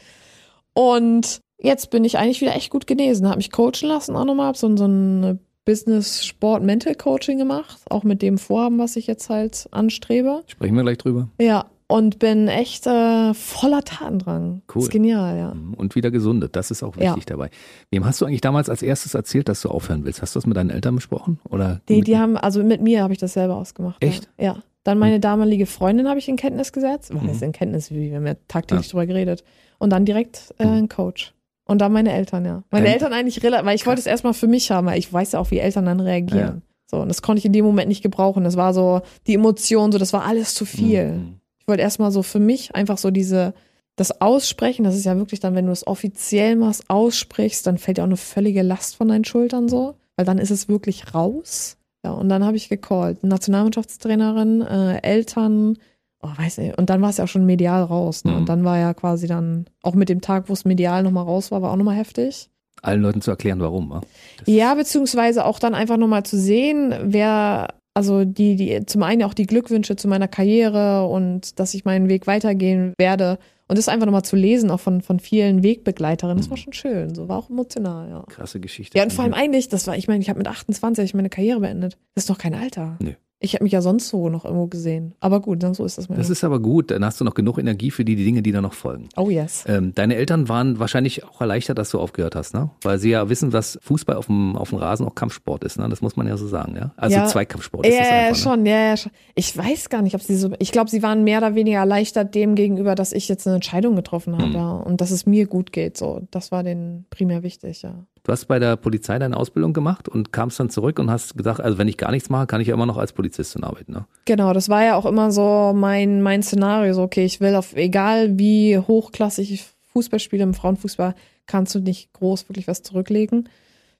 Und 0.73 1.39
jetzt 1.57 1.89
bin 1.89 2.03
ich 2.03 2.17
eigentlich 2.17 2.41
wieder 2.41 2.53
echt 2.53 2.69
gut 2.69 2.85
genesen, 2.85 3.27
habe 3.27 3.37
mich 3.37 3.51
coachen 3.51 3.87
lassen 3.87 4.17
auch 4.17 4.25
nochmal, 4.25 4.47
habe 4.47 4.57
so, 4.57 4.75
so 4.75 4.87
ein 4.87 5.39
Business, 5.63 6.25
Sport, 6.25 6.61
Mental 6.61 6.93
Coaching 6.93 7.37
gemacht, 7.37 7.79
auch 7.89 8.03
mit 8.03 8.21
dem 8.21 8.37
Vorhaben, 8.37 8.77
was 8.77 8.97
ich 8.97 9.07
jetzt 9.07 9.29
halt 9.29 9.67
anstrebe. 9.71 10.43
Sprechen 10.47 10.75
wir 10.75 10.83
gleich 10.83 10.99
drüber. 10.99 11.29
Ja, 11.39 11.65
und 11.87 12.19
bin 12.19 12.47
echt 12.47 12.87
äh, 12.87 13.33
voller 13.33 13.83
Tatendrang. 13.83 14.61
Cool. 14.73 14.83
ist 14.83 14.91
genial, 14.91 15.37
ja. 15.37 15.53
Mhm. 15.53 15.75
Und 15.75 15.95
wieder 15.95 16.11
gesundet, 16.11 16.55
das 16.55 16.71
ist 16.71 16.83
auch 16.83 16.95
wichtig 16.97 17.23
ja. 17.29 17.35
dabei. 17.35 17.49
Wem 17.91 18.05
hast 18.05 18.21
du 18.21 18.25
eigentlich 18.25 18.41
damals 18.41 18.69
als 18.69 18.81
erstes 18.81 19.13
erzählt, 19.13 19.49
dass 19.49 19.61
du 19.61 19.69
aufhören 19.69 20.03
willst? 20.05 20.21
Hast 20.21 20.35
du 20.35 20.39
das 20.39 20.47
mit 20.47 20.57
deinen 20.57 20.71
Eltern 20.71 20.95
besprochen? 20.95 21.39
Oder 21.49 21.81
die, 21.87 22.01
die 22.01 22.17
haben, 22.17 22.37
also 22.37 22.63
mit 22.63 22.81
mir 22.81 23.03
habe 23.03 23.13
ich 23.13 23.19
das 23.19 23.33
selber 23.33 23.55
ausgemacht. 23.55 24.03
Echt? 24.03 24.29
Ja. 24.37 24.45
ja. 24.45 24.63
Dann 24.83 24.99
meine 24.99 25.19
damalige 25.19 25.65
Freundin 25.65 26.07
habe 26.07 26.19
ich 26.19 26.29
in 26.29 26.35
Kenntnis 26.35 26.71
gesetzt. 26.71 27.13
Was 27.13 27.23
mhm. 27.23 27.29
ist 27.29 27.41
in 27.41 27.51
Kenntnis? 27.51 27.89
Wir 27.91 28.15
haben 28.15 28.27
ja 28.27 28.35
tagtäglich 28.47 28.87
ja. 28.87 28.91
drüber 28.91 29.07
geredet. 29.07 29.43
Und 29.79 29.89
dann 29.91 30.05
direkt 30.05 30.53
äh, 30.59 30.65
mhm. 30.65 30.73
ein 30.73 30.89
Coach. 30.89 31.33
Und 31.65 31.81
dann 31.81 31.91
meine 31.91 32.13
Eltern, 32.13 32.45
ja. 32.45 32.63
Meine 32.69 32.87
ähm, 32.87 32.93
Eltern 32.93 33.11
eigentlich 33.11 33.41
relativ, 33.43 33.65
weil 33.65 33.75
ich 33.75 33.87
wollte 33.87 33.99
es 33.99 34.05
erstmal 34.05 34.35
für 34.35 34.47
mich 34.47 34.69
haben, 34.69 34.85
weil 34.85 34.99
ich 34.99 35.11
weiß 35.11 35.31
ja 35.31 35.39
auch, 35.39 35.49
wie 35.49 35.57
Eltern 35.57 35.85
dann 35.85 35.99
reagieren. 35.99 36.61
So, 36.85 36.97
und 36.97 37.07
das 37.07 37.23
konnte 37.23 37.39
ich 37.39 37.45
in 37.45 37.53
dem 37.53 37.65
Moment 37.65 37.87
nicht 37.87 38.03
gebrauchen. 38.03 38.43
Das 38.43 38.57
war 38.57 38.75
so, 38.75 39.01
die 39.25 39.33
Emotion, 39.33 39.91
so, 39.91 39.97
das 39.97 40.13
war 40.13 40.23
alles 40.23 40.53
zu 40.53 40.65
viel. 40.65 41.13
Mhm. 41.13 41.39
Ich 41.65 41.67
wollte 41.67 41.81
erstmal 41.81 42.11
so 42.11 42.21
für 42.21 42.39
mich 42.39 42.75
einfach 42.75 42.99
so 42.99 43.09
diese, 43.09 43.55
das 43.95 44.21
Aussprechen, 44.21 44.83
das 44.83 44.95
ist 44.95 45.05
ja 45.05 45.17
wirklich 45.17 45.39
dann, 45.39 45.55
wenn 45.55 45.65
du 45.65 45.71
es 45.71 45.87
offiziell 45.87 46.55
machst, 46.55 46.89
aussprichst, 46.91 47.65
dann 47.65 47.79
fällt 47.79 47.97
ja 47.97 48.03
auch 48.03 48.07
eine 48.07 48.17
völlige 48.17 48.61
Last 48.61 48.95
von 48.95 49.07
deinen 49.07 49.25
Schultern 49.25 49.67
so, 49.67 49.95
weil 50.15 50.27
dann 50.27 50.37
ist 50.37 50.51
es 50.51 50.69
wirklich 50.69 51.15
raus. 51.15 51.77
Ja, 52.05 52.11
und 52.11 52.29
dann 52.29 52.45
habe 52.45 52.55
ich 52.55 52.69
gecallt. 52.69 53.23
Nationalmannschaftstrainerin, 53.23 54.61
äh, 54.61 55.01
Eltern, 55.01 55.79
oh, 56.21 56.29
weiß 56.37 56.59
nicht, 56.59 56.77
und 56.77 56.91
dann 56.91 57.01
war 57.01 57.09
es 57.09 57.17
ja 57.17 57.23
auch 57.23 57.29
schon 57.29 57.47
medial 57.47 57.81
raus. 57.81 58.25
Ne? 58.25 58.33
Mhm. 58.33 58.37
Und 58.37 58.49
dann 58.49 58.63
war 58.63 58.77
ja 58.77 58.93
quasi 58.93 59.25
dann, 59.25 59.65
auch 59.81 59.95
mit 59.95 60.09
dem 60.09 60.21
Tag, 60.21 60.47
wo 60.47 60.53
es 60.53 60.65
medial 60.65 61.01
nochmal 61.01 61.23
raus 61.23 61.49
war, 61.49 61.63
war 61.63 61.71
auch 61.71 61.77
nochmal 61.77 61.95
heftig. 61.95 62.51
Allen 62.83 63.01
Leuten 63.01 63.21
zu 63.21 63.31
erklären, 63.31 63.59
warum. 63.59 63.89
Ne? 63.89 64.01
Ja, 64.45 64.75
beziehungsweise 64.75 65.45
auch 65.45 65.57
dann 65.57 65.73
einfach 65.73 65.97
nochmal 65.97 66.23
zu 66.23 66.37
sehen, 66.37 66.93
wer 67.01 67.73
also 67.95 68.25
die, 68.25 68.57
die, 68.57 68.85
zum 68.85 69.03
einen 69.03 69.23
auch 69.23 69.33
die 69.33 69.47
Glückwünsche 69.47 69.95
zu 69.95 70.07
meiner 70.07 70.27
Karriere 70.27 71.07
und 71.07 71.59
dass 71.59 71.73
ich 71.73 71.85
meinen 71.85 72.09
Weg 72.09 72.27
weitergehen 72.27 72.93
werde. 72.97 73.39
Und 73.67 73.79
das 73.79 73.87
einfach 73.87 74.05
nochmal 74.05 74.23
zu 74.23 74.35
lesen, 74.35 74.69
auch 74.69 74.79
von, 74.79 75.01
von 75.01 75.19
vielen 75.19 75.63
Wegbegleiterinnen, 75.63 76.37
das 76.37 76.51
war 76.51 76.57
schon 76.57 76.73
schön. 76.73 77.15
So 77.15 77.27
war 77.29 77.39
auch 77.39 77.49
emotional, 77.49 78.09
ja. 78.09 78.23
Krasse 78.27 78.59
Geschichte. 78.59 78.95
Ja, 78.95 79.03
und 79.05 79.11
vor 79.11 79.23
allem 79.23 79.33
eigentlich, 79.33 79.69
das 79.69 79.87
war, 79.87 79.97
ich 79.97 80.07
meine, 80.07 80.21
ich 80.21 80.29
habe 80.29 80.37
mit 80.37 80.47
28 80.47 81.15
meine 81.15 81.29
Karriere 81.29 81.61
beendet. 81.61 81.97
Das 82.13 82.25
ist 82.25 82.29
doch 82.29 82.37
kein 82.37 82.53
Alter. 82.53 82.97
Nö. 83.01 83.13
Ich 83.39 83.53
habe 83.53 83.65
mich 83.65 83.73
ja 83.73 83.81
sonst 83.81 84.07
so 84.07 84.29
noch 84.29 84.45
irgendwo 84.45 84.67
gesehen. 84.67 85.13
Aber 85.19 85.41
gut, 85.41 85.61
dann 85.61 85.73
so 85.73 85.83
ist 85.83 85.97
das 85.97 86.07
mal. 86.07 86.15
Das 86.15 86.29
ist 86.29 86.43
aber 86.45 86.59
gut. 86.59 86.89
Dann 86.89 87.03
hast 87.03 87.19
du 87.19 87.25
noch 87.25 87.33
genug 87.33 87.57
Energie 87.57 87.91
für 87.91 88.05
die, 88.05 88.15
die 88.15 88.23
Dinge, 88.23 88.41
die 88.41 88.53
da 88.53 88.61
noch 88.61 88.73
folgen. 88.73 89.09
Oh 89.17 89.29
yes. 89.29 89.65
Ähm, 89.67 89.93
deine 89.93 90.15
Eltern 90.15 90.47
waren 90.47 90.79
wahrscheinlich 90.79 91.25
auch 91.25 91.41
erleichtert, 91.41 91.77
dass 91.77 91.89
du 91.91 91.99
aufgehört 91.99 92.35
hast, 92.35 92.53
ne? 92.53 92.71
Weil 92.81 92.97
sie 92.97 93.09
ja 93.09 93.29
wissen, 93.29 93.51
dass 93.51 93.77
Fußball 93.81 94.15
auf 94.15 94.27
dem, 94.27 94.55
auf 94.55 94.69
dem 94.69 94.79
Rasen 94.79 95.05
auch 95.05 95.15
Kampfsport 95.15 95.65
ist, 95.65 95.77
ne? 95.77 95.89
Das 95.89 96.01
muss 96.01 96.15
man 96.15 96.27
ja 96.27 96.37
so 96.37 96.47
sagen, 96.47 96.75
ja? 96.77 96.93
Also 96.95 97.17
ja. 97.17 97.27
Zweikampfsport 97.27 97.85
ist 97.85 97.93
ja, 97.93 97.99
das 97.99 98.09
einfach, 98.09 98.29
ne? 98.29 98.35
schon, 98.35 98.65
ja, 98.65 98.79
ja, 98.79 98.97
schon. 98.97 99.11
Ich 99.35 99.55
weiß 99.55 99.89
gar 99.89 100.01
nicht, 100.01 100.15
ob 100.15 100.21
sie 100.21 100.37
so, 100.37 100.51
ich 100.59 100.71
glaube, 100.71 100.89
sie 100.89 101.03
waren 101.03 101.25
mehr 101.25 101.39
oder 101.39 101.55
weniger 101.55 101.79
erleichtert 101.79 102.33
dem 102.35 102.55
gegenüber, 102.55 102.95
dass 102.95 103.11
ich 103.11 103.27
jetzt 103.27 103.45
eine 103.45 103.55
Entscheidung 103.55 103.97
getroffen 103.97 104.37
habe, 104.37 104.53
ja. 104.53 104.71
Und 104.71 105.01
dass 105.01 105.11
es 105.11 105.25
mir 105.25 105.45
gut 105.45 105.73
geht, 105.73 105.97
so. 105.97 106.21
Das 106.31 106.53
war 106.53 106.63
denen 106.63 107.05
primär 107.09 107.43
wichtig, 107.43 107.81
ja. 107.81 108.05
Du 108.25 108.31
hast 108.31 108.45
bei 108.45 108.57
der 108.57 108.75
Polizei 108.75 109.19
deine 109.19 109.37
Ausbildung 109.37 109.71
gemacht 109.71 110.09
und 110.09 110.33
kamst 110.33 110.59
dann 110.59 110.71
zurück 110.71 110.97
und 110.97 111.11
hast 111.11 111.37
gesagt, 111.37 111.61
also 111.61 111.77
wenn 111.77 111.87
ich 111.87 111.95
gar 111.95 112.09
nichts 112.09 112.27
mache, 112.29 112.47
kann 112.47 112.59
ich 112.59 112.67
ja 112.67 112.73
immer 112.73 112.87
noch 112.87 112.97
als 112.97 113.13
Polizistin 113.13 113.63
arbeiten. 113.63 113.91
Ne? 113.91 114.07
Genau, 114.25 114.51
das 114.51 114.67
war 114.67 114.83
ja 114.83 114.95
auch 114.95 115.05
immer 115.05 115.31
so 115.31 115.73
mein, 115.75 116.23
mein 116.23 116.41
Szenario. 116.41 116.91
So, 116.95 117.03
okay, 117.03 117.23
ich 117.23 117.39
will 117.39 117.53
auf, 117.53 117.75
egal 117.75 118.39
wie 118.39 118.79
hochklassig 118.79 119.53
ich 119.53 119.65
Fußball 119.93 120.19
spiele, 120.19 120.41
im 120.41 120.55
Frauenfußball 120.55 121.13
kannst 121.45 121.75
du 121.75 121.79
nicht 121.79 122.13
groß 122.13 122.49
wirklich 122.49 122.67
was 122.67 122.81
zurücklegen. 122.81 123.47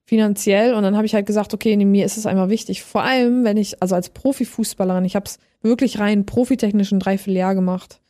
Finanziell. 0.06 0.74
Und 0.74 0.82
dann 0.82 0.96
habe 0.96 1.06
ich 1.06 1.14
halt 1.14 1.28
gesagt, 1.28 1.54
okay, 1.54 1.78
mir 1.78 2.04
ist 2.04 2.18
es 2.18 2.26
einfach 2.26 2.50
wichtig. 2.50 2.82
Vor 2.82 3.04
allem, 3.04 3.44
wenn 3.44 3.58
ich, 3.58 3.80
also 3.84 3.94
als 3.94 4.10
Profifußballerin, 4.10 5.06
ich 5.06 5.16
habe 5.16 5.26
es 5.28 5.38
wirklich 5.62 6.00
rein 6.00 6.26
profitechnischen 6.26 7.00
Dreivierteljahr 7.00 7.54
gemacht. 7.54 8.02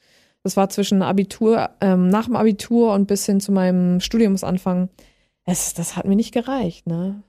Das 0.43 0.55
war 0.55 0.69
zwischen 0.69 1.01
Abitur, 1.01 1.71
ähm, 1.81 2.07
nach 2.07 2.25
dem 2.25 2.37
Abitur 2.37 2.93
und 2.93 3.07
bis 3.07 3.25
hin 3.25 3.41
zu 3.41 3.51
meinem 3.51 3.99
Studiumsanfang 3.99 4.87
es, 5.45 5.73
das 5.73 5.95
hat 5.95 6.05
mir 6.05 6.15
nicht 6.15 6.33
gereicht, 6.33 6.87
ne? 6.87 7.23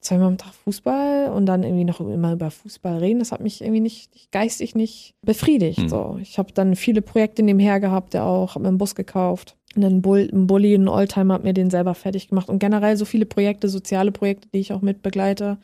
Zweimal 0.00 0.28
am 0.28 0.38
Tag 0.38 0.52
Fußball 0.52 1.30
und 1.30 1.46
dann 1.46 1.62
irgendwie 1.62 1.84
noch 1.84 2.00
immer 2.00 2.32
über 2.32 2.50
Fußball 2.50 2.98
reden, 2.98 3.20
das 3.20 3.30
hat 3.30 3.40
mich 3.40 3.60
irgendwie 3.60 3.80
nicht, 3.80 4.32
geistig 4.32 4.74
nicht 4.74 5.14
befriedigt. 5.22 5.78
Hm. 5.78 5.88
So, 5.88 6.18
ich 6.20 6.38
habe 6.38 6.52
dann 6.52 6.74
viele 6.74 7.02
Projekte 7.02 7.42
nebenher 7.44 7.78
gehabt, 7.78 8.14
der 8.14 8.24
auch, 8.24 8.54
habe 8.54 8.62
mir 8.62 8.68
einen 8.68 8.78
Bus 8.78 8.96
gekauft, 8.96 9.56
einen, 9.76 10.02
Bull, 10.02 10.28
einen 10.32 10.48
Bulli, 10.48 10.74
einen 10.74 10.88
Oldtimer, 10.88 11.34
habe 11.34 11.44
mir 11.44 11.54
den 11.54 11.70
selber 11.70 11.94
fertig 11.94 12.28
gemacht 12.28 12.48
und 12.48 12.58
generell 12.58 12.96
so 12.96 13.04
viele 13.04 13.26
Projekte, 13.26 13.68
soziale 13.68 14.10
Projekte, 14.10 14.48
die 14.52 14.58
ich 14.58 14.72
auch 14.72 14.82
mit 14.82 15.02
begleite. 15.02 15.58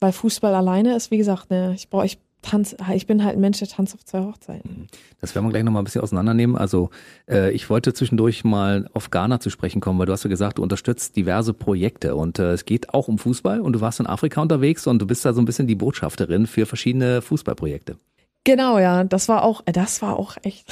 Weil 0.00 0.12
Fußball 0.12 0.54
alleine 0.54 0.94
ist, 0.94 1.10
wie 1.10 1.18
gesagt, 1.18 1.50
ne, 1.50 1.72
ich 1.74 1.88
brauche, 1.88 2.04
ich 2.04 2.18
Tanz, 2.44 2.76
ich 2.94 3.06
bin 3.06 3.24
halt 3.24 3.36
ein 3.36 3.40
Mensch, 3.40 3.58
der 3.58 3.68
tanzt 3.68 3.94
auf 3.94 4.04
zwei 4.04 4.20
Hochzeiten. 4.20 4.70
Mhm. 4.70 4.86
Das 5.20 5.34
werden 5.34 5.46
wir 5.46 5.50
gleich 5.50 5.64
nochmal 5.64 5.82
ein 5.82 5.84
bisschen 5.84 6.02
auseinandernehmen. 6.02 6.56
Also 6.56 6.90
äh, 7.28 7.50
ich 7.52 7.68
wollte 7.70 7.92
zwischendurch 7.92 8.44
mal 8.44 8.88
auf 8.92 9.10
Ghana 9.10 9.40
zu 9.40 9.50
sprechen 9.50 9.80
kommen, 9.80 9.98
weil 9.98 10.06
du 10.06 10.12
hast 10.12 10.24
ja 10.24 10.30
gesagt, 10.30 10.58
du 10.58 10.62
unterstützt 10.62 11.16
diverse 11.16 11.54
Projekte 11.54 12.14
und 12.14 12.38
äh, 12.38 12.52
es 12.52 12.64
geht 12.64 12.92
auch 12.94 13.08
um 13.08 13.18
Fußball 13.18 13.60
und 13.60 13.72
du 13.72 13.80
warst 13.80 14.00
in 14.00 14.06
Afrika 14.06 14.40
unterwegs 14.40 14.86
und 14.86 15.00
du 15.00 15.06
bist 15.06 15.24
da 15.24 15.32
so 15.32 15.40
ein 15.40 15.44
bisschen 15.44 15.66
die 15.66 15.74
Botschafterin 15.74 16.46
für 16.46 16.66
verschiedene 16.66 17.22
Fußballprojekte. 17.22 17.96
Genau, 18.44 18.78
ja, 18.78 19.04
das 19.04 19.28
war 19.28 19.42
auch, 19.42 19.62
das 19.64 20.02
war 20.02 20.18
auch 20.18 20.36
echt. 20.42 20.66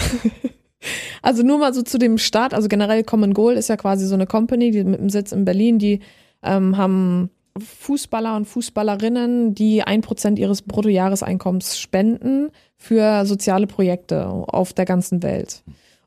also 1.22 1.42
nur 1.42 1.58
mal 1.58 1.72
so 1.72 1.82
zu 1.82 1.98
dem 1.98 2.18
Start, 2.18 2.52
also 2.52 2.68
generell 2.68 3.02
Common 3.02 3.32
Goal 3.32 3.54
ist 3.54 3.68
ja 3.68 3.76
quasi 3.76 4.06
so 4.06 4.14
eine 4.14 4.26
Company, 4.26 4.70
die 4.70 4.84
mit 4.84 5.00
dem 5.00 5.08
Sitz 5.08 5.32
in 5.32 5.46
Berlin, 5.46 5.78
die 5.78 6.00
ähm, 6.42 6.76
haben 6.76 7.30
Fußballer 7.58 8.36
und 8.36 8.46
Fußballerinnen, 8.46 9.54
die 9.54 9.82
ein 9.82 10.00
Prozent 10.00 10.38
ihres 10.38 10.62
Bruttojahreseinkommens 10.62 11.78
spenden 11.78 12.50
für 12.76 13.26
soziale 13.26 13.66
Projekte 13.66 14.26
auf 14.26 14.72
der 14.72 14.84
ganzen 14.84 15.22
Welt. 15.22 15.62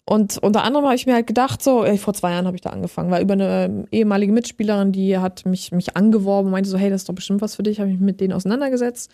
Und 0.07 0.37
unter 0.37 0.63
anderem 0.63 0.85
habe 0.85 0.95
ich 0.95 1.07
mir 1.07 1.15
halt 1.15 1.25
gedacht, 1.25 1.63
so, 1.63 1.83
ey, 1.83 1.97
vor 1.97 2.13
zwei 2.13 2.31
Jahren 2.31 2.45
habe 2.45 2.55
ich 2.55 2.61
da 2.61 2.69
angefangen, 2.69 3.09
weil 3.09 3.23
über 3.23 3.33
eine 3.33 3.85
ehemalige 3.91 4.31
Mitspielerin, 4.31 4.91
die 4.91 5.17
hat 5.17 5.45
mich, 5.45 5.71
mich 5.71 5.97
angeworben 5.97 6.47
und 6.47 6.51
meinte 6.51 6.69
so, 6.69 6.77
hey, 6.77 6.91
das 6.91 7.01
ist 7.01 7.09
doch 7.09 7.15
bestimmt 7.15 7.41
was 7.41 7.55
für 7.55 7.63
dich, 7.63 7.79
habe 7.79 7.89
ich 7.89 7.95
mich 7.95 8.05
mit 8.05 8.21
denen 8.21 8.33
auseinandergesetzt. 8.33 9.11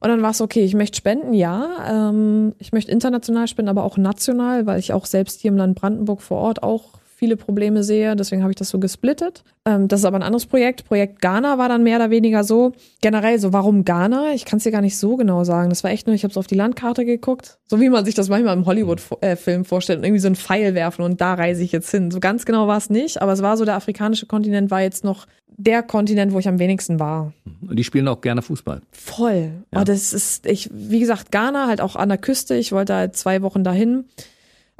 Und 0.00 0.10
dann 0.10 0.22
war 0.22 0.30
es 0.30 0.40
okay, 0.40 0.62
ich 0.62 0.74
möchte 0.74 0.96
spenden, 0.96 1.34
ja. 1.34 2.10
Ähm, 2.10 2.54
ich 2.58 2.72
möchte 2.72 2.92
international 2.92 3.48
spenden, 3.48 3.68
aber 3.68 3.82
auch 3.82 3.96
national, 3.96 4.64
weil 4.66 4.78
ich 4.78 4.92
auch 4.92 5.06
selbst 5.06 5.40
hier 5.40 5.50
im 5.50 5.56
Land 5.56 5.74
Brandenburg 5.74 6.22
vor 6.22 6.38
Ort 6.38 6.62
auch 6.62 6.98
viele 7.18 7.36
Probleme 7.36 7.82
sehe. 7.82 8.14
Deswegen 8.14 8.42
habe 8.42 8.52
ich 8.52 8.56
das 8.56 8.68
so 8.68 8.78
gesplittet. 8.78 9.42
Ähm, 9.64 9.88
das 9.88 10.00
ist 10.00 10.06
aber 10.06 10.18
ein 10.18 10.22
anderes 10.22 10.46
Projekt. 10.46 10.84
Projekt 10.84 11.20
Ghana 11.20 11.58
war 11.58 11.68
dann 11.68 11.82
mehr 11.82 11.96
oder 11.96 12.10
weniger 12.10 12.44
so. 12.44 12.72
Generell 13.00 13.40
so, 13.40 13.52
warum 13.52 13.84
Ghana? 13.84 14.34
Ich 14.34 14.44
kann 14.44 14.58
es 14.58 14.62
dir 14.62 14.70
gar 14.70 14.82
nicht 14.82 14.96
so 14.96 15.16
genau 15.16 15.42
sagen. 15.42 15.68
Das 15.68 15.82
war 15.82 15.90
echt 15.90 16.06
nur, 16.06 16.14
ich 16.14 16.22
habe 16.22 16.32
so 16.32 16.38
auf 16.38 16.46
die 16.46 16.54
Landkarte 16.54 17.04
geguckt. 17.04 17.58
So 17.66 17.80
wie 17.80 17.88
man 17.88 18.04
sich 18.04 18.14
das 18.14 18.28
manchmal 18.28 18.56
im 18.56 18.66
Hollywood-Film 18.66 19.64
vorstellt 19.64 19.98
und 19.98 20.04
irgendwie 20.04 20.20
so 20.20 20.28
ein 20.28 20.36
Pfeil 20.36 20.74
werfen 20.74 21.02
und 21.02 21.20
da 21.20 21.34
reise 21.34 21.64
ich 21.64 21.72
jetzt 21.72 21.90
hin. 21.90 22.12
So 22.12 22.20
ganz 22.20 22.44
genau 22.44 22.68
war 22.68 22.78
es 22.78 22.88
nicht, 22.88 23.20
aber 23.20 23.32
es 23.32 23.42
war 23.42 23.56
so, 23.56 23.64
der 23.64 23.74
afrikanische 23.74 24.26
Kontinent 24.26 24.70
war 24.70 24.80
jetzt 24.80 25.02
noch 25.02 25.26
der 25.48 25.82
Kontinent, 25.82 26.32
wo 26.32 26.38
ich 26.38 26.46
am 26.46 26.60
wenigsten 26.60 27.00
war. 27.00 27.32
Und 27.68 27.76
die 27.76 27.84
spielen 27.84 28.06
auch 28.06 28.20
gerne 28.20 28.42
Fußball. 28.42 28.80
Voll. 28.92 29.50
Ja. 29.72 29.80
Oh, 29.80 29.84
das 29.84 30.12
ist, 30.12 30.46
ich, 30.46 30.70
wie 30.72 31.00
gesagt, 31.00 31.32
Ghana 31.32 31.66
halt 31.66 31.80
auch 31.80 31.96
an 31.96 32.08
der 32.10 32.18
Küste. 32.18 32.54
Ich 32.54 32.70
wollte 32.70 32.94
halt 32.94 33.16
zwei 33.16 33.42
Wochen 33.42 33.64
dahin. 33.64 34.04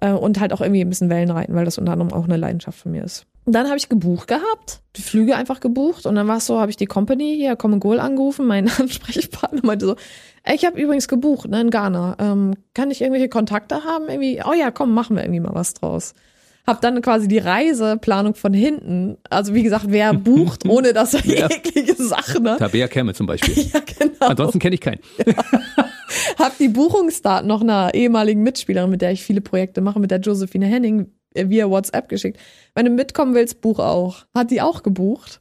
Äh, 0.01 0.13
und 0.13 0.39
halt 0.41 0.53
auch 0.53 0.61
irgendwie 0.61 0.81
ein 0.83 0.89
bisschen 0.89 1.11
Wellen 1.11 1.31
reiten, 1.31 1.55
weil 1.55 1.65
das 1.65 1.79
unter 1.79 1.93
anderem 1.93 2.13
auch 2.13 2.25
eine 2.25 2.37
Leidenschaft 2.37 2.79
von 2.79 2.93
mir 2.93 3.03
ist. 3.05 3.27
Und 3.45 3.55
dann 3.55 3.67
habe 3.67 3.79
ich 3.79 3.89
gebucht 3.89 4.29
gehabt, 4.29 4.81
die 4.97 5.03
Flüge 5.03 5.35
einfach 5.35 5.61
gebucht 5.61 6.05
und 6.07 6.15
dann 6.17 6.29
war 6.29 6.37
es 6.37 6.47
so, 6.47 6.61
habe 6.61 6.71
ich 6.71 6.77
die 6.77 6.85
Company 6.87 7.35
hier, 7.37 7.57
Common 7.57 7.81
Goal 7.81 7.99
angerufen, 7.99 8.47
mein 8.47 8.69
Ansprechpartner 8.79 9.61
meinte 9.65 9.87
so, 9.87 9.97
ich 10.55 10.65
habe 10.67 10.79
übrigens 10.81 11.09
gebucht, 11.09 11.49
ne, 11.49 11.63
in 11.63 11.71
Ghana, 11.71 12.17
ähm, 12.21 12.55
kann 12.75 12.91
ich 12.91 13.01
irgendwelche 13.01 13.29
Kontakte 13.31 13.85
haben? 13.85 14.09
Irgendwie, 14.09 14.43
oh 14.47 14.53
ja, 14.53 14.71
komm, 14.71 14.93
machen 14.93 15.17
wir 15.17 15.23
irgendwie 15.25 15.41
mal 15.41 15.55
was 15.55 15.73
draus. 15.75 16.15
habe 16.67 16.79
dann 16.83 17.01
quasi 17.01 17.27
die 17.27 17.39
Reiseplanung 17.39 18.35
von 18.35 18.53
hinten. 18.53 19.17
Also 19.31 19.55
wie 19.55 19.63
gesagt, 19.63 19.87
wer 19.89 20.13
bucht, 20.15 20.69
ohne 20.69 20.93
dass 20.93 21.15
er 21.15 21.25
Ja. 21.25 21.49
jegliche 21.49 21.95
Sachen 22.03 22.47
hat. 22.49 22.59
Tabea 22.59 22.87
Kemme 22.89 23.15
zum 23.15 23.27
Beispiel. 23.27 23.55
Ja, 23.73 23.81
genau. 23.99 24.27
Ansonsten 24.27 24.59
kenne 24.59 24.75
ich 24.75 24.81
keinen. 24.83 25.01
Hab 26.38 26.57
die 26.59 26.68
Buchungsdaten 26.68 27.49
noch 27.49 27.61
einer 27.61 27.94
ehemaligen 27.94 28.42
Mitspielerin, 28.42 28.90
mit 28.90 29.03
der 29.03 29.12
ich 29.12 29.23
viele 29.23 29.40
Projekte 29.40 29.81
mache, 29.81 30.01
mit 30.01 30.11
der 30.11 30.21
Josephine 30.21 30.66
Henning, 30.66 31.12
äh, 31.35 31.49
via 31.49 31.68
WhatsApp 31.68 32.09
geschickt. 32.09 32.38
Wenn 32.75 32.87
du 32.87 32.90
mitkommen 32.90 33.35
willst, 33.35 33.61
buch 33.61 33.79
auch. 33.79 34.25
Hat 34.35 34.51
die 34.51 34.61
auch 34.61 34.83
gebucht. 34.83 35.40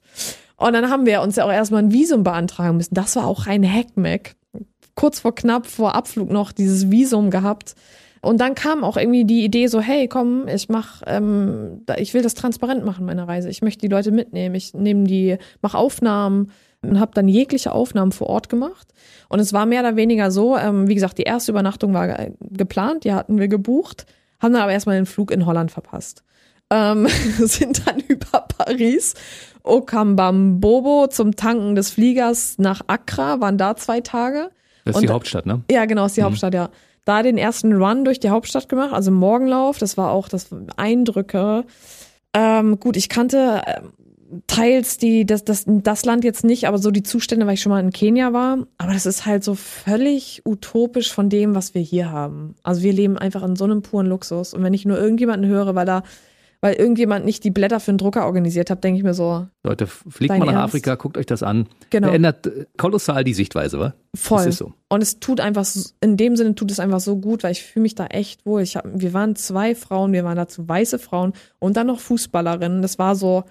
Und 0.57 0.73
dann 0.73 0.89
haben 0.89 1.05
wir 1.05 1.21
uns 1.21 1.35
ja 1.35 1.45
auch 1.45 1.51
erstmal 1.51 1.83
ein 1.83 1.93
Visum 1.93 2.23
beantragen 2.23 2.77
müssen. 2.77 2.95
Das 2.95 3.15
war 3.15 3.27
auch 3.27 3.47
ein 3.47 3.63
Hackmack. 3.63 4.35
Kurz 4.95 5.19
vor 5.19 5.35
knapp 5.35 5.67
vor 5.67 5.93
Abflug 5.93 6.31
noch 6.31 6.51
dieses 6.51 6.89
Visum 6.89 7.29
gehabt. 7.29 7.75
Und 8.21 8.41
dann 8.41 8.55
kam 8.55 8.83
auch 8.83 8.97
irgendwie 8.97 9.25
die 9.25 9.45
Idee 9.45 9.67
so, 9.67 9.79
hey, 9.79 10.07
komm, 10.07 10.47
ich 10.47 10.69
mach, 10.69 11.03
ähm, 11.05 11.85
ich 11.97 12.15
will 12.15 12.23
das 12.23 12.33
transparent 12.33 12.83
machen, 12.83 13.05
meine 13.05 13.27
Reise. 13.27 13.49
Ich 13.49 13.61
möchte 13.61 13.81
die 13.81 13.93
Leute 13.93 14.11
mitnehmen. 14.11 14.55
Ich 14.55 14.73
nehme 14.73 15.03
die, 15.03 15.37
mach 15.61 15.75
Aufnahmen 15.75 16.51
und 16.89 16.99
habe 16.99 17.11
dann 17.13 17.27
jegliche 17.27 17.71
Aufnahmen 17.71 18.11
vor 18.11 18.27
Ort 18.27 18.49
gemacht. 18.49 18.87
Und 19.29 19.39
es 19.39 19.53
war 19.53 19.65
mehr 19.65 19.81
oder 19.81 19.95
weniger 19.95 20.31
so, 20.31 20.57
ähm, 20.57 20.87
wie 20.87 20.95
gesagt, 20.95 21.17
die 21.17 21.23
erste 21.23 21.51
Übernachtung 21.51 21.93
war 21.93 22.07
ge- 22.07 22.31
geplant, 22.41 23.03
die 23.03 23.13
hatten 23.13 23.39
wir 23.39 23.47
gebucht, 23.47 24.05
haben 24.39 24.53
dann 24.53 24.61
aber 24.63 24.71
erstmal 24.71 24.95
den 24.95 25.05
Flug 25.05 25.31
in 25.31 25.45
Holland 25.45 25.71
verpasst. 25.71 26.23
Ähm, 26.69 27.07
sind 27.39 27.85
dann 27.87 27.99
über 28.07 28.45
Paris, 28.57 29.13
Okambambobo 29.63 31.07
zum 31.07 31.35
Tanken 31.35 31.75
des 31.75 31.89
Fliegers 31.89 32.55
nach 32.57 32.81
Accra, 32.87 33.39
waren 33.41 33.57
da 33.57 33.75
zwei 33.75 34.01
Tage. 34.01 34.51
Das 34.85 34.91
ist 34.91 34.95
Und- 34.97 35.07
die 35.09 35.13
Hauptstadt, 35.13 35.45
ne? 35.45 35.61
Ja, 35.71 35.85
genau, 35.85 36.05
ist 36.05 36.17
die 36.17 36.23
Hauptstadt, 36.23 36.53
ja. 36.53 36.69
Da 37.05 37.23
den 37.23 37.37
ersten 37.37 37.71
Run 37.73 38.03
durch 38.03 38.19
die 38.19 38.29
Hauptstadt 38.29 38.67
gemacht, 38.67 38.91
also 38.93 39.11
Morgenlauf, 39.11 39.77
das 39.77 39.97
war 39.97 40.11
auch 40.11 40.27
das 40.27 40.49
Eindrücke. 40.75 41.63
Ähm, 42.33 42.79
gut, 42.81 42.97
ich 42.97 43.07
kannte 43.07 43.61
ähm, 43.65 43.93
teils 44.47 44.97
die, 44.97 45.25
das, 45.25 45.45
das, 45.45 45.63
das 45.67 46.05
Land 46.05 46.23
jetzt 46.23 46.43
nicht, 46.43 46.67
aber 46.67 46.77
so 46.77 46.91
die 46.91 47.03
Zustände, 47.03 47.45
weil 47.47 47.53
ich 47.53 47.61
schon 47.61 47.71
mal 47.71 47.79
in 47.79 47.91
Kenia 47.91 48.33
war. 48.33 48.59
Aber 48.77 48.93
das 48.93 49.05
ist 49.05 49.25
halt 49.25 49.43
so 49.43 49.55
völlig 49.55 50.41
utopisch 50.45 51.13
von 51.13 51.29
dem, 51.29 51.55
was 51.55 51.73
wir 51.73 51.81
hier 51.81 52.11
haben. 52.11 52.55
Also 52.63 52.81
wir 52.83 52.93
leben 52.93 53.17
einfach 53.17 53.43
in 53.43 53.55
so 53.55 53.63
einem 53.65 53.81
puren 53.81 54.07
Luxus. 54.07 54.53
Und 54.53 54.63
wenn 54.63 54.73
ich 54.73 54.85
nur 54.85 54.97
irgendjemanden 54.99 55.49
höre, 55.49 55.75
weil 55.75 55.85
da, 55.85 56.03
weil 56.59 56.73
irgendjemand 56.73 57.23
nicht 57.23 57.43
die 57.43 57.51
Blätter 57.51 57.79
für 57.79 57.91
einen 57.91 57.99
Drucker 57.99 58.25
organisiert 58.25 58.69
hat, 58.69 58.83
denke 58.83 58.97
ich 58.97 59.03
mir 59.03 59.13
so, 59.13 59.47
Leute, 59.63 59.87
fliegt 59.87 60.29
mal 60.29 60.39
nach 60.39 60.47
Ernst? 60.47 60.63
Afrika, 60.65 60.95
guckt 60.95 61.17
euch 61.17 61.27
das 61.27 61.43
an. 61.43 61.67
Genau. 61.91 62.07
Verändert 62.07 62.47
äh, 62.47 62.65
kolossal 62.77 63.23
die 63.23 63.33
Sichtweise, 63.35 63.79
wa? 63.79 63.93
Voll. 64.15 64.51
So. 64.51 64.73
Und 64.89 65.03
es 65.03 65.19
tut 65.19 65.39
einfach, 65.39 65.65
so- 65.65 65.89
in 66.01 66.17
dem 66.17 66.35
Sinne 66.35 66.55
tut 66.55 66.71
es 66.71 66.79
einfach 66.79 66.99
so 66.99 67.17
gut, 67.17 67.43
weil 67.43 67.51
ich 67.51 67.63
fühle 67.63 67.83
mich 67.83 67.95
da 67.95 68.07
echt 68.07 68.45
wohl. 68.45 68.61
Ich 68.61 68.75
hab, 68.75 68.85
wir 68.91 69.13
waren 69.13 69.35
zwei 69.35 69.75
Frauen, 69.75 70.13
wir 70.13 70.23
waren 70.23 70.35
dazu 70.35 70.67
weiße 70.67 70.97
Frauen 70.99 71.33
und 71.59 71.77
dann 71.77 71.87
noch 71.87 71.99
Fußballerinnen. 71.99 72.81
Das 72.81 72.97
war 72.97 73.15
so, 73.15 73.43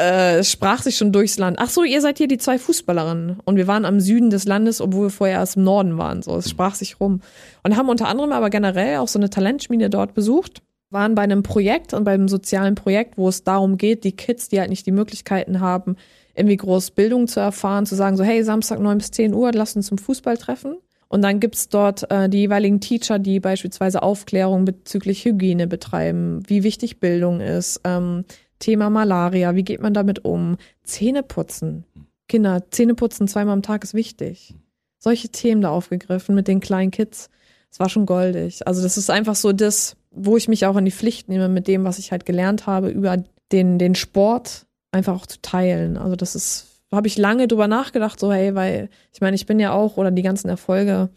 äh, 0.00 0.38
es 0.38 0.50
sprach 0.50 0.82
sich 0.82 0.96
schon 0.96 1.12
durchs 1.12 1.38
Land. 1.38 1.58
Ach 1.60 1.68
so, 1.68 1.84
ihr 1.84 2.00
seid 2.00 2.18
hier 2.18 2.28
die 2.28 2.38
zwei 2.38 2.58
Fußballerinnen. 2.58 3.40
Und 3.44 3.56
wir 3.56 3.66
waren 3.66 3.84
am 3.84 4.00
Süden 4.00 4.30
des 4.30 4.46
Landes, 4.46 4.80
obwohl 4.80 5.06
wir 5.06 5.10
vorher 5.10 5.38
erst 5.38 5.56
im 5.56 5.64
Norden 5.64 5.98
waren. 5.98 6.22
So, 6.22 6.36
es 6.36 6.48
sprach 6.48 6.74
sich 6.74 6.98
rum. 7.00 7.20
Und 7.62 7.76
haben 7.76 7.88
unter 7.88 8.08
anderem 8.08 8.32
aber 8.32 8.50
generell 8.50 8.98
auch 8.98 9.08
so 9.08 9.18
eine 9.18 9.30
Talentschmiede 9.30 9.90
dort 9.90 10.14
besucht. 10.14 10.62
Waren 10.90 11.14
bei 11.14 11.22
einem 11.22 11.42
Projekt 11.42 11.94
und 11.94 12.04
beim 12.04 12.26
sozialen 12.28 12.74
Projekt, 12.74 13.16
wo 13.16 13.28
es 13.28 13.44
darum 13.44 13.76
geht, 13.76 14.02
die 14.04 14.12
Kids, 14.12 14.48
die 14.48 14.58
halt 14.58 14.70
nicht 14.70 14.86
die 14.86 14.92
Möglichkeiten 14.92 15.60
haben, 15.60 15.96
irgendwie 16.34 16.56
groß 16.56 16.92
Bildung 16.92 17.28
zu 17.28 17.38
erfahren, 17.38 17.86
zu 17.86 17.94
sagen, 17.94 18.16
so, 18.16 18.24
hey, 18.24 18.42
Samstag 18.42 18.80
9 18.80 18.98
bis 18.98 19.10
10 19.12 19.34
Uhr, 19.34 19.52
lass 19.52 19.76
uns 19.76 19.86
zum 19.86 19.98
Fußball 19.98 20.36
treffen. 20.36 20.76
Und 21.08 21.22
dann 21.22 21.40
gibt's 21.40 21.68
dort 21.68 22.10
äh, 22.10 22.28
die 22.28 22.38
jeweiligen 22.38 22.80
Teacher, 22.80 23.18
die 23.18 23.40
beispielsweise 23.40 24.02
Aufklärung 24.02 24.64
bezüglich 24.64 25.24
Hygiene 25.24 25.66
betreiben, 25.66 26.40
wie 26.46 26.62
wichtig 26.62 27.00
Bildung 27.00 27.40
ist, 27.40 27.80
ähm, 27.84 28.24
Thema 28.60 28.90
Malaria, 28.90 29.56
wie 29.56 29.64
geht 29.64 29.80
man 29.80 29.92
damit 29.92 30.24
um, 30.24 30.56
Zähne 30.84 31.24
putzen. 31.24 31.84
Kinder, 32.28 32.70
Zähne 32.70 32.94
putzen 32.94 33.26
zweimal 33.26 33.54
am 33.54 33.62
Tag 33.62 33.82
ist 33.82 33.94
wichtig. 33.94 34.54
Solche 34.98 35.30
Themen 35.30 35.62
da 35.62 35.70
aufgegriffen 35.70 36.34
mit 36.34 36.46
den 36.46 36.60
kleinen 36.60 36.92
Kids. 36.92 37.28
Es 37.72 37.80
war 37.80 37.88
schon 37.88 38.06
goldig. 38.06 38.66
Also 38.66 38.82
das 38.82 38.96
ist 38.96 39.10
einfach 39.10 39.34
so 39.34 39.52
das, 39.52 39.96
wo 40.10 40.36
ich 40.36 40.46
mich 40.46 40.66
auch 40.66 40.76
in 40.76 40.84
die 40.84 40.90
Pflicht 40.92 41.28
nehme 41.28 41.48
mit 41.48 41.66
dem, 41.66 41.84
was 41.84 41.98
ich 41.98 42.12
halt 42.12 42.26
gelernt 42.26 42.66
habe, 42.66 42.90
über 42.90 43.22
den, 43.50 43.78
den 43.78 43.94
Sport 43.94 44.66
einfach 44.92 45.14
auch 45.14 45.26
zu 45.26 45.40
teilen. 45.40 45.96
Also 45.96 46.16
das 46.16 46.34
ist, 46.34 46.66
habe 46.92 47.06
ich 47.06 47.18
lange 47.18 47.48
drüber 47.48 47.68
nachgedacht, 47.68 48.20
so 48.20 48.32
hey, 48.32 48.54
weil 48.54 48.90
ich 49.12 49.20
meine, 49.20 49.36
ich 49.36 49.46
bin 49.46 49.58
ja 49.58 49.72
auch, 49.72 49.96
oder 49.96 50.10
die 50.10 50.22
ganzen 50.22 50.48
Erfolge, 50.48 51.08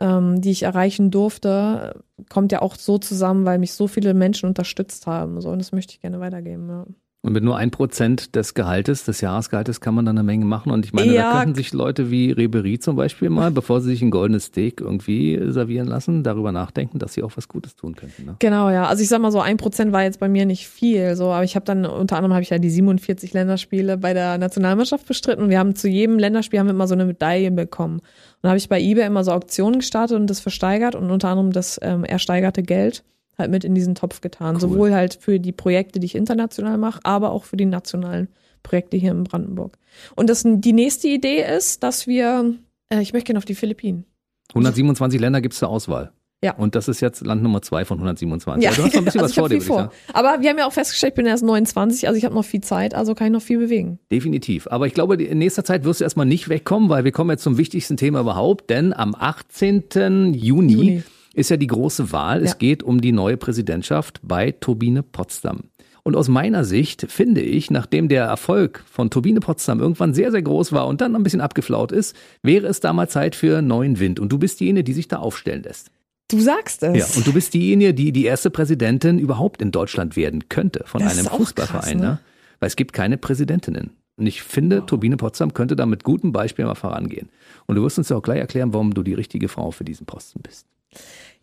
ähm, 0.00 0.40
die 0.40 0.50
ich 0.50 0.62
erreichen 0.64 1.10
durfte, 1.10 2.02
kommt 2.28 2.52
ja 2.52 2.62
auch 2.62 2.76
so 2.76 2.98
zusammen, 2.98 3.44
weil 3.44 3.58
mich 3.58 3.72
so 3.74 3.86
viele 3.88 4.14
Menschen 4.14 4.46
unterstützt 4.48 5.06
haben. 5.06 5.40
So, 5.40 5.50
und 5.50 5.58
das 5.58 5.72
möchte 5.72 5.94
ich 5.94 6.00
gerne 6.00 6.20
weitergeben. 6.20 6.68
Ja. 6.68 6.86
Und 7.22 7.34
mit 7.34 7.44
nur 7.44 7.58
ein 7.58 7.70
Prozent 7.70 8.34
des 8.34 8.54
Gehaltes, 8.54 9.04
des 9.04 9.20
Jahresgehaltes, 9.20 9.82
kann 9.82 9.94
man 9.94 10.06
dann 10.06 10.16
eine 10.16 10.24
Menge 10.24 10.46
machen. 10.46 10.72
Und 10.72 10.86
ich 10.86 10.94
meine, 10.94 11.12
Ja. 11.12 11.34
da 11.34 11.38
könnten 11.40 11.54
sich 11.54 11.74
Leute 11.74 12.10
wie 12.10 12.32
Ribery 12.32 12.78
zum 12.78 12.96
Beispiel 12.96 13.28
mal, 13.28 13.50
bevor 13.50 13.82
sie 13.82 13.90
sich 13.90 14.00
ein 14.00 14.10
goldenes 14.10 14.44
Steak 14.46 14.80
irgendwie 14.80 15.38
servieren 15.48 15.86
lassen, 15.86 16.22
darüber 16.22 16.50
nachdenken, 16.50 16.98
dass 16.98 17.12
sie 17.12 17.22
auch 17.22 17.32
was 17.36 17.46
Gutes 17.46 17.76
tun 17.76 17.94
könnten. 17.94 18.24
Ne? 18.24 18.36
Genau, 18.38 18.70
ja. 18.70 18.86
Also 18.86 19.02
ich 19.02 19.10
sag 19.10 19.20
mal 19.20 19.30
so, 19.32 19.40
ein 19.40 19.58
Prozent 19.58 19.92
war 19.92 20.02
jetzt 20.02 20.18
bei 20.18 20.30
mir 20.30 20.46
nicht 20.46 20.66
viel, 20.66 21.14
so, 21.14 21.26
aber 21.30 21.44
ich 21.44 21.56
habe 21.56 21.66
dann, 21.66 21.84
unter 21.84 22.16
anderem 22.16 22.32
habe 22.32 22.42
ich 22.42 22.48
ja 22.50 22.58
die 22.58 22.70
47 22.70 23.34
Länderspiele 23.34 23.98
bei 23.98 24.14
der 24.14 24.38
Nationalmannschaft 24.38 25.06
bestritten 25.06 25.42
und 25.44 25.50
wir 25.50 25.58
haben 25.58 25.74
zu 25.74 25.88
jedem 25.88 26.18
Länderspiel 26.18 26.58
haben 26.58 26.68
wir 26.68 26.74
immer 26.74 26.88
so 26.88 26.94
eine 26.94 27.04
Medaille 27.04 27.50
bekommen. 27.50 27.96
Und 27.98 28.02
da 28.44 28.48
habe 28.48 28.58
ich 28.58 28.70
bei 28.70 28.80
eBay 28.80 29.06
immer 29.06 29.24
so 29.24 29.32
Auktionen 29.32 29.80
gestartet 29.80 30.16
und 30.16 30.26
das 30.30 30.40
versteigert 30.40 30.94
und 30.94 31.10
unter 31.10 31.28
anderem 31.28 31.52
das 31.52 31.78
ähm, 31.82 32.04
ersteigerte 32.04 32.62
Geld 32.62 33.04
halt 33.38 33.50
mit 33.50 33.64
in 33.64 33.74
diesen 33.74 33.94
Topf 33.94 34.20
getan. 34.20 34.56
Cool. 34.56 34.60
Sowohl 34.60 34.94
halt 34.94 35.14
für 35.14 35.40
die 35.40 35.52
Projekte, 35.52 36.00
die 36.00 36.06
ich 36.06 36.14
international 36.14 36.78
mache, 36.78 37.00
aber 37.04 37.30
auch 37.30 37.44
für 37.44 37.56
die 37.56 37.66
nationalen 37.66 38.28
Projekte 38.62 38.96
hier 38.96 39.12
in 39.12 39.24
Brandenburg. 39.24 39.78
Und 40.16 40.30
das, 40.30 40.44
die 40.44 40.72
nächste 40.72 41.08
Idee 41.08 41.44
ist, 41.44 41.82
dass 41.82 42.06
wir, 42.06 42.54
äh, 42.92 43.00
ich 43.00 43.12
möchte 43.12 43.26
gerne 43.26 43.38
auf 43.38 43.44
die 43.44 43.54
Philippinen. 43.54 44.04
127 44.50 45.20
Länder 45.20 45.40
gibt 45.40 45.54
es 45.54 45.60
zur 45.60 45.68
Auswahl. 45.68 46.12
Ja. 46.42 46.54
Und 46.54 46.74
das 46.74 46.88
ist 46.88 47.00
jetzt 47.00 47.24
Land 47.24 47.42
Nummer 47.42 47.60
zwei 47.60 47.84
von 47.84 47.98
127. 47.98 48.64
Ja, 48.64 48.70
du 48.70 48.82
hast 48.82 48.94
noch 48.94 49.00
ein 49.00 49.04
bisschen 49.04 49.20
also 49.22 49.36
was 49.36 49.38
vor 49.38 49.48
dir, 49.50 49.60
sagen. 49.60 49.90
Aber 50.14 50.40
wir 50.40 50.48
haben 50.48 50.58
ja 50.58 50.66
auch 50.66 50.72
festgestellt, 50.72 51.12
ich 51.12 51.16
bin 51.16 51.26
erst 51.26 51.44
29, 51.44 52.08
also 52.08 52.16
ich 52.16 52.24
habe 52.24 52.34
noch 52.34 52.44
viel 52.44 52.62
Zeit, 52.62 52.94
also 52.94 53.14
kann 53.14 53.26
ich 53.26 53.32
noch 53.34 53.42
viel 53.42 53.58
bewegen. 53.58 53.98
Definitiv. 54.10 54.66
Aber 54.68 54.86
ich 54.86 54.94
glaube, 54.94 55.22
in 55.22 55.38
nächster 55.38 55.64
Zeit 55.64 55.84
wirst 55.84 56.00
du 56.00 56.04
erstmal 56.04 56.24
nicht 56.24 56.48
wegkommen, 56.48 56.88
weil 56.88 57.04
wir 57.04 57.12
kommen 57.12 57.30
jetzt 57.30 57.42
zum 57.42 57.58
wichtigsten 57.58 57.98
Thema 57.98 58.20
überhaupt, 58.20 58.70
denn 58.70 58.94
am 58.94 59.14
18. 59.14 60.32
Juni, 60.32 60.72
Juni. 60.72 61.02
Ist 61.34 61.50
ja 61.50 61.56
die 61.56 61.66
große 61.66 62.12
Wahl. 62.12 62.42
Es 62.42 62.50
Ja. 62.52 62.56
geht 62.58 62.82
um 62.82 63.00
die 63.00 63.12
neue 63.12 63.36
Präsidentschaft 63.36 64.20
bei 64.22 64.52
Turbine 64.52 65.02
Potsdam. 65.02 65.64
Und 66.02 66.16
aus 66.16 66.28
meiner 66.28 66.64
Sicht 66.64 67.06
finde 67.10 67.42
ich, 67.42 67.70
nachdem 67.70 68.08
der 68.08 68.24
Erfolg 68.24 68.82
von 68.90 69.10
Turbine 69.10 69.40
Potsdam 69.40 69.80
irgendwann 69.80 70.14
sehr, 70.14 70.30
sehr 70.30 70.42
groß 70.42 70.72
war 70.72 70.86
und 70.86 71.00
dann 71.02 71.14
ein 71.14 71.22
bisschen 71.22 71.42
abgeflaut 71.42 71.92
ist, 71.92 72.16
wäre 72.42 72.66
es 72.66 72.80
da 72.80 72.92
mal 72.92 73.08
Zeit 73.08 73.36
für 73.36 73.60
neuen 73.60 74.00
Wind. 74.00 74.18
Und 74.18 74.32
du 74.32 74.38
bist 74.38 74.60
diejenige, 74.60 74.84
die 74.84 74.94
sich 74.94 75.08
da 75.08 75.18
aufstellen 75.18 75.62
lässt. 75.62 75.90
Du 76.30 76.40
sagst 76.40 76.82
es. 76.84 76.96
Ja, 76.96 77.06
und 77.16 77.26
du 77.26 77.32
bist 77.32 77.52
diejenige, 77.54 77.92
die 77.92 78.12
die 78.12 78.24
erste 78.24 78.50
Präsidentin 78.50 79.18
überhaupt 79.18 79.60
in 79.60 79.72
Deutschland 79.72 80.16
werden 80.16 80.48
könnte 80.48 80.84
von 80.86 81.02
Das 81.02 81.18
einem 81.18 81.26
Fußballverein, 81.26 81.82
krass, 81.82 81.94
ne? 81.94 82.00
ne? 82.12 82.18
Weil 82.60 82.68
es 82.68 82.76
gibt 82.76 82.92
keine 82.92 83.18
Präsidentinnen. 83.18 83.90
Und 84.16 84.26
ich 84.26 84.42
finde, 84.42 84.84
Turbine 84.86 85.16
Potsdam 85.16 85.54
könnte 85.54 85.76
da 85.76 85.86
mit 85.86 86.04
gutem 86.04 86.32
Beispiel 86.32 86.64
mal 86.66 86.74
vorangehen. 86.74 87.28
Und 87.66 87.76
du 87.76 87.82
wirst 87.82 87.98
uns 87.98 88.08
ja 88.10 88.16
auch 88.16 88.22
gleich 88.22 88.38
erklären, 88.38 88.72
warum 88.72 88.94
du 88.94 89.02
die 89.02 89.14
richtige 89.14 89.48
Frau 89.48 89.70
für 89.70 89.84
diesen 89.84 90.06
Posten 90.06 90.40
bist. 90.42 90.66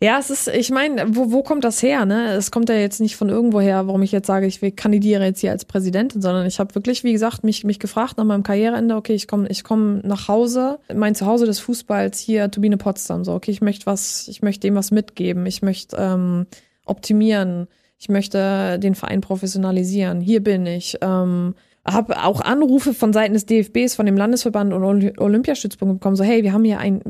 Ja, 0.00 0.18
es 0.20 0.30
ist, 0.30 0.46
ich 0.46 0.70
meine, 0.70 1.16
wo, 1.16 1.32
wo 1.32 1.42
kommt 1.42 1.64
das 1.64 1.82
her? 1.82 2.04
Ne? 2.04 2.32
Es 2.34 2.52
kommt 2.52 2.68
ja 2.68 2.76
jetzt 2.76 3.00
nicht 3.00 3.16
von 3.16 3.28
irgendwo 3.28 3.60
her, 3.60 3.88
warum 3.88 4.02
ich 4.02 4.12
jetzt 4.12 4.28
sage, 4.28 4.46
ich 4.46 4.60
kandidiere 4.76 5.24
jetzt 5.24 5.40
hier 5.40 5.50
als 5.50 5.64
Präsidentin, 5.64 6.22
sondern 6.22 6.46
ich 6.46 6.60
habe 6.60 6.72
wirklich, 6.76 7.02
wie 7.02 7.12
gesagt, 7.12 7.42
mich, 7.42 7.64
mich 7.64 7.80
gefragt 7.80 8.16
nach 8.16 8.24
meinem 8.24 8.44
Karriereende, 8.44 8.94
okay, 8.94 9.14
ich 9.14 9.26
komme 9.26 9.48
ich 9.48 9.64
komm 9.64 9.98
nach 10.04 10.28
Hause, 10.28 10.78
mein 10.94 11.16
Zuhause 11.16 11.46
des 11.46 11.58
Fußballs 11.58 12.20
hier, 12.20 12.48
Turbine 12.48 12.76
Potsdam, 12.76 13.24
so, 13.24 13.32
okay, 13.32 13.50
ich 13.50 13.60
möchte 13.60 13.86
was, 13.86 14.28
ich 14.28 14.40
möchte 14.40 14.68
dem 14.68 14.76
was 14.76 14.92
mitgeben, 14.92 15.46
ich 15.46 15.62
möchte 15.62 15.96
ähm, 15.98 16.46
optimieren, 16.84 17.66
ich 17.98 18.08
möchte 18.08 18.78
den 18.78 18.94
Verein 18.94 19.20
professionalisieren, 19.20 20.20
hier 20.20 20.44
bin 20.44 20.64
ich. 20.66 20.98
Ähm, 21.00 21.56
habe 21.84 22.22
auch 22.22 22.40
Anrufe 22.40 22.94
von 22.94 23.12
Seiten 23.12 23.34
des 23.34 23.46
DFBs, 23.46 23.96
von 23.96 24.06
dem 24.06 24.16
Landesverband 24.16 24.72
und 24.72 24.84
Oly- 24.84 25.18
Olympiastützpunkt 25.18 25.98
bekommen, 25.98 26.14
so 26.16 26.22
hey, 26.22 26.44
wir 26.44 26.52
haben 26.52 26.64
hier 26.64 26.78
ein, 26.78 27.02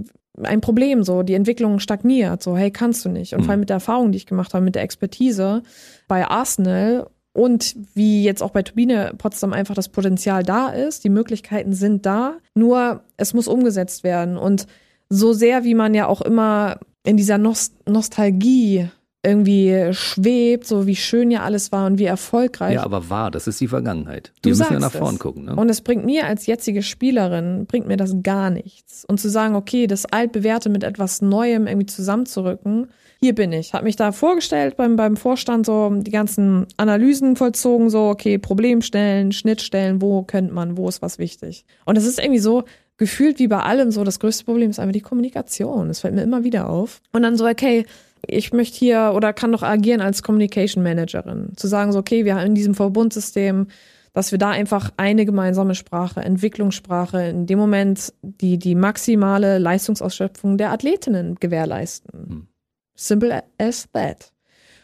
ein 0.43 0.61
Problem, 0.61 1.03
so 1.03 1.23
die 1.23 1.35
Entwicklung 1.35 1.79
stagniert, 1.81 2.43
so 2.43 2.57
hey, 2.57 2.71
kannst 2.71 3.05
du 3.05 3.09
nicht. 3.09 3.35
Und 3.35 3.43
vor 3.43 3.53
allem 3.53 3.61
mit 3.61 3.69
der 3.69 3.77
Erfahrung, 3.77 4.13
die 4.13 4.19
ich 4.19 4.27
gemacht 4.27 4.55
habe, 4.55 4.65
mit 4.65 4.75
der 4.75 4.83
Expertise 4.83 5.63
bei 6.07 6.27
Arsenal 6.27 7.09
und 7.33 7.77
wie 7.95 8.25
jetzt 8.25 8.43
auch 8.43 8.51
bei 8.51 8.63
Turbine 8.63 9.13
Potsdam 9.17 9.53
einfach 9.53 9.75
das 9.75 9.89
Potenzial 9.89 10.43
da 10.43 10.71
ist, 10.71 11.05
die 11.05 11.09
Möglichkeiten 11.09 11.73
sind 11.73 12.05
da, 12.05 12.39
nur 12.55 13.03
es 13.17 13.35
muss 13.35 13.49
umgesetzt 13.49 14.03
werden. 14.05 14.37
Und 14.37 14.67
so 15.09 15.33
sehr, 15.33 15.65
wie 15.65 15.75
man 15.75 15.95
ja 15.95 16.07
auch 16.07 16.21
immer 16.21 16.81
in 17.05 17.17
dieser 17.17 17.39
Nost 17.39 17.75
Nostalgie 17.89 18.89
irgendwie 19.23 19.93
schwebt, 19.93 20.67
so 20.67 20.87
wie 20.87 20.95
schön 20.95 21.31
ja 21.31 21.43
alles 21.43 21.73
war 21.73 21.87
und 21.87 21.99
wie 21.99 22.05
erfolgreich. 22.05 22.75
Ja, 22.75 22.85
aber 22.85 23.11
wahr, 23.11 23.31
das 23.31 23.49
ist 23.49 23.61
die 23.61 23.67
Vergangenheit. 23.67 24.33
Du 24.43 24.51
Wir 24.51 24.57
müssen 24.57 24.73
ja 24.73 24.79
nach 24.79 24.93
vorn 24.93 25.19
gucken. 25.19 25.47
Ne? 25.47 25.57
Und 25.57 25.69
es 25.69 25.81
bringt 25.81 26.05
mir 26.05 26.27
als 26.27 26.47
jetzige 26.47 26.83
Spielerin, 26.83 27.67
bringt 27.67 27.89
mir 27.89 27.97
das 27.97 28.15
gar 28.23 28.51
nichts. 28.51 29.05
Und 29.05 29.19
zu 29.19 29.29
sagen, 29.29 29.57
okay, 29.57 29.89
das 29.89 30.07
Altbewährte 30.07 30.69
mit 30.69 30.85
etwas 30.85 31.21
Neuem 31.21 31.67
irgendwie 31.67 31.87
zusammenzurücken, 31.87 32.89
hier 33.21 33.35
bin 33.35 33.53
ich. 33.53 33.75
Habe 33.75 33.85
mich 33.85 33.97
da 33.97 34.13
vorgestellt 34.13 34.77
beim, 34.77 34.95
beim 34.95 35.17
Vorstand, 35.17 35.67
so 35.67 35.91
die 35.91 36.13
ganzen 36.13 36.67
Analysen 36.77 37.35
vollzogen, 37.35 37.91
so, 37.91 38.11
okay, 38.11 38.39
Problemstellen, 38.39 39.33
Schnittstellen, 39.33 40.01
wo 40.01 40.23
könnte 40.23 40.55
man, 40.55 40.77
wo 40.77 40.89
ist 40.89 41.03
was 41.03 41.19
wichtig. 41.19 41.65
Und 41.85 41.99
es 41.99 42.07
ist 42.07 42.21
irgendwie 42.21 42.39
so, 42.39 42.63
gefühlt 42.99 43.39
wie 43.39 43.49
bei 43.49 43.61
allem 43.61 43.91
so, 43.91 44.05
das 44.05 44.21
größte 44.21 44.45
Problem 44.45 44.71
ist 44.71 44.79
einfach 44.79 44.93
die 44.93 45.01
Kommunikation. 45.01 45.89
Das 45.89 46.01
fällt 46.01 46.15
mir 46.15 46.23
immer 46.23 46.45
wieder 46.45 46.69
auf. 46.69 47.01
Und 47.13 47.23
dann 47.23 47.37
so, 47.37 47.47
okay, 47.47 47.87
ich 48.27 48.53
möchte 48.53 48.79
hier 48.79 49.13
oder 49.15 49.33
kann 49.33 49.53
doch 49.53 49.63
agieren 49.63 50.01
als 50.01 50.23
Communication 50.23 50.83
Managerin. 50.83 51.53
Zu 51.57 51.67
sagen 51.67 51.93
so, 51.93 51.99
okay, 51.99 52.25
wir 52.25 52.35
haben 52.35 52.47
in 52.47 52.55
diesem 52.55 52.75
Verbundsystem, 52.75 53.69
dass 54.13 54.33
wir 54.33 54.39
da 54.39 54.51
einfach 54.51 54.91
eine 54.97 55.25
gemeinsame 55.25 55.75
Sprache, 55.75 56.21
Entwicklungssprache, 56.21 57.23
in 57.23 57.47
dem 57.47 57.59
Moment 57.59 58.13
die, 58.23 58.59
die 58.59 58.75
maximale 58.75 59.59
Leistungsausschöpfung 59.59 60.59
der 60.59 60.73
Athletinnen 60.73 61.37
gewährleisten. 61.37 62.27
Hm. 62.29 62.49
Simple 62.97 63.45
as 63.59 63.89
that. 63.93 64.33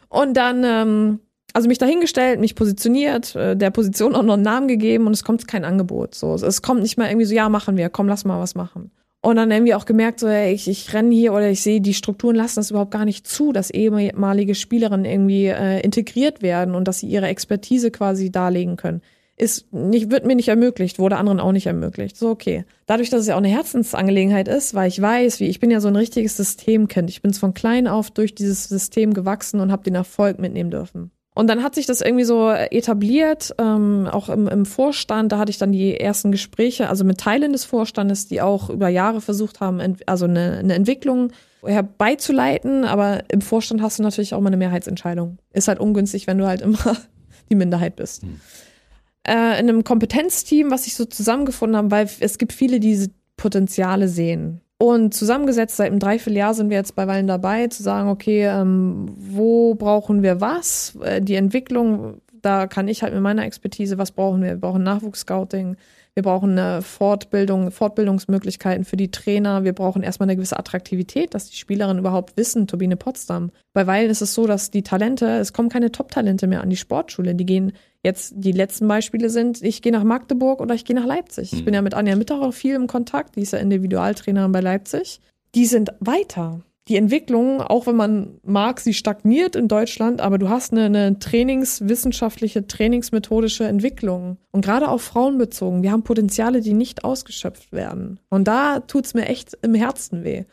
Und 0.08 0.36
dann, 0.36 0.62
ähm, 0.64 1.20
also 1.52 1.66
mich 1.66 1.78
dahingestellt, 1.78 2.38
mich 2.38 2.54
positioniert, 2.54 3.34
äh, 3.34 3.56
der 3.56 3.70
Position 3.70 4.14
auch 4.14 4.22
noch 4.22 4.34
einen 4.34 4.42
Namen 4.42 4.68
gegeben 4.68 5.06
und 5.06 5.12
es 5.14 5.24
kommt 5.24 5.48
kein 5.48 5.64
Angebot. 5.64 6.14
So, 6.14 6.34
es 6.34 6.62
kommt 6.62 6.82
nicht 6.82 6.96
mal 6.96 7.08
irgendwie 7.08 7.26
so, 7.26 7.34
ja, 7.34 7.48
machen 7.48 7.76
wir, 7.76 7.88
komm, 7.88 8.06
lass 8.06 8.24
mal 8.24 8.40
was 8.40 8.54
machen. 8.54 8.92
Und 9.24 9.36
dann 9.36 9.50
irgendwie 9.50 9.72
auch 9.72 9.86
gemerkt, 9.86 10.20
so, 10.20 10.26
ey, 10.26 10.52
ich, 10.52 10.68
ich 10.68 10.92
renne 10.92 11.14
hier 11.14 11.32
oder 11.32 11.48
ich 11.48 11.62
sehe, 11.62 11.80
die 11.80 11.94
Strukturen 11.94 12.36
lassen 12.36 12.56
das 12.56 12.70
überhaupt 12.70 12.90
gar 12.90 13.06
nicht 13.06 13.26
zu, 13.26 13.52
dass 13.52 13.70
ehemalige 13.70 14.54
Spielerinnen 14.54 15.06
irgendwie 15.06 15.46
äh, 15.46 15.80
integriert 15.80 16.42
werden 16.42 16.74
und 16.74 16.86
dass 16.86 16.98
sie 16.98 17.06
ihre 17.06 17.28
Expertise 17.28 17.90
quasi 17.90 18.30
darlegen 18.30 18.76
können. 18.76 19.00
Ist 19.38 19.72
nicht, 19.72 20.10
wird 20.10 20.26
mir 20.26 20.36
nicht 20.36 20.48
ermöglicht, 20.48 20.98
wurde 20.98 21.16
anderen 21.16 21.40
auch 21.40 21.52
nicht 21.52 21.64
ermöglicht. 21.64 22.18
So, 22.18 22.28
okay. 22.28 22.66
Dadurch, 22.84 23.08
dass 23.08 23.22
es 23.22 23.28
ja 23.28 23.32
auch 23.32 23.38
eine 23.38 23.48
Herzensangelegenheit 23.48 24.46
ist, 24.46 24.74
weil 24.74 24.88
ich 24.88 25.00
weiß, 25.00 25.40
wie 25.40 25.46
ich 25.46 25.58
bin 25.58 25.70
ja 25.70 25.80
so 25.80 25.88
ein 25.88 25.96
richtiges 25.96 26.36
Systemkind. 26.36 27.08
Ich 27.08 27.22
bin 27.22 27.32
von 27.32 27.54
klein 27.54 27.88
auf 27.88 28.10
durch 28.10 28.34
dieses 28.34 28.64
System 28.64 29.14
gewachsen 29.14 29.58
und 29.58 29.72
habe 29.72 29.84
den 29.84 29.94
Erfolg 29.94 30.38
mitnehmen 30.38 30.70
dürfen. 30.70 31.12
Und 31.36 31.48
dann 31.48 31.64
hat 31.64 31.74
sich 31.74 31.86
das 31.86 32.00
irgendwie 32.00 32.24
so 32.24 32.50
etabliert, 32.50 33.54
ähm, 33.58 34.08
auch 34.10 34.28
im, 34.28 34.46
im 34.46 34.64
Vorstand, 34.64 35.32
da 35.32 35.38
hatte 35.38 35.50
ich 35.50 35.58
dann 35.58 35.72
die 35.72 35.98
ersten 35.98 36.30
Gespräche, 36.30 36.88
also 36.88 37.04
mit 37.04 37.18
Teilen 37.18 37.52
des 37.52 37.64
Vorstandes, 37.64 38.28
die 38.28 38.40
auch 38.40 38.70
über 38.70 38.88
Jahre 38.88 39.20
versucht 39.20 39.60
haben, 39.60 39.96
also 40.06 40.26
eine, 40.26 40.58
eine 40.58 40.74
Entwicklung 40.74 41.32
herbeizuleiten, 41.64 42.84
aber 42.84 43.24
im 43.30 43.40
Vorstand 43.40 43.82
hast 43.82 43.98
du 43.98 44.04
natürlich 44.04 44.34
auch 44.34 44.40
mal 44.40 44.48
eine 44.48 44.56
Mehrheitsentscheidung. 44.58 45.38
Ist 45.52 45.66
halt 45.66 45.80
ungünstig, 45.80 46.28
wenn 46.28 46.38
du 46.38 46.46
halt 46.46 46.60
immer 46.60 46.78
die 47.50 47.56
Minderheit 47.56 47.96
bist. 47.96 48.22
Hm. 48.22 48.40
Äh, 49.26 49.58
in 49.58 49.68
einem 49.68 49.82
Kompetenzteam, 49.82 50.70
was 50.70 50.86
ich 50.86 50.94
so 50.94 51.04
zusammengefunden 51.04 51.76
habe, 51.76 51.90
weil 51.90 52.08
es 52.20 52.38
gibt 52.38 52.52
viele, 52.52 52.78
die 52.78 52.90
diese 52.90 53.10
Potenziale 53.36 54.08
sehen. 54.08 54.60
Und 54.78 55.14
zusammengesetzt 55.14 55.76
seit 55.76 55.90
einem 55.90 56.00
Dreivierteljahr 56.00 56.52
sind 56.54 56.68
wir 56.68 56.76
jetzt 56.76 56.96
bei 56.96 57.06
Weilen 57.06 57.26
dabei, 57.26 57.68
zu 57.68 57.82
sagen, 57.82 58.08
okay, 58.08 58.46
ähm, 58.46 59.06
wo 59.16 59.74
brauchen 59.74 60.22
wir 60.22 60.40
was? 60.40 60.96
Äh, 61.02 61.22
die 61.22 61.36
Entwicklung, 61.36 62.20
da 62.42 62.66
kann 62.66 62.88
ich 62.88 63.02
halt 63.02 63.14
mit 63.14 63.22
meiner 63.22 63.44
Expertise, 63.44 63.98
was 63.98 64.10
brauchen 64.10 64.42
wir? 64.42 64.50
Wir 64.50 64.60
brauchen 64.60 64.82
Nachwuchsscouting, 64.82 65.76
wir 66.14 66.22
brauchen 66.22 66.56
eine 66.56 66.80
Fortbildung, 66.80 67.72
Fortbildungsmöglichkeiten 67.72 68.84
für 68.84 68.96
die 68.96 69.10
Trainer. 69.10 69.64
Wir 69.64 69.72
brauchen 69.72 70.04
erstmal 70.04 70.28
eine 70.28 70.36
gewisse 70.36 70.56
Attraktivität, 70.56 71.34
dass 71.34 71.50
die 71.50 71.56
Spielerinnen 71.56 71.98
überhaupt 71.98 72.36
wissen, 72.36 72.68
Turbine 72.68 72.96
Potsdam. 72.96 73.50
Bei 73.72 73.88
Weilen 73.88 74.10
ist 74.10 74.22
es 74.22 74.32
so, 74.32 74.46
dass 74.46 74.70
die 74.70 74.82
Talente, 74.82 75.26
es 75.38 75.52
kommen 75.52 75.68
keine 75.68 75.90
Top-Talente 75.90 76.46
mehr 76.46 76.60
an 76.60 76.70
die 76.70 76.76
Sportschule. 76.76 77.34
Die 77.34 77.46
gehen 77.46 77.72
jetzt, 78.04 78.34
die 78.36 78.52
letzten 78.52 78.86
Beispiele 78.86 79.28
sind, 79.28 79.60
ich 79.60 79.82
gehe 79.82 79.90
nach 79.90 80.04
Magdeburg 80.04 80.60
oder 80.60 80.76
ich 80.76 80.84
gehe 80.84 80.94
nach 80.94 81.06
Leipzig. 81.06 81.52
Ich 81.52 81.64
bin 81.64 81.74
ja 81.74 81.82
mit 81.82 81.94
Anja 81.94 82.14
Mittag 82.14 82.42
auch 82.42 82.54
viel 82.54 82.76
im 82.76 82.86
Kontakt. 82.86 83.34
Die 83.34 83.42
ist 83.42 83.52
ja 83.52 83.58
Individualtrainerin 83.58 84.52
bei 84.52 84.60
Leipzig. 84.60 85.20
Die 85.56 85.66
sind 85.66 85.92
weiter 85.98 86.60
die 86.88 86.96
Entwicklung, 86.96 87.62
auch 87.62 87.86
wenn 87.86 87.96
man 87.96 88.40
mag, 88.42 88.78
sie 88.78 88.92
stagniert 88.92 89.56
in 89.56 89.68
Deutschland, 89.68 90.20
aber 90.20 90.36
du 90.36 90.50
hast 90.50 90.72
eine, 90.72 90.84
eine 90.84 91.18
trainingswissenschaftliche, 91.18 92.66
trainingsmethodische 92.66 93.64
Entwicklung. 93.64 94.36
Und 94.52 94.64
gerade 94.64 94.88
auf 94.88 95.00
Frauen 95.00 95.38
bezogen, 95.38 95.82
wir 95.82 95.92
haben 95.92 96.02
Potenziale, 96.02 96.60
die 96.60 96.74
nicht 96.74 97.04
ausgeschöpft 97.04 97.72
werden. 97.72 98.20
Und 98.28 98.48
da 98.48 98.80
tut's 98.80 99.14
mir 99.14 99.26
echt 99.26 99.56
im 99.62 99.74
Herzen 99.74 100.24
weh. 100.24 100.44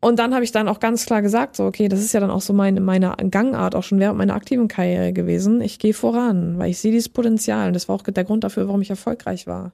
Und 0.00 0.18
dann 0.18 0.32
habe 0.32 0.44
ich 0.44 0.52
dann 0.52 0.68
auch 0.68 0.80
ganz 0.80 1.04
klar 1.04 1.22
gesagt, 1.22 1.56
so, 1.56 1.64
okay, 1.64 1.88
das 1.88 2.00
ist 2.00 2.14
ja 2.14 2.20
dann 2.20 2.30
auch 2.30 2.40
so 2.40 2.52
meine, 2.52 2.80
meine 2.80 3.14
Gangart, 3.30 3.74
auch 3.74 3.82
schon 3.82 3.98
während 3.98 4.16
meiner 4.16 4.34
aktiven 4.34 4.68
Karriere 4.68 5.12
gewesen. 5.12 5.60
Ich 5.60 5.78
gehe 5.78 5.92
voran, 5.92 6.58
weil 6.58 6.70
ich 6.70 6.78
sehe 6.78 6.92
dieses 6.92 7.08
Potenzial. 7.08 7.68
Und 7.68 7.74
das 7.74 7.88
war 7.88 7.96
auch 7.96 8.02
der 8.02 8.24
Grund 8.24 8.44
dafür, 8.44 8.68
warum 8.68 8.80
ich 8.80 8.90
erfolgreich 8.90 9.46
war. 9.46 9.72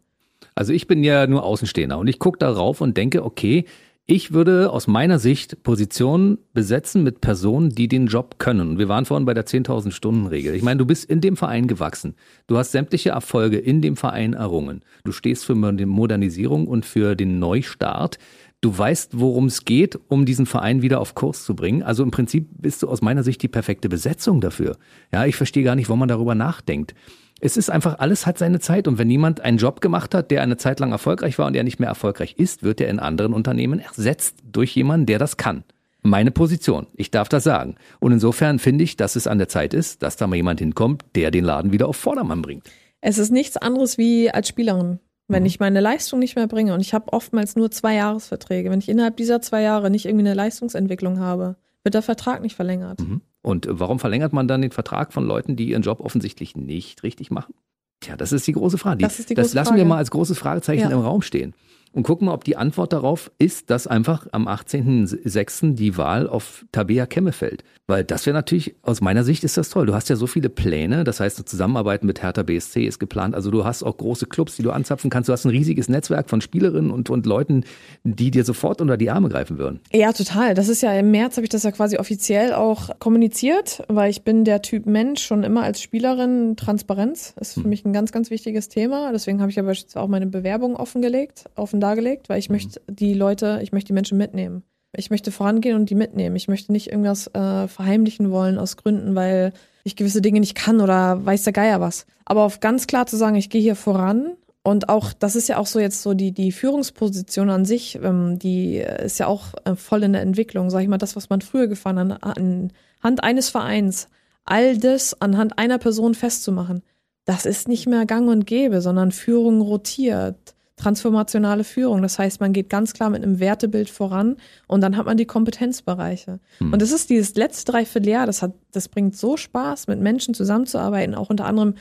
Also 0.55 0.73
ich 0.73 0.87
bin 0.87 1.05
ja 1.05 1.27
nur 1.27 1.45
Außenstehender 1.45 1.99
und 1.99 2.07
ich 2.07 2.19
gucke 2.19 2.39
darauf 2.39 2.81
und 2.81 2.97
denke, 2.97 3.25
okay, 3.25 3.67
ich 4.07 4.35
würde 4.35 4.71
aus 4.71 4.87
meiner 4.87 5.19
Sicht 5.19 5.63
Positionen 5.63 6.37
besetzen 6.53 7.03
mit 7.03 7.23
Personen, 7.23 7.71
die 7.71 7.89
den 7.89 8.07
Job 8.07 8.39
können. 8.39 8.77
Wir 8.79 8.87
waren 8.87 9.07
vorhin 9.07 9.25
bei 9.25 9.33
der 9.33 9.47
10.000 9.47 9.93
Stunden 9.93 10.27
Regel. 10.27 10.55
Ich 10.55 10.63
meine, 10.63 10.77
du 10.77 10.85
bist 10.85 11.09
in 11.09 11.23
dem 11.23 11.39
Verein 11.39 11.69
gewachsen. 11.69 12.15
Du 12.47 12.59
hast 12.59 12.73
sämtliche 12.73 13.11
Erfolge 13.11 13.57
in 13.57 13.81
dem 13.81 13.97
Verein 13.97 14.35
errungen. 14.35 14.83
Du 15.05 15.13
stehst 15.13 15.47
für 15.47 15.55
Modernisierung 15.55 16.69
und 16.69 16.85
für 16.85 17.15
den 17.15 17.39
Neustart. 17.39 18.19
Du 18.65 18.77
weißt, 18.77 19.21
worum 19.21 19.47
es 19.47 19.67
geht, 19.67 19.99
um 20.09 20.25
diesen 20.25 20.47
Verein 20.47 20.81
wieder 20.81 21.01
auf 21.01 21.15
Kurs 21.15 21.45
zu 21.45 21.55
bringen. 21.55 21.83
Also 21.83 22.03
im 22.03 22.11
Prinzip 22.11 22.49
bist 22.57 22.83
du 22.83 22.89
aus 22.89 23.03
meiner 23.03 23.23
Sicht 23.23 23.43
die 23.43 23.49
perfekte 23.49 23.91
Besetzung 23.91 24.41
dafür. 24.41 24.79
Ja, 25.13 25.27
ich 25.27 25.37
verstehe 25.37 25.65
gar 25.65 25.75
nicht, 25.75 25.91
wo 25.91 25.97
man 25.97 26.09
darüber 26.09 26.35
nachdenkt 26.35 26.95
es 27.41 27.59
ist 27.59 27.71
einfach, 27.71 27.99
alles 27.99 28.25
hat 28.25 28.39
seine 28.39 28.59
Zeit. 28.59 28.89
Und 28.89 28.97
wenn 28.97 29.09
niemand 29.09 29.43
einen 29.43 29.59
Job 29.59 29.83
gemacht 29.83 30.15
hat, 30.15 30.31
der 30.31 30.41
eine 30.41 30.57
Zeit 30.57 30.81
lang 30.81 30.93
erfolgreich 30.93 31.39
war 31.39 31.47
und 31.47 31.53
der 31.53 31.63
nicht 31.63 31.79
mehr 31.79 31.91
erfolgreich 31.91 32.37
ist, 32.39 32.63
wird 32.63 32.81
er 32.81 32.89
in 32.89 32.99
anderen 32.99 33.35
Unternehmen 33.35 33.81
ersetzt 33.81 34.39
durch 34.51 34.75
jemanden, 34.75 35.05
der 35.05 35.19
das 35.19 35.37
kann. 35.37 35.65
Meine 36.01 36.31
Position. 36.31 36.87
Ich 36.95 37.11
darf 37.11 37.29
das 37.29 37.45
sagen. 37.45 37.77
Und 38.01 38.13
insofern 38.13 38.59
finde 38.59 38.85
ich, 38.85 38.97
dass 38.97 39.15
es 39.15 39.27
an 39.27 39.37
der 39.37 39.49
Zeit 39.49 39.75
ist, 39.75 40.03
dass 40.03 40.17
da 40.17 40.27
mal 40.27 40.37
jemand 40.37 40.61
hinkommt, 40.61 41.05
der 41.15 41.31
den 41.31 41.45
Laden 41.45 41.73
wieder 41.73 41.89
auf 41.89 41.97
Vordermann 41.97 42.41
bringt. 42.41 42.65
Es 43.03 43.19
ist 43.19 43.31
nichts 43.31 43.59
anderes 43.59 43.99
wie 43.99 44.31
als 44.31 44.49
Spielerin. 44.49 45.01
Wenn 45.29 45.43
mhm. 45.43 45.47
ich 45.47 45.61
meine 45.61 45.81
Leistung 45.81 46.19
nicht 46.19 46.37
mehr 46.37 46.47
bringe 46.47 46.75
und 46.75 46.81
ich 46.81 46.93
habe 46.95 47.13
oftmals 47.13 47.57
nur 47.57 47.71
zwei 47.71 47.95
Jahresverträge, 47.95 48.71
wenn 48.71 48.79
ich 48.79 48.89
innerhalb 48.89 49.17
dieser 49.17 49.41
zwei 49.41 49.63
Jahre 49.63 49.91
nicht 49.91 50.05
irgendwie 50.07 50.27
eine 50.27 50.35
Leistungsentwicklung 50.35 51.19
habe, 51.19 51.57
wird 51.83 51.95
der 51.95 52.03
Vertrag 52.03 52.43
nicht 52.43 52.57
verlängert. 52.57 53.01
Mhm. 53.01 53.21
Und 53.43 53.67
warum 53.71 53.99
verlängert 53.99 54.33
man 54.33 54.49
dann 54.49 54.63
den 54.63 54.71
Vertrag 54.71 55.13
von 55.13 55.27
Leuten, 55.27 55.57
die 55.57 55.69
ihren 55.69 55.83
Job 55.83 56.01
offensichtlich 56.01 56.57
nicht 56.57 57.03
richtig 57.03 57.31
machen? 57.31 57.55
Tja, 58.01 58.17
das 58.17 58.33
ist 58.33 58.47
die 58.47 58.53
große 58.53 58.79
Frage. 58.79 59.03
Das, 59.03 59.17
die 59.25 59.35
das 59.35 59.55
lassen 59.55 59.69
Frage. 59.69 59.81
wir 59.81 59.87
mal 59.87 59.99
als 59.99 60.11
großes 60.11 60.39
Fragezeichen 60.39 60.83
ja. 60.83 60.91
im 60.91 61.01
Raum 61.01 61.23
stehen 61.23 61.55
und 61.95 62.03
gucken 62.03 62.27
mal, 62.27 62.35
ob 62.35 62.45
die 62.45 62.57
Antwort 62.57 62.93
darauf 62.93 63.31
ist, 63.39 63.71
dass 63.71 63.87
einfach 63.87 64.27
am 64.33 64.49
18.06. 64.49 65.75
die 65.75 65.97
Wahl 65.97 66.29
auf 66.29 66.65
Tabea 66.73 67.07
Kemme 67.07 67.33
fällt. 67.33 67.63
Weil 67.87 68.03
das 68.03 68.27
wäre 68.27 68.35
natürlich, 68.35 68.75
aus 68.83 69.01
meiner 69.01 69.25
Sicht 69.25 69.45
ist 69.45 69.57
das 69.57 69.69
toll. 69.69 69.87
Du 69.87 69.95
hast 69.95 70.09
ja 70.09 70.17
so 70.17 70.27
viele 70.27 70.49
Pläne, 70.49 71.05
das 71.05 71.21
heißt, 71.21 71.39
eine 71.39 71.45
Zusammenarbeit 71.45 72.03
mit 72.03 72.23
Hertha 72.23 72.43
BSC 72.43 72.85
ist 72.85 72.99
geplant. 72.99 73.35
Also 73.35 73.51
du 73.51 73.65
hast 73.65 73.83
auch 73.83 73.97
große 73.97 74.27
Clubs, 74.27 74.57
die 74.57 74.63
du 74.63 74.71
anzapfen 74.71 75.11
kannst. 75.11 75.29
Du 75.29 75.33
hast 75.33 75.45
ein 75.45 75.51
riesiges 75.51 75.89
Netzwerk 75.89 76.31
von 76.31 76.41
Spielerinnen 76.41 76.91
und, 76.91 77.11
und 77.11 77.27
Leuten, 77.27 77.65
die 78.03 78.31
dir 78.31 78.45
sofort 78.45 78.81
unter 78.81 78.97
die 78.97 79.11
Arme 79.11 79.29
greifen 79.29 79.59
würden. 79.59 79.81
Ja, 79.93 80.13
total. 80.13 80.55
Das 80.55 80.69
ist 80.69 80.83
ja 80.83 80.93
im 80.95 81.11
März 81.11 81.37
habe 81.37 81.45
ich 81.45 81.51
das 81.51 81.63
ja 81.63 81.71
quasi 81.71 81.99
offiziell 81.99 82.55
auch 82.55 82.91
kommuniziert, 82.99 83.85
weil 83.89 84.11
ich 84.11 84.23
bin 84.23 84.45
der 84.45 84.63
Typ 84.63 84.87
Mensch 84.87 85.23
schon 85.23 85.45
immer 85.45 85.63
als 85.63 85.81
Spielerin. 85.81 86.57
Transparenz 86.57 87.35
ist 87.39 87.55
für 87.55 87.63
hm. 87.63 87.69
mich 87.69 87.85
ein 87.85 87.93
ganz, 87.93 88.11
ganz 88.11 88.31
wichtiges 88.31 88.69
Thema. 88.69 89.13
Deswegen 89.13 89.41
habe 89.41 89.51
ich 89.51 89.57
ja 89.57 89.63
beispielsweise 89.63 90.03
auch 90.03 90.09
meine 90.09 90.27
Bewerbung 90.27 90.75
offengelegt, 90.75 91.45
offen 91.55 91.81
dargelegt, 91.85 92.29
weil 92.29 92.39
ich 92.39 92.49
mhm. 92.49 92.55
möchte 92.55 92.81
die 92.89 93.15
Leute, 93.15 93.61
ich 93.63 93.73
möchte 93.73 93.89
die 93.89 93.95
Menschen 93.95 94.19
mitnehmen. 94.19 94.65
Ich 94.97 95.11
möchte 95.11 95.33
vorangehen 95.33 95.77
und 95.77 95.91
die 95.91 95.95
mitnehmen. 95.95 96.37
Ich 96.37 96.49
möchte 96.49 96.73
nicht 96.73 96.91
irgendwas 96.91 97.27
äh, 97.35 97.69
verheimlichen 97.69 98.31
wollen 98.31 98.59
aus 98.59 98.77
Gründen, 98.77 99.15
weil 99.15 99.53
ich 99.83 99.97
gewisse 99.97 100.23
Dinge 100.23 100.41
nicht 100.41 100.55
kann 100.55 100.81
oder 100.81 101.25
weiß 101.25 101.43
der 101.43 101.53
Geier 101.53 101.81
was. 101.81 102.07
Aber 102.25 102.43
auf 102.43 102.61
ganz 102.61 102.87
klar 102.87 103.07
zu 103.07 103.17
sagen, 103.17 103.37
ich 103.37 103.51
gehe 103.51 103.61
hier 103.61 103.77
voran 103.77 104.37
und 104.63 104.89
auch, 104.89 105.13
das 105.13 105.37
ist 105.37 105.49
ja 105.49 105.59
auch 105.59 105.67
so 105.67 105.79
jetzt 105.79 106.03
so 106.03 106.15
die, 106.15 106.33
die 106.33 106.53
Führungsposition 106.53 107.51
an 107.51 107.65
sich, 107.65 107.99
ähm, 108.03 108.39
die 108.39 108.79
ist 108.79 109.19
ja 109.19 109.27
auch 109.27 109.49
äh, 109.65 109.77
voll 109.77 110.03
in 110.05 110.15
der 110.15 110.23
Entwicklung, 110.23 110.71
sag 110.71 110.81
ich 110.81 110.89
mal, 110.89 110.99
das, 110.99 111.17
was 111.17 111.29
man 111.29 111.43
früher 111.43 111.67
gefahren 111.67 111.99
hat, 111.99 112.23
anhand 112.23 113.23
eines 113.23 113.51
Vereins, 113.51 114.09
all 114.45 114.79
das 114.79 115.21
anhand 115.21 115.59
einer 115.59 115.79
Person 115.79 116.15
festzumachen, 116.15 116.83
das 117.27 117.47
ist 117.47 117.69
nicht 117.69 117.87
mehr 117.87 118.07
gang 118.07 118.29
und 118.29 118.47
gäbe, 118.47 118.81
sondern 118.81 119.13
Führung 119.13 119.61
rotiert 119.61 120.55
transformationale 120.77 121.65
Führung. 121.65 122.03
Das 122.03 122.19
heißt, 122.19 122.41
man 122.41 122.53
geht 122.53 122.69
ganz 122.69 122.93
klar 122.93 123.11
mit 123.11 123.23
einem 123.23 123.39
Wertebild 123.39 123.89
voran 123.91 124.37
und 124.67 124.81
dann 124.81 124.97
hat 124.97 125.07
man 125.07 125.17
die 125.17 125.27
Kompetenzbereiche. 125.27 126.41
Hm. 126.59 126.73
Und 126.73 126.83
das 126.83 126.91
ist 126.91 127.11
dieses 127.11 127.37
letzte 127.37 127.73
Dreivierteljahr, 127.73 128.27
das 128.27 128.43
hat, 128.43 128.55
das 128.73 128.89
bringt 128.89 129.17
so 129.17 129.37
Spaß, 129.37 129.87
mit 129.87 130.01
Menschen 130.01 130.35
zusammenzuarbeiten, 130.35 131.15
auch 131.15 131.31
unter 131.31 131.47
anderem 131.47 131.75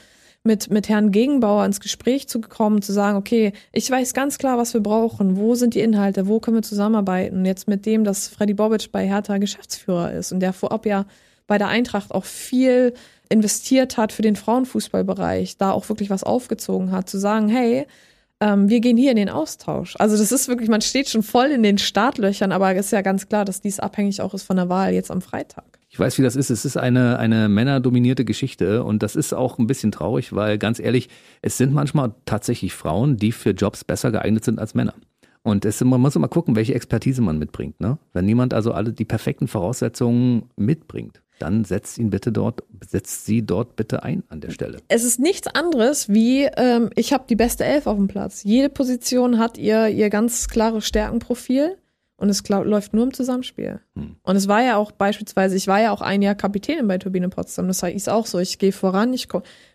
mit, 0.43 0.69
mit 0.69 0.89
Herrn 0.89 1.11
Gegenbauer 1.11 1.65
ins 1.65 1.79
Gespräch 1.79 2.27
zu 2.27 2.41
kommen, 2.41 2.81
zu 2.81 2.91
sagen, 2.91 3.17
okay, 3.17 3.53
ich 3.71 3.89
weiß 3.89 4.13
ganz 4.13 4.37
klar, 4.37 4.57
was 4.57 4.73
wir 4.73 4.81
brauchen, 4.81 5.37
wo 5.37 5.55
sind 5.55 5.73
die 5.73 5.79
Inhalte, 5.79 6.27
wo 6.27 6.39
können 6.39 6.57
wir 6.57 6.63
zusammenarbeiten. 6.63 7.45
Jetzt 7.45 7.67
mit 7.67 7.85
dem, 7.85 8.03
dass 8.03 8.27
Freddy 8.27 8.53
Bobic 8.53 8.91
bei 8.91 9.07
Hertha 9.07 9.37
Geschäftsführer 9.37 10.11
ist 10.11 10.31
und 10.33 10.41
der 10.41 10.53
vorab 10.53 10.85
ja 10.85 11.05
bei 11.47 11.57
der 11.57 11.69
Eintracht 11.69 12.11
auch 12.11 12.25
viel 12.25 12.93
investiert 13.29 13.97
hat 13.97 14.11
für 14.11 14.21
den 14.21 14.35
Frauenfußballbereich, 14.35 15.57
da 15.57 15.71
auch 15.71 15.87
wirklich 15.89 16.09
was 16.09 16.23
aufgezogen 16.23 16.91
hat, 16.91 17.09
zu 17.09 17.17
sagen, 17.17 17.47
hey, 17.47 17.87
ähm, 18.43 18.67
wir 18.67 18.81
gehen 18.81 18.97
hier 18.97 19.11
in 19.11 19.17
den 19.17 19.29
Austausch. 19.29 19.95
Also 19.99 20.17
das 20.17 20.33
ist 20.33 20.49
wirklich, 20.49 20.69
man 20.69 20.81
steht 20.81 21.07
schon 21.07 21.23
voll 21.23 21.47
in 21.47 21.63
den 21.63 21.77
Startlöchern, 21.77 22.51
aber 22.51 22.75
es 22.75 22.87
ist 22.87 22.91
ja 22.91 23.01
ganz 23.01 23.29
klar, 23.29 23.45
dass 23.45 23.61
dies 23.61 23.79
abhängig 23.79 24.21
auch 24.21 24.33
ist 24.33 24.43
von 24.43 24.57
der 24.57 24.67
Wahl 24.67 24.93
jetzt 24.93 25.11
am 25.11 25.21
Freitag. 25.21 25.63
Ich 25.89 25.97
weiß, 25.97 26.17
wie 26.17 26.23
das 26.23 26.35
ist. 26.35 26.49
Es 26.49 26.65
ist 26.65 26.75
eine, 26.75 27.19
eine 27.19 27.47
männerdominierte 27.47 28.25
Geschichte 28.25 28.83
und 28.83 29.01
das 29.01 29.15
ist 29.15 29.31
auch 29.31 29.59
ein 29.59 29.67
bisschen 29.67 29.91
traurig, 29.91 30.33
weil 30.33 30.57
ganz 30.57 30.79
ehrlich, 30.79 31.07
es 31.41 31.57
sind 31.57 31.73
manchmal 31.73 32.15
tatsächlich 32.25 32.73
Frauen, 32.73 33.15
die 33.15 33.31
für 33.31 33.51
Jobs 33.51 33.85
besser 33.85 34.11
geeignet 34.11 34.43
sind 34.43 34.59
als 34.59 34.73
Männer. 34.73 34.95
Und 35.43 35.63
es, 35.65 35.81
man 35.81 36.01
muss 36.01 36.15
immer 36.15 36.27
gucken, 36.27 36.55
welche 36.55 36.73
Expertise 36.73 37.21
man 37.21 37.37
mitbringt. 37.37 37.79
Ne? 37.79 37.97
Wenn 38.11 38.25
niemand 38.25 38.53
also 38.53 38.73
alle 38.73 38.91
die 38.91 39.05
perfekten 39.05 39.47
Voraussetzungen 39.47 40.49
mitbringt, 40.57 41.21
dann 41.43 41.65
setzt 41.65 41.97
ihn 41.97 42.09
bitte 42.09 42.31
dort, 42.31 42.63
setzt 42.87 43.25
sie 43.25 43.45
dort 43.45 43.75
bitte 43.75 44.01
ein 44.01 44.23
an 44.29 44.39
der 44.39 44.51
Stelle. 44.51 44.79
Es 44.87 45.03
ist 45.03 45.19
nichts 45.19 45.47
anderes 45.47 46.07
wie, 46.07 46.45
ähm, 46.55 46.89
ich 46.95 47.11
habe 47.11 47.25
die 47.27 47.35
beste 47.35 47.65
Elf 47.65 47.85
auf 47.85 47.97
dem 47.97 48.07
Platz. 48.07 48.43
Jede 48.43 48.69
Position 48.69 49.39
hat 49.39 49.57
ihr, 49.57 49.89
ihr 49.89 50.09
ganz 50.09 50.47
klares 50.47 50.87
Stärkenprofil. 50.87 51.77
Und 52.15 52.29
es 52.29 52.47
läuft 52.47 52.93
nur 52.93 53.03
im 53.03 53.13
Zusammenspiel. 53.13 53.81
Hm. 53.95 54.15
Und 54.21 54.35
es 54.37 54.47
war 54.47 54.61
ja 54.61 54.77
auch 54.77 54.93
beispielsweise, 54.93 55.57
ich 55.57 55.67
war 55.67 55.81
ja 55.81 55.91
auch 55.91 55.99
ein 55.99 56.21
Jahr 56.21 56.35
Kapitänin 56.35 56.87
bei 56.87 56.97
Turbine 56.97 57.27
Potsdam. 57.27 57.67
Das 57.67 57.83
heißt 57.83 58.07
auch 58.07 58.27
so, 58.27 58.39
ich 58.39 58.59
gehe 58.59 58.71
voran, 58.71 59.11
ich 59.11 59.27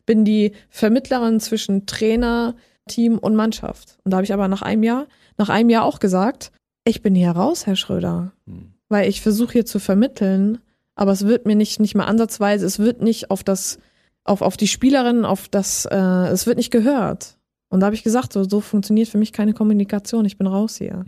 bin 0.06 0.24
die 0.24 0.52
Vermittlerin 0.70 1.40
zwischen 1.40 1.84
Trainer, 1.84 2.54
Team 2.86 3.18
und 3.18 3.34
Mannschaft. 3.34 3.98
Und 4.04 4.12
da 4.12 4.18
habe 4.18 4.24
ich 4.24 4.32
aber 4.32 4.48
nach 4.48 4.62
einem 4.62 4.84
Jahr, 4.84 5.08
nach 5.36 5.50
einem 5.50 5.68
Jahr 5.68 5.84
auch 5.84 5.98
gesagt, 5.98 6.52
ich 6.84 7.02
bin 7.02 7.14
hier 7.14 7.32
raus, 7.32 7.66
Herr 7.66 7.76
Schröder. 7.76 8.32
Hm. 8.46 8.72
Weil 8.88 9.10
ich 9.10 9.20
versuche 9.20 9.52
hier 9.52 9.66
zu 9.66 9.78
vermitteln, 9.78 10.60
aber 10.98 11.12
es 11.12 11.26
wird 11.26 11.46
mir 11.46 11.54
nicht, 11.54 11.78
nicht 11.78 11.94
mal 11.94 12.06
ansatzweise, 12.06 12.66
es 12.66 12.80
wird 12.80 13.00
nicht 13.00 13.30
auf 13.30 13.44
das, 13.44 13.78
auf, 14.24 14.42
auf 14.42 14.56
die 14.56 14.66
Spielerin, 14.66 15.24
auf 15.24 15.48
das, 15.48 15.86
äh, 15.86 15.96
es 15.96 16.46
wird 16.46 16.56
nicht 16.56 16.72
gehört. 16.72 17.38
Und 17.68 17.80
da 17.80 17.86
habe 17.86 17.94
ich 17.94 18.02
gesagt, 18.02 18.32
so, 18.32 18.42
so 18.42 18.60
funktioniert 18.60 19.08
für 19.08 19.18
mich 19.18 19.32
keine 19.32 19.52
Kommunikation, 19.52 20.24
ich 20.24 20.38
bin 20.38 20.48
raus 20.48 20.76
hier. 20.76 21.04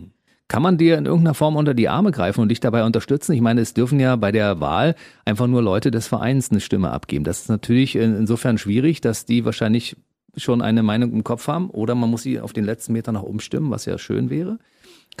Kann 0.47 0.63
man 0.63 0.77
dir 0.77 0.97
in 0.97 1.05
irgendeiner 1.05 1.33
Form 1.33 1.57
unter 1.57 1.73
die 1.73 1.89
Arme 1.89 2.11
greifen 2.11 2.39
und 2.39 2.49
dich 2.49 2.61
dabei 2.61 2.85
unterstützen? 2.85 3.33
Ich 3.33 3.41
meine, 3.41 3.59
es 3.59 3.73
dürfen 3.73 3.99
ja 3.99 4.15
bei 4.15 4.31
der 4.31 4.61
Wahl 4.61 4.95
einfach 5.25 5.47
nur 5.47 5.61
Leute 5.61 5.91
des 5.91 6.07
Vereins 6.07 6.51
eine 6.51 6.61
Stimme 6.61 6.91
abgeben. 6.91 7.25
Das 7.25 7.41
ist 7.41 7.49
natürlich 7.49 7.97
insofern 7.97 8.57
schwierig, 8.57 9.01
dass 9.01 9.25
die 9.25 9.43
wahrscheinlich 9.43 9.97
schon 10.37 10.61
eine 10.61 10.83
Meinung 10.83 11.11
im 11.11 11.25
Kopf 11.25 11.47
haben 11.47 11.69
oder 11.69 11.95
man 11.95 12.09
muss 12.09 12.23
sie 12.23 12.39
auf 12.39 12.53
den 12.53 12.63
letzten 12.63 12.93
Meter 12.93 13.11
noch 13.11 13.23
umstimmen, 13.23 13.71
was 13.71 13.83
ja 13.83 13.97
schön 13.97 14.29
wäre. 14.29 14.57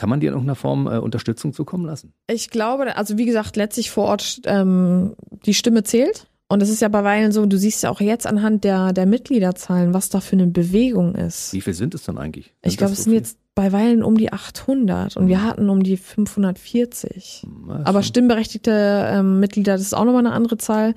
Kann 0.01 0.09
man 0.09 0.19
dir 0.19 0.29
in 0.29 0.33
irgendeiner 0.33 0.55
Form 0.55 0.87
äh, 0.87 0.97
Unterstützung 0.97 1.53
zukommen 1.53 1.85
lassen? 1.85 2.15
Ich 2.27 2.49
glaube, 2.49 2.97
also 2.97 3.19
wie 3.19 3.25
gesagt, 3.25 3.55
letztlich 3.55 3.91
vor 3.91 4.05
Ort 4.05 4.41
ähm, 4.45 5.13
die 5.45 5.53
Stimme 5.53 5.83
zählt. 5.83 6.25
Und 6.47 6.63
es 6.63 6.69
ist 6.69 6.81
ja 6.81 6.87
bei 6.87 7.03
Weilen 7.03 7.31
so, 7.31 7.45
du 7.45 7.55
siehst 7.55 7.83
ja 7.83 7.91
auch 7.91 8.01
jetzt 8.01 8.25
anhand 8.25 8.63
der, 8.63 8.93
der 8.93 9.05
Mitgliederzahlen, 9.05 9.93
was 9.93 10.09
da 10.09 10.19
für 10.19 10.37
eine 10.37 10.47
Bewegung 10.47 11.13
ist. 11.13 11.53
Wie 11.53 11.61
viel 11.61 11.75
sind 11.75 11.93
es 11.93 12.01
dann 12.01 12.17
eigentlich? 12.17 12.45
Sind 12.45 12.55
ich 12.71 12.77
glaube, 12.77 12.93
es 12.93 13.03
sind 13.03 13.13
jetzt 13.13 13.37
bei 13.53 13.71
Weilen 13.73 14.01
um 14.01 14.17
die 14.17 14.33
800 14.33 15.17
und 15.17 15.27
wir 15.27 15.37
hm. 15.37 15.47
hatten 15.47 15.69
um 15.69 15.83
die 15.83 15.97
540. 15.97 17.45
Was? 17.67 17.85
Aber 17.85 18.01
stimmberechtigte 18.01 19.07
ähm, 19.07 19.39
Mitglieder, 19.39 19.73
das 19.73 19.83
ist 19.83 19.93
auch 19.93 20.05
nochmal 20.05 20.25
eine 20.25 20.33
andere 20.33 20.57
Zahl. 20.57 20.95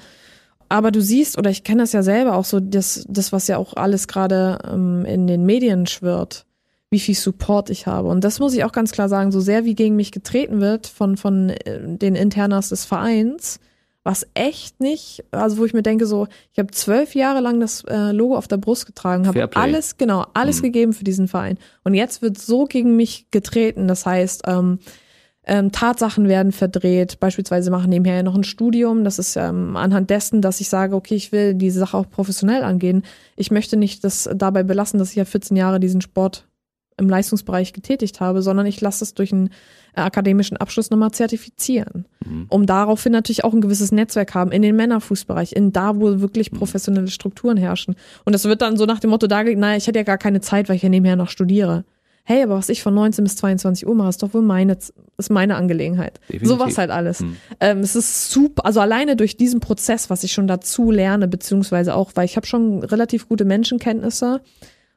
Aber 0.71 0.91
du 0.91 1.03
siehst, 1.03 1.37
oder 1.37 1.51
ich 1.51 1.63
kenne 1.63 1.83
das 1.83 1.93
ja 1.93 2.03
selber 2.03 2.37
auch 2.37 2.47
so, 2.47 2.59
das, 2.59 3.05
das 3.07 3.33
was 3.33 3.49
ja 3.49 3.59
auch 3.59 3.75
alles 3.75 4.09
gerade 4.09 4.61
ähm, 4.67 5.05
in 5.05 5.27
den 5.27 5.45
Medien 5.45 5.87
schwirrt, 5.87 6.47
wie 6.95 7.01
viel 7.01 7.17
Support 7.17 7.71
ich 7.71 7.89
habe. 7.89 8.07
Und 8.07 8.23
das 8.23 8.39
muss 8.39 8.55
ich 8.55 8.63
auch 8.63 8.71
ganz 8.71 8.93
klar 8.93 9.09
sagen, 9.09 9.33
so 9.33 9.41
sehr 9.41 9.65
wie 9.65 9.75
gegen 9.75 9.97
mich 9.97 10.13
getreten 10.13 10.61
wird 10.61 10.87
von, 10.87 11.17
von 11.17 11.51
äh, 11.51 11.81
den 11.83 12.15
Internas 12.15 12.69
des 12.69 12.85
Vereins, 12.85 13.59
was 14.05 14.29
echt 14.35 14.79
nicht, 14.81 15.25
also 15.33 15.59
wo 15.59 15.65
ich 15.65 15.75
mir 15.75 15.83
denke 15.83 16.07
so, 16.07 16.29
ich 16.53 16.61
habe 16.61 16.71
zwölf 16.71 17.17
Jahre 17.17 17.41
lang 17.41 17.59
das 17.59 17.83
äh, 17.89 18.13
Logo 18.13 18.37
auf 18.37 18.47
der 18.47 18.59
Brust 18.59 18.87
getragen, 18.87 19.27
habe 19.27 19.51
alles, 19.57 19.97
genau, 19.97 20.25
alles 20.35 20.59
mhm. 20.59 20.67
gegeben 20.67 20.93
für 20.93 21.03
diesen 21.03 21.27
Verein. 21.27 21.59
Und 21.83 21.95
jetzt 21.95 22.23
wird 22.23 22.39
so 22.39 22.67
gegen 22.67 22.95
mich 22.95 23.27
getreten, 23.33 23.89
das 23.89 24.07
heißt, 24.07 24.43
ähm, 24.47 24.79
ähm, 25.47 25.73
Tatsachen 25.73 26.29
werden 26.29 26.53
verdreht. 26.53 27.19
Beispielsweise 27.19 27.73
machen 27.73 27.91
nebenher 27.91 28.23
noch 28.23 28.37
ein 28.37 28.45
Studium. 28.45 29.03
Das 29.05 29.19
ist 29.19 29.37
ähm, 29.37 29.77
anhand 29.77 30.09
dessen, 30.11 30.41
dass 30.41 30.61
ich 30.61 30.69
sage, 30.69 30.95
okay, 30.95 31.17
ich 31.17 31.33
will 31.33 31.55
diese 31.55 31.81
Sache 31.81 31.99
auch 31.99 32.09
professionell 32.09 32.63
angehen. 32.63 33.03
Ich 33.37 33.51
möchte 33.51 33.77
nicht 33.77 34.05
das 34.05 34.29
dabei 34.33 34.63
belassen, 34.63 34.99
dass 34.99 35.11
ich 35.11 35.17
ja 35.17 35.25
14 35.25 35.57
Jahre 35.57 35.81
diesen 35.81 36.01
Sport 36.01 36.47
im 36.97 37.09
Leistungsbereich 37.09 37.73
getätigt 37.73 38.21
habe, 38.21 38.43
sondern 38.43 38.67
ich 38.67 38.81
lasse 38.81 39.05
es 39.05 39.15
durch 39.15 39.33
einen 39.33 39.51
äh, 39.97 40.01
akademischen 40.01 40.57
Abschluss 40.57 40.91
nochmal 40.91 41.11
zertifizieren, 41.11 42.07
mhm. 42.25 42.47
um 42.49 42.67
daraufhin 42.67 43.13
natürlich 43.13 43.45
auch 43.45 43.53
ein 43.53 43.61
gewisses 43.61 43.93
Netzwerk 43.93 44.35
haben 44.35 44.53
in 44.53 44.63
den 44.63 44.77
Männerfußbereich, 44.77 45.53
in 45.53 45.73
da, 45.73 45.97
wo 45.97 46.21
wirklich 46.21 46.53
mhm. 46.53 46.59
professionelle 46.59 47.09
Strukturen 47.09 47.57
herrschen. 47.57 47.97
Und 48.25 48.33
das 48.33 48.45
wird 48.45 48.63
dann 48.63 48.77
so 48.77 48.87
nach 48.87 49.01
dem 49.01 49.11
Motto 49.11 49.27
dargelegt, 49.27 49.61
naja, 49.61 49.77
ich 49.77 49.87
hätte 49.87 49.99
ja 49.99 50.05
gar 50.05 50.19
keine 50.19 50.41
Zeit, 50.41 50.69
weil 50.69 50.77
ich 50.77 50.83
ja 50.83 50.89
nebenher 50.89 51.17
noch 51.17 51.31
studiere. 51.31 51.85
Hey, 52.27 52.43
aber 52.43 52.55
was 52.57 52.71
ich 52.71 52.83
von 52.83 52.95
19 52.95 53.23
bis 53.23 53.37
22 53.37 53.87
Uhr 53.87 53.95
mache, 53.95 54.09
ist 54.09 54.23
doch 54.23 54.33
wohl 54.33 54.41
meine, 54.41 54.79
ist 55.19 55.31
meine 55.31 55.57
Angelegenheit. 55.57 56.21
Definitiv. 56.29 56.49
Sowas 56.49 56.79
halt 56.79 56.91
alles. 56.91 57.21
Mhm. 57.21 57.37
Ähm, 57.61 57.79
es 57.81 57.95
ist 57.95 58.31
super, 58.31 58.65
also 58.65 58.81
alleine 58.81 59.15
durch 59.15 59.37
diesen 59.37 59.61
Prozess, 59.61 60.09
was 60.09 60.25
ich 60.25 60.33
schon 60.33 60.47
dazu 60.47 60.91
lerne, 60.91 61.29
beziehungsweise 61.29 61.95
auch, 61.95 62.13
weil 62.15 62.25
ich 62.25 62.37
habe 62.37 62.47
schon 62.47 62.83
relativ 62.83 63.29
gute 63.29 63.45
Menschenkenntnisse, 63.45 64.41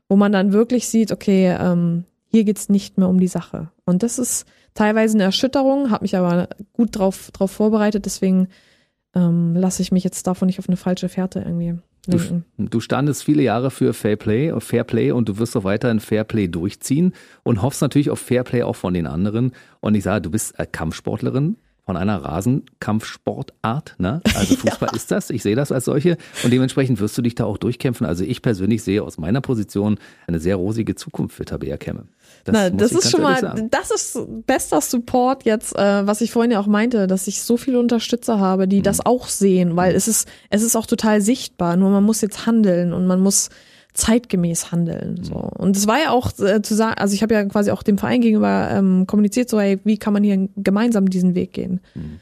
wo 0.09 0.15
man 0.15 0.31
dann 0.31 0.53
wirklich 0.53 0.87
sieht, 0.87 1.11
okay, 1.11 1.55
ähm, 1.59 2.05
hier 2.27 2.43
geht's 2.43 2.69
nicht 2.69 2.97
mehr 2.97 3.07
um 3.07 3.19
die 3.19 3.27
Sache. 3.27 3.69
Und 3.85 4.03
das 4.03 4.19
ist 4.19 4.45
teilweise 4.73 5.17
eine 5.17 5.23
Erschütterung, 5.23 5.89
habe 5.89 6.03
mich 6.03 6.15
aber 6.15 6.49
gut 6.73 6.97
drauf, 6.97 7.31
drauf 7.31 7.51
vorbereitet, 7.51 8.05
deswegen 8.05 8.47
ähm, 9.15 9.55
lasse 9.55 9.81
ich 9.81 9.91
mich 9.91 10.03
jetzt 10.03 10.27
davon 10.27 10.45
nicht 10.47 10.59
auf 10.59 10.69
eine 10.69 10.77
falsche 10.77 11.09
Fährte 11.09 11.39
irgendwie 11.39 11.75
lenken. 12.05 12.45
Du, 12.57 12.67
du 12.67 12.79
standest 12.79 13.23
viele 13.23 13.41
Jahre 13.43 13.71
für 13.71 13.93
Fair 13.93 14.15
Play, 14.15 14.53
Fair 14.59 14.83
Play 14.83 15.11
und 15.11 15.29
du 15.29 15.37
wirst 15.39 15.55
auch 15.57 15.63
weiterhin 15.63 15.99
Fair 15.99 16.23
Play 16.23 16.47
durchziehen 16.47 17.13
und 17.43 17.61
hoffst 17.61 17.81
natürlich 17.81 18.09
auf 18.09 18.19
Fair 18.19 18.43
Play 18.43 18.63
auch 18.63 18.75
von 18.75 18.93
den 18.93 19.07
anderen. 19.07 19.51
Und 19.79 19.95
ich 19.95 20.03
sage, 20.03 20.21
du 20.21 20.31
bist 20.31 20.55
Kampfsportlerin, 20.71 21.57
von 21.87 21.95
einer 21.95 22.17
Rasenkampfsportart. 22.17 23.95
Ne? 23.97 24.21
Also 24.35 24.55
Fußball 24.57 24.89
ja. 24.91 24.95
ist 24.95 25.09
das. 25.09 25.29
Ich 25.29 25.41
sehe 25.41 25.55
das 25.55 25.71
als 25.71 25.85
solche. 25.85 26.17
Und 26.43 26.51
dementsprechend 26.51 26.99
wirst 26.99 27.17
du 27.17 27.21
dich 27.21 27.33
da 27.33 27.45
auch 27.45 27.57
durchkämpfen. 27.57 28.05
Also 28.05 28.25
ich 28.25 28.41
persönlich 28.41 28.83
sehe 28.83 29.01
aus 29.01 29.17
meiner 29.17 29.39
Position 29.39 29.97
eine 30.27 30.39
sehr 30.39 30.57
rosige 30.57 30.95
Zukunft 30.95 31.37
für 31.37 31.45
Tabea 31.45 31.77
Kemme. 31.77 32.03
Das, 32.43 32.53
Na, 32.53 32.69
das 32.69 32.91
ist 32.91 33.09
schon 33.09 33.21
mal, 33.21 33.39
sagen. 33.39 33.69
das 33.71 33.91
ist 33.91 34.19
bester 34.45 34.81
Support 34.81 35.45
jetzt, 35.45 35.77
äh, 35.77 36.05
was 36.05 36.19
ich 36.19 36.31
vorhin 36.31 36.51
ja 36.51 36.59
auch 36.59 36.67
meinte, 36.67 37.07
dass 37.07 37.25
ich 37.25 37.41
so 37.41 37.55
viele 37.55 37.79
Unterstützer 37.79 38.37
habe, 38.37 38.67
die 38.67 38.79
mhm. 38.79 38.83
das 38.83 39.05
auch 39.05 39.29
sehen, 39.29 39.77
weil 39.77 39.95
es 39.95 40.09
ist, 40.09 40.27
es 40.49 40.63
ist 40.63 40.75
auch 40.75 40.87
total 40.87 41.21
sichtbar. 41.21 41.77
Nur 41.77 41.89
man 41.89 42.03
muss 42.03 42.19
jetzt 42.19 42.45
handeln 42.45 42.91
und 42.91 43.07
man 43.07 43.21
muss 43.21 43.47
zeitgemäß 43.97 44.71
handeln. 44.71 45.23
So. 45.23 45.35
Mhm. 45.35 45.49
Und 45.57 45.75
es 45.75 45.87
war 45.87 45.99
ja 45.99 46.11
auch 46.11 46.31
äh, 46.39 46.61
zu 46.61 46.75
sagen, 46.75 46.97
also 46.97 47.13
ich 47.13 47.23
habe 47.23 47.33
ja 47.33 47.43
quasi 47.45 47.71
auch 47.71 47.83
dem 47.83 47.97
Verein 47.97 48.21
gegenüber 48.21 48.69
ähm, 48.71 49.07
kommuniziert, 49.07 49.49
so, 49.49 49.59
hey, 49.59 49.79
wie 49.83 49.97
kann 49.97 50.13
man 50.13 50.23
hier 50.23 50.47
gemeinsam 50.55 51.09
diesen 51.09 51.35
Weg 51.35 51.53
gehen? 51.53 51.81
Mhm. 51.95 52.19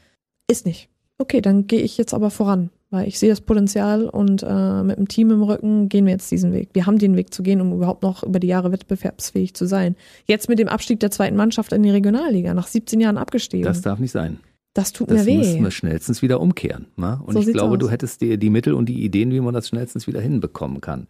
Ist 0.50 0.66
nicht. 0.66 0.88
Okay, 1.18 1.40
dann 1.40 1.66
gehe 1.66 1.80
ich 1.80 1.98
jetzt 1.98 2.14
aber 2.14 2.30
voran, 2.30 2.70
weil 2.90 3.08
ich 3.08 3.18
sehe 3.18 3.30
das 3.30 3.40
Potenzial 3.40 4.08
und 4.08 4.42
äh, 4.46 4.82
mit 4.82 4.98
dem 4.98 5.08
Team 5.08 5.30
im 5.30 5.42
Rücken 5.42 5.88
gehen 5.88 6.06
wir 6.06 6.12
jetzt 6.12 6.30
diesen 6.30 6.52
Weg. 6.52 6.70
Wir 6.72 6.86
haben 6.86 6.98
den 6.98 7.16
Weg 7.16 7.32
zu 7.32 7.42
gehen, 7.42 7.60
um 7.60 7.72
überhaupt 7.72 8.02
noch 8.02 8.22
über 8.22 8.38
die 8.38 8.48
Jahre 8.48 8.72
wettbewerbsfähig 8.72 9.54
zu 9.54 9.66
sein. 9.66 9.96
Jetzt 10.26 10.48
mit 10.48 10.58
dem 10.58 10.68
Abstieg 10.68 11.00
der 11.00 11.10
zweiten 11.10 11.36
Mannschaft 11.36 11.72
in 11.72 11.82
die 11.82 11.90
Regionalliga, 11.90 12.54
nach 12.54 12.66
17 12.66 13.00
Jahren 13.00 13.18
abgestiegen. 13.18 13.64
Das 13.64 13.82
darf 13.82 13.98
nicht 13.98 14.12
sein. 14.12 14.40
Das 14.72 14.92
tut 14.92 15.10
das 15.10 15.24
mir 15.24 15.26
weh. 15.26 15.38
Das 15.38 15.46
müssen 15.48 15.64
wir 15.64 15.70
schnellstens 15.70 16.22
wieder 16.22 16.40
umkehren. 16.40 16.86
Ne? 16.96 17.18
Und 17.24 17.34
so 17.34 17.40
ich 17.40 17.46
glaube, 17.46 17.74
aus. 17.74 17.78
du 17.78 17.90
hättest 17.90 18.20
die, 18.20 18.38
die 18.38 18.50
Mittel 18.50 18.74
und 18.74 18.88
die 18.90 19.04
Ideen, 19.04 19.30
wie 19.32 19.40
man 19.40 19.54
das 19.54 19.68
schnellstens 19.68 20.06
wieder 20.06 20.20
hinbekommen 20.20 20.82
kann. 20.82 21.06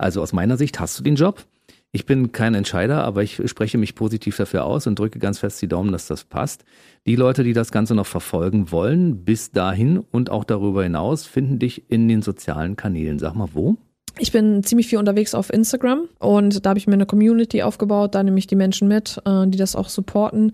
Also 0.00 0.22
aus 0.22 0.32
meiner 0.32 0.56
Sicht 0.56 0.80
hast 0.80 0.98
du 0.98 1.02
den 1.02 1.14
Job. 1.14 1.44
Ich 1.92 2.06
bin 2.06 2.30
kein 2.32 2.54
Entscheider, 2.54 3.02
aber 3.04 3.22
ich 3.22 3.42
spreche 3.46 3.76
mich 3.76 3.94
positiv 3.94 4.36
dafür 4.36 4.64
aus 4.64 4.86
und 4.86 4.98
drücke 4.98 5.18
ganz 5.18 5.40
fest 5.40 5.60
die 5.60 5.68
Daumen, 5.68 5.90
dass 5.92 6.06
das 6.06 6.24
passt. 6.24 6.64
Die 7.04 7.16
Leute, 7.16 7.42
die 7.42 7.52
das 7.52 7.72
Ganze 7.72 7.94
noch 7.94 8.06
verfolgen 8.06 8.70
wollen, 8.70 9.24
bis 9.24 9.50
dahin 9.50 9.98
und 9.98 10.30
auch 10.30 10.44
darüber 10.44 10.84
hinaus, 10.84 11.26
finden 11.26 11.58
dich 11.58 11.90
in 11.90 12.08
den 12.08 12.22
sozialen 12.22 12.76
Kanälen. 12.76 13.18
Sag 13.18 13.34
mal, 13.34 13.48
wo? 13.52 13.76
Ich 14.18 14.32
bin 14.32 14.62
ziemlich 14.62 14.86
viel 14.86 14.98
unterwegs 14.98 15.34
auf 15.34 15.52
Instagram 15.52 16.08
und 16.18 16.64
da 16.64 16.70
habe 16.70 16.78
ich 16.78 16.86
mir 16.86 16.94
eine 16.94 17.06
Community 17.06 17.62
aufgebaut, 17.62 18.14
da 18.14 18.22
nehme 18.22 18.38
ich 18.38 18.46
die 18.46 18.56
Menschen 18.56 18.88
mit, 18.88 19.20
äh, 19.24 19.46
die 19.48 19.58
das 19.58 19.76
auch 19.76 19.88
supporten. 19.88 20.52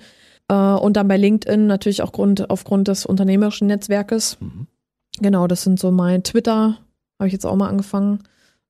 Äh, 0.49 0.55
und 0.55 0.97
dann 0.97 1.09
bei 1.09 1.16
LinkedIn 1.16 1.66
natürlich 1.66 2.03
auch 2.03 2.12
Grund, 2.12 2.49
aufgrund 2.51 2.88
des 2.88 3.07
unternehmerischen 3.07 3.66
Netzwerkes. 3.66 4.38
Mhm. 4.40 4.66
Genau, 5.20 5.47
das 5.47 5.62
sind 5.62 5.78
so 5.78 5.90
mein 5.90 6.22
Twitter, 6.22 6.78
habe 7.18 7.26
ich 7.26 7.32
jetzt 7.32 7.47
auch 7.47 7.57
mal 7.57 7.68
angefangen. 7.68 8.20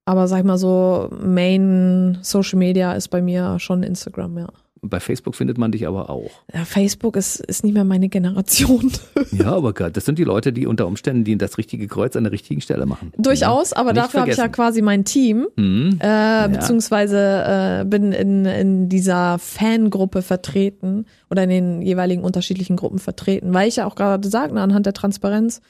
Aber 0.07 0.29
sag 0.29 0.39
ich 0.39 0.45
mal 0.45 0.57
so, 0.57 1.09
Main 1.21 2.19
Social 2.23 2.59
Media 2.59 2.93
ist 2.93 3.09
bei 3.09 3.21
mir 3.21 3.59
schon 3.59 3.83
Instagram, 3.83 4.39
ja. 4.39 4.49
Bei 4.83 5.01
Facebook 5.01 5.35
findet 5.35 5.59
man 5.59 5.73
dich 5.73 5.87
aber 5.87 6.11
auch. 6.11 6.31
Ja, 6.53 6.65
Facebook 6.65 7.17
ist, 7.17 7.41
ist 7.41 7.65
nicht 7.65 7.73
mehr 7.73 7.85
meine 7.85 8.09
Generation. 8.09 8.93
ja, 9.33 9.53
aber 9.53 9.73
das 9.73 10.05
sind 10.05 10.19
die 10.19 10.25
Leute, 10.25 10.53
die 10.53 10.67
unter 10.67 10.87
Umständen 10.87 11.25
die 11.25 11.39
das 11.39 11.59
richtige 11.59 11.89
Kreuz 11.89 12.15
an 12.15 12.25
der 12.25 12.33
richtigen 12.33 12.61
Stelle 12.61 12.87
machen. 12.87 13.13
Durchaus, 13.17 13.71
ja? 13.71 13.79
aber 13.79 13.93
nicht 13.93 14.05
dafür 14.05 14.21
habe 14.21 14.31
ich 14.31 14.37
ja 14.37 14.49
quasi 14.49 14.83
mein 14.83 15.05
Team, 15.05 15.47
mhm. 15.57 15.99
äh, 16.01 16.07
ja. 16.07 16.47
beziehungsweise 16.49 17.81
äh, 17.81 17.85
bin 17.85 18.13
in, 18.13 18.45
in 18.45 18.89
dieser 18.89 19.39
Fangruppe 19.39 20.23
vertreten 20.23 21.07
oder 21.31 21.45
in 21.45 21.51
den 21.51 21.83
jeweiligen 21.83 22.23
unterschiedlichen 22.23 22.77
Gruppen 22.77 22.99
vertreten, 22.99 23.55
weil 23.55 23.69
ich 23.69 23.77
ja 23.77 23.87
auch 23.87 23.95
gerade 23.95 24.29
sage, 24.29 24.55
ne, 24.55 24.61
anhand 24.61 24.87
der 24.87 24.93
Transparenz, 24.93 25.63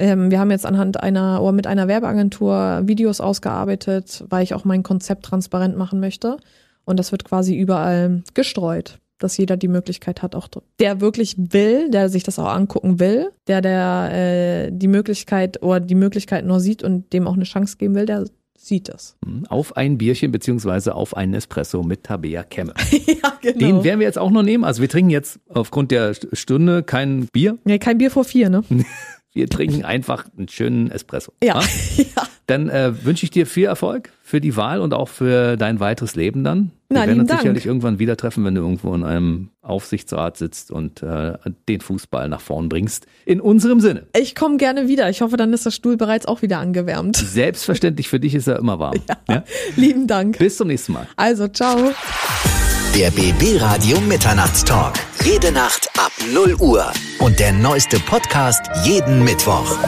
ähm, 0.00 0.30
wir 0.30 0.40
haben 0.40 0.50
jetzt 0.50 0.64
anhand 0.64 1.02
einer 1.02 1.42
oder 1.42 1.52
mit 1.52 1.66
einer 1.66 1.86
Werbeagentur 1.86 2.82
Videos 2.84 3.20
ausgearbeitet, 3.20 4.24
weil 4.28 4.42
ich 4.42 4.54
auch 4.54 4.64
mein 4.64 4.82
Konzept 4.82 5.26
transparent 5.26 5.76
machen 5.76 6.00
möchte. 6.00 6.38
Und 6.90 6.98
das 6.98 7.12
wird 7.12 7.24
quasi 7.24 7.56
überall 7.56 8.22
gestreut 8.34 8.98
dass 9.22 9.36
jeder 9.36 9.56
die 9.56 9.68
Möglichkeit 9.68 10.22
hat, 10.22 10.34
auch 10.34 10.48
der 10.78 11.00
wirklich 11.00 11.36
will, 11.36 11.90
der 11.90 12.08
sich 12.08 12.22
das 12.22 12.38
auch 12.38 12.48
angucken 12.48 12.98
will, 12.98 13.30
der 13.46 13.60
der 13.60 14.10
äh, 14.12 14.70
die 14.72 14.88
Möglichkeit 14.88 15.62
oder 15.62 15.78
die 15.78 15.94
Möglichkeit 15.94 16.44
nur 16.46 16.58
sieht 16.58 16.82
und 16.82 17.12
dem 17.12 17.26
auch 17.26 17.34
eine 17.34 17.44
Chance 17.44 17.76
geben 17.76 17.94
will, 17.94 18.06
der 18.06 18.24
sieht 18.58 18.88
es. 18.88 19.16
Hm, 19.24 19.46
auf 19.48 19.76
ein 19.76 19.98
Bierchen 19.98 20.32
beziehungsweise 20.32 20.94
auf 20.94 21.16
einen 21.16 21.34
Espresso 21.34 21.82
mit 21.82 22.04
Tabea 22.04 22.42
Kemme. 22.42 22.74
ja, 22.90 23.32
genau. 23.40 23.58
Den 23.58 23.84
werden 23.84 24.00
wir 24.00 24.06
jetzt 24.06 24.18
auch 24.18 24.30
noch 24.30 24.42
nehmen. 24.42 24.64
Also 24.64 24.82
wir 24.82 24.88
trinken 24.88 25.10
jetzt 25.10 25.38
aufgrund 25.48 25.90
der 25.90 26.14
Stunde 26.32 26.82
kein 26.82 27.26
Bier. 27.26 27.58
Nee, 27.64 27.78
kein 27.78 27.98
Bier 27.98 28.10
vor 28.10 28.24
vier, 28.24 28.50
ne? 28.50 28.64
Wir 29.32 29.48
trinken 29.48 29.84
einfach 29.84 30.26
einen 30.36 30.48
schönen 30.48 30.90
Espresso. 30.90 31.32
Ja. 31.40 31.62
ja. 31.96 32.04
Dann 32.46 32.68
äh, 32.68 33.04
wünsche 33.04 33.22
ich 33.22 33.30
dir 33.30 33.46
viel 33.46 33.66
Erfolg 33.66 34.10
für 34.30 34.40
die 34.40 34.56
Wahl 34.56 34.80
und 34.80 34.94
auch 34.94 35.08
für 35.08 35.56
dein 35.56 35.80
weiteres 35.80 36.14
Leben 36.14 36.44
dann. 36.44 36.70
Wir 36.88 37.00
Na, 37.00 37.06
werden 37.06 37.20
uns 37.20 37.28
Dank. 37.28 37.40
sicherlich 37.40 37.66
irgendwann 37.66 37.98
wieder 37.98 38.16
treffen, 38.16 38.44
wenn 38.44 38.54
du 38.54 38.60
irgendwo 38.62 38.94
in 38.94 39.02
einem 39.02 39.50
Aufsichtsrat 39.60 40.36
sitzt 40.36 40.70
und 40.70 41.02
äh, 41.02 41.34
den 41.68 41.80
Fußball 41.80 42.28
nach 42.28 42.40
vorn 42.40 42.68
bringst. 42.68 43.06
In 43.26 43.40
unserem 43.40 43.80
Sinne. 43.80 44.06
Ich 44.16 44.36
komme 44.36 44.56
gerne 44.56 44.86
wieder. 44.86 45.10
Ich 45.10 45.20
hoffe, 45.20 45.36
dann 45.36 45.52
ist 45.52 45.66
der 45.66 45.72
Stuhl 45.72 45.96
bereits 45.96 46.26
auch 46.26 46.42
wieder 46.42 46.58
angewärmt. 46.58 47.16
Selbstverständlich, 47.16 48.08
für 48.08 48.20
dich 48.20 48.34
ist 48.36 48.46
er 48.46 48.58
immer 48.58 48.78
warm. 48.78 48.94
Ja. 49.08 49.16
ja? 49.34 49.44
Lieben 49.76 50.06
Dank. 50.06 50.38
Bis 50.38 50.56
zum 50.56 50.68
nächsten 50.68 50.92
Mal. 50.92 51.06
Also, 51.16 51.48
ciao. 51.48 51.92
Der 52.94 53.10
BB 53.10 53.60
Radio 53.60 54.00
Mitternachtstalk. 54.00 54.94
Jede 55.24 55.52
Nacht 55.52 55.88
ab 55.98 56.12
0 56.32 56.54
Uhr. 56.60 56.92
Und 57.18 57.40
der 57.40 57.52
neueste 57.52 57.98
Podcast 57.98 58.62
jeden 58.84 59.24
Mittwoch. 59.24 59.78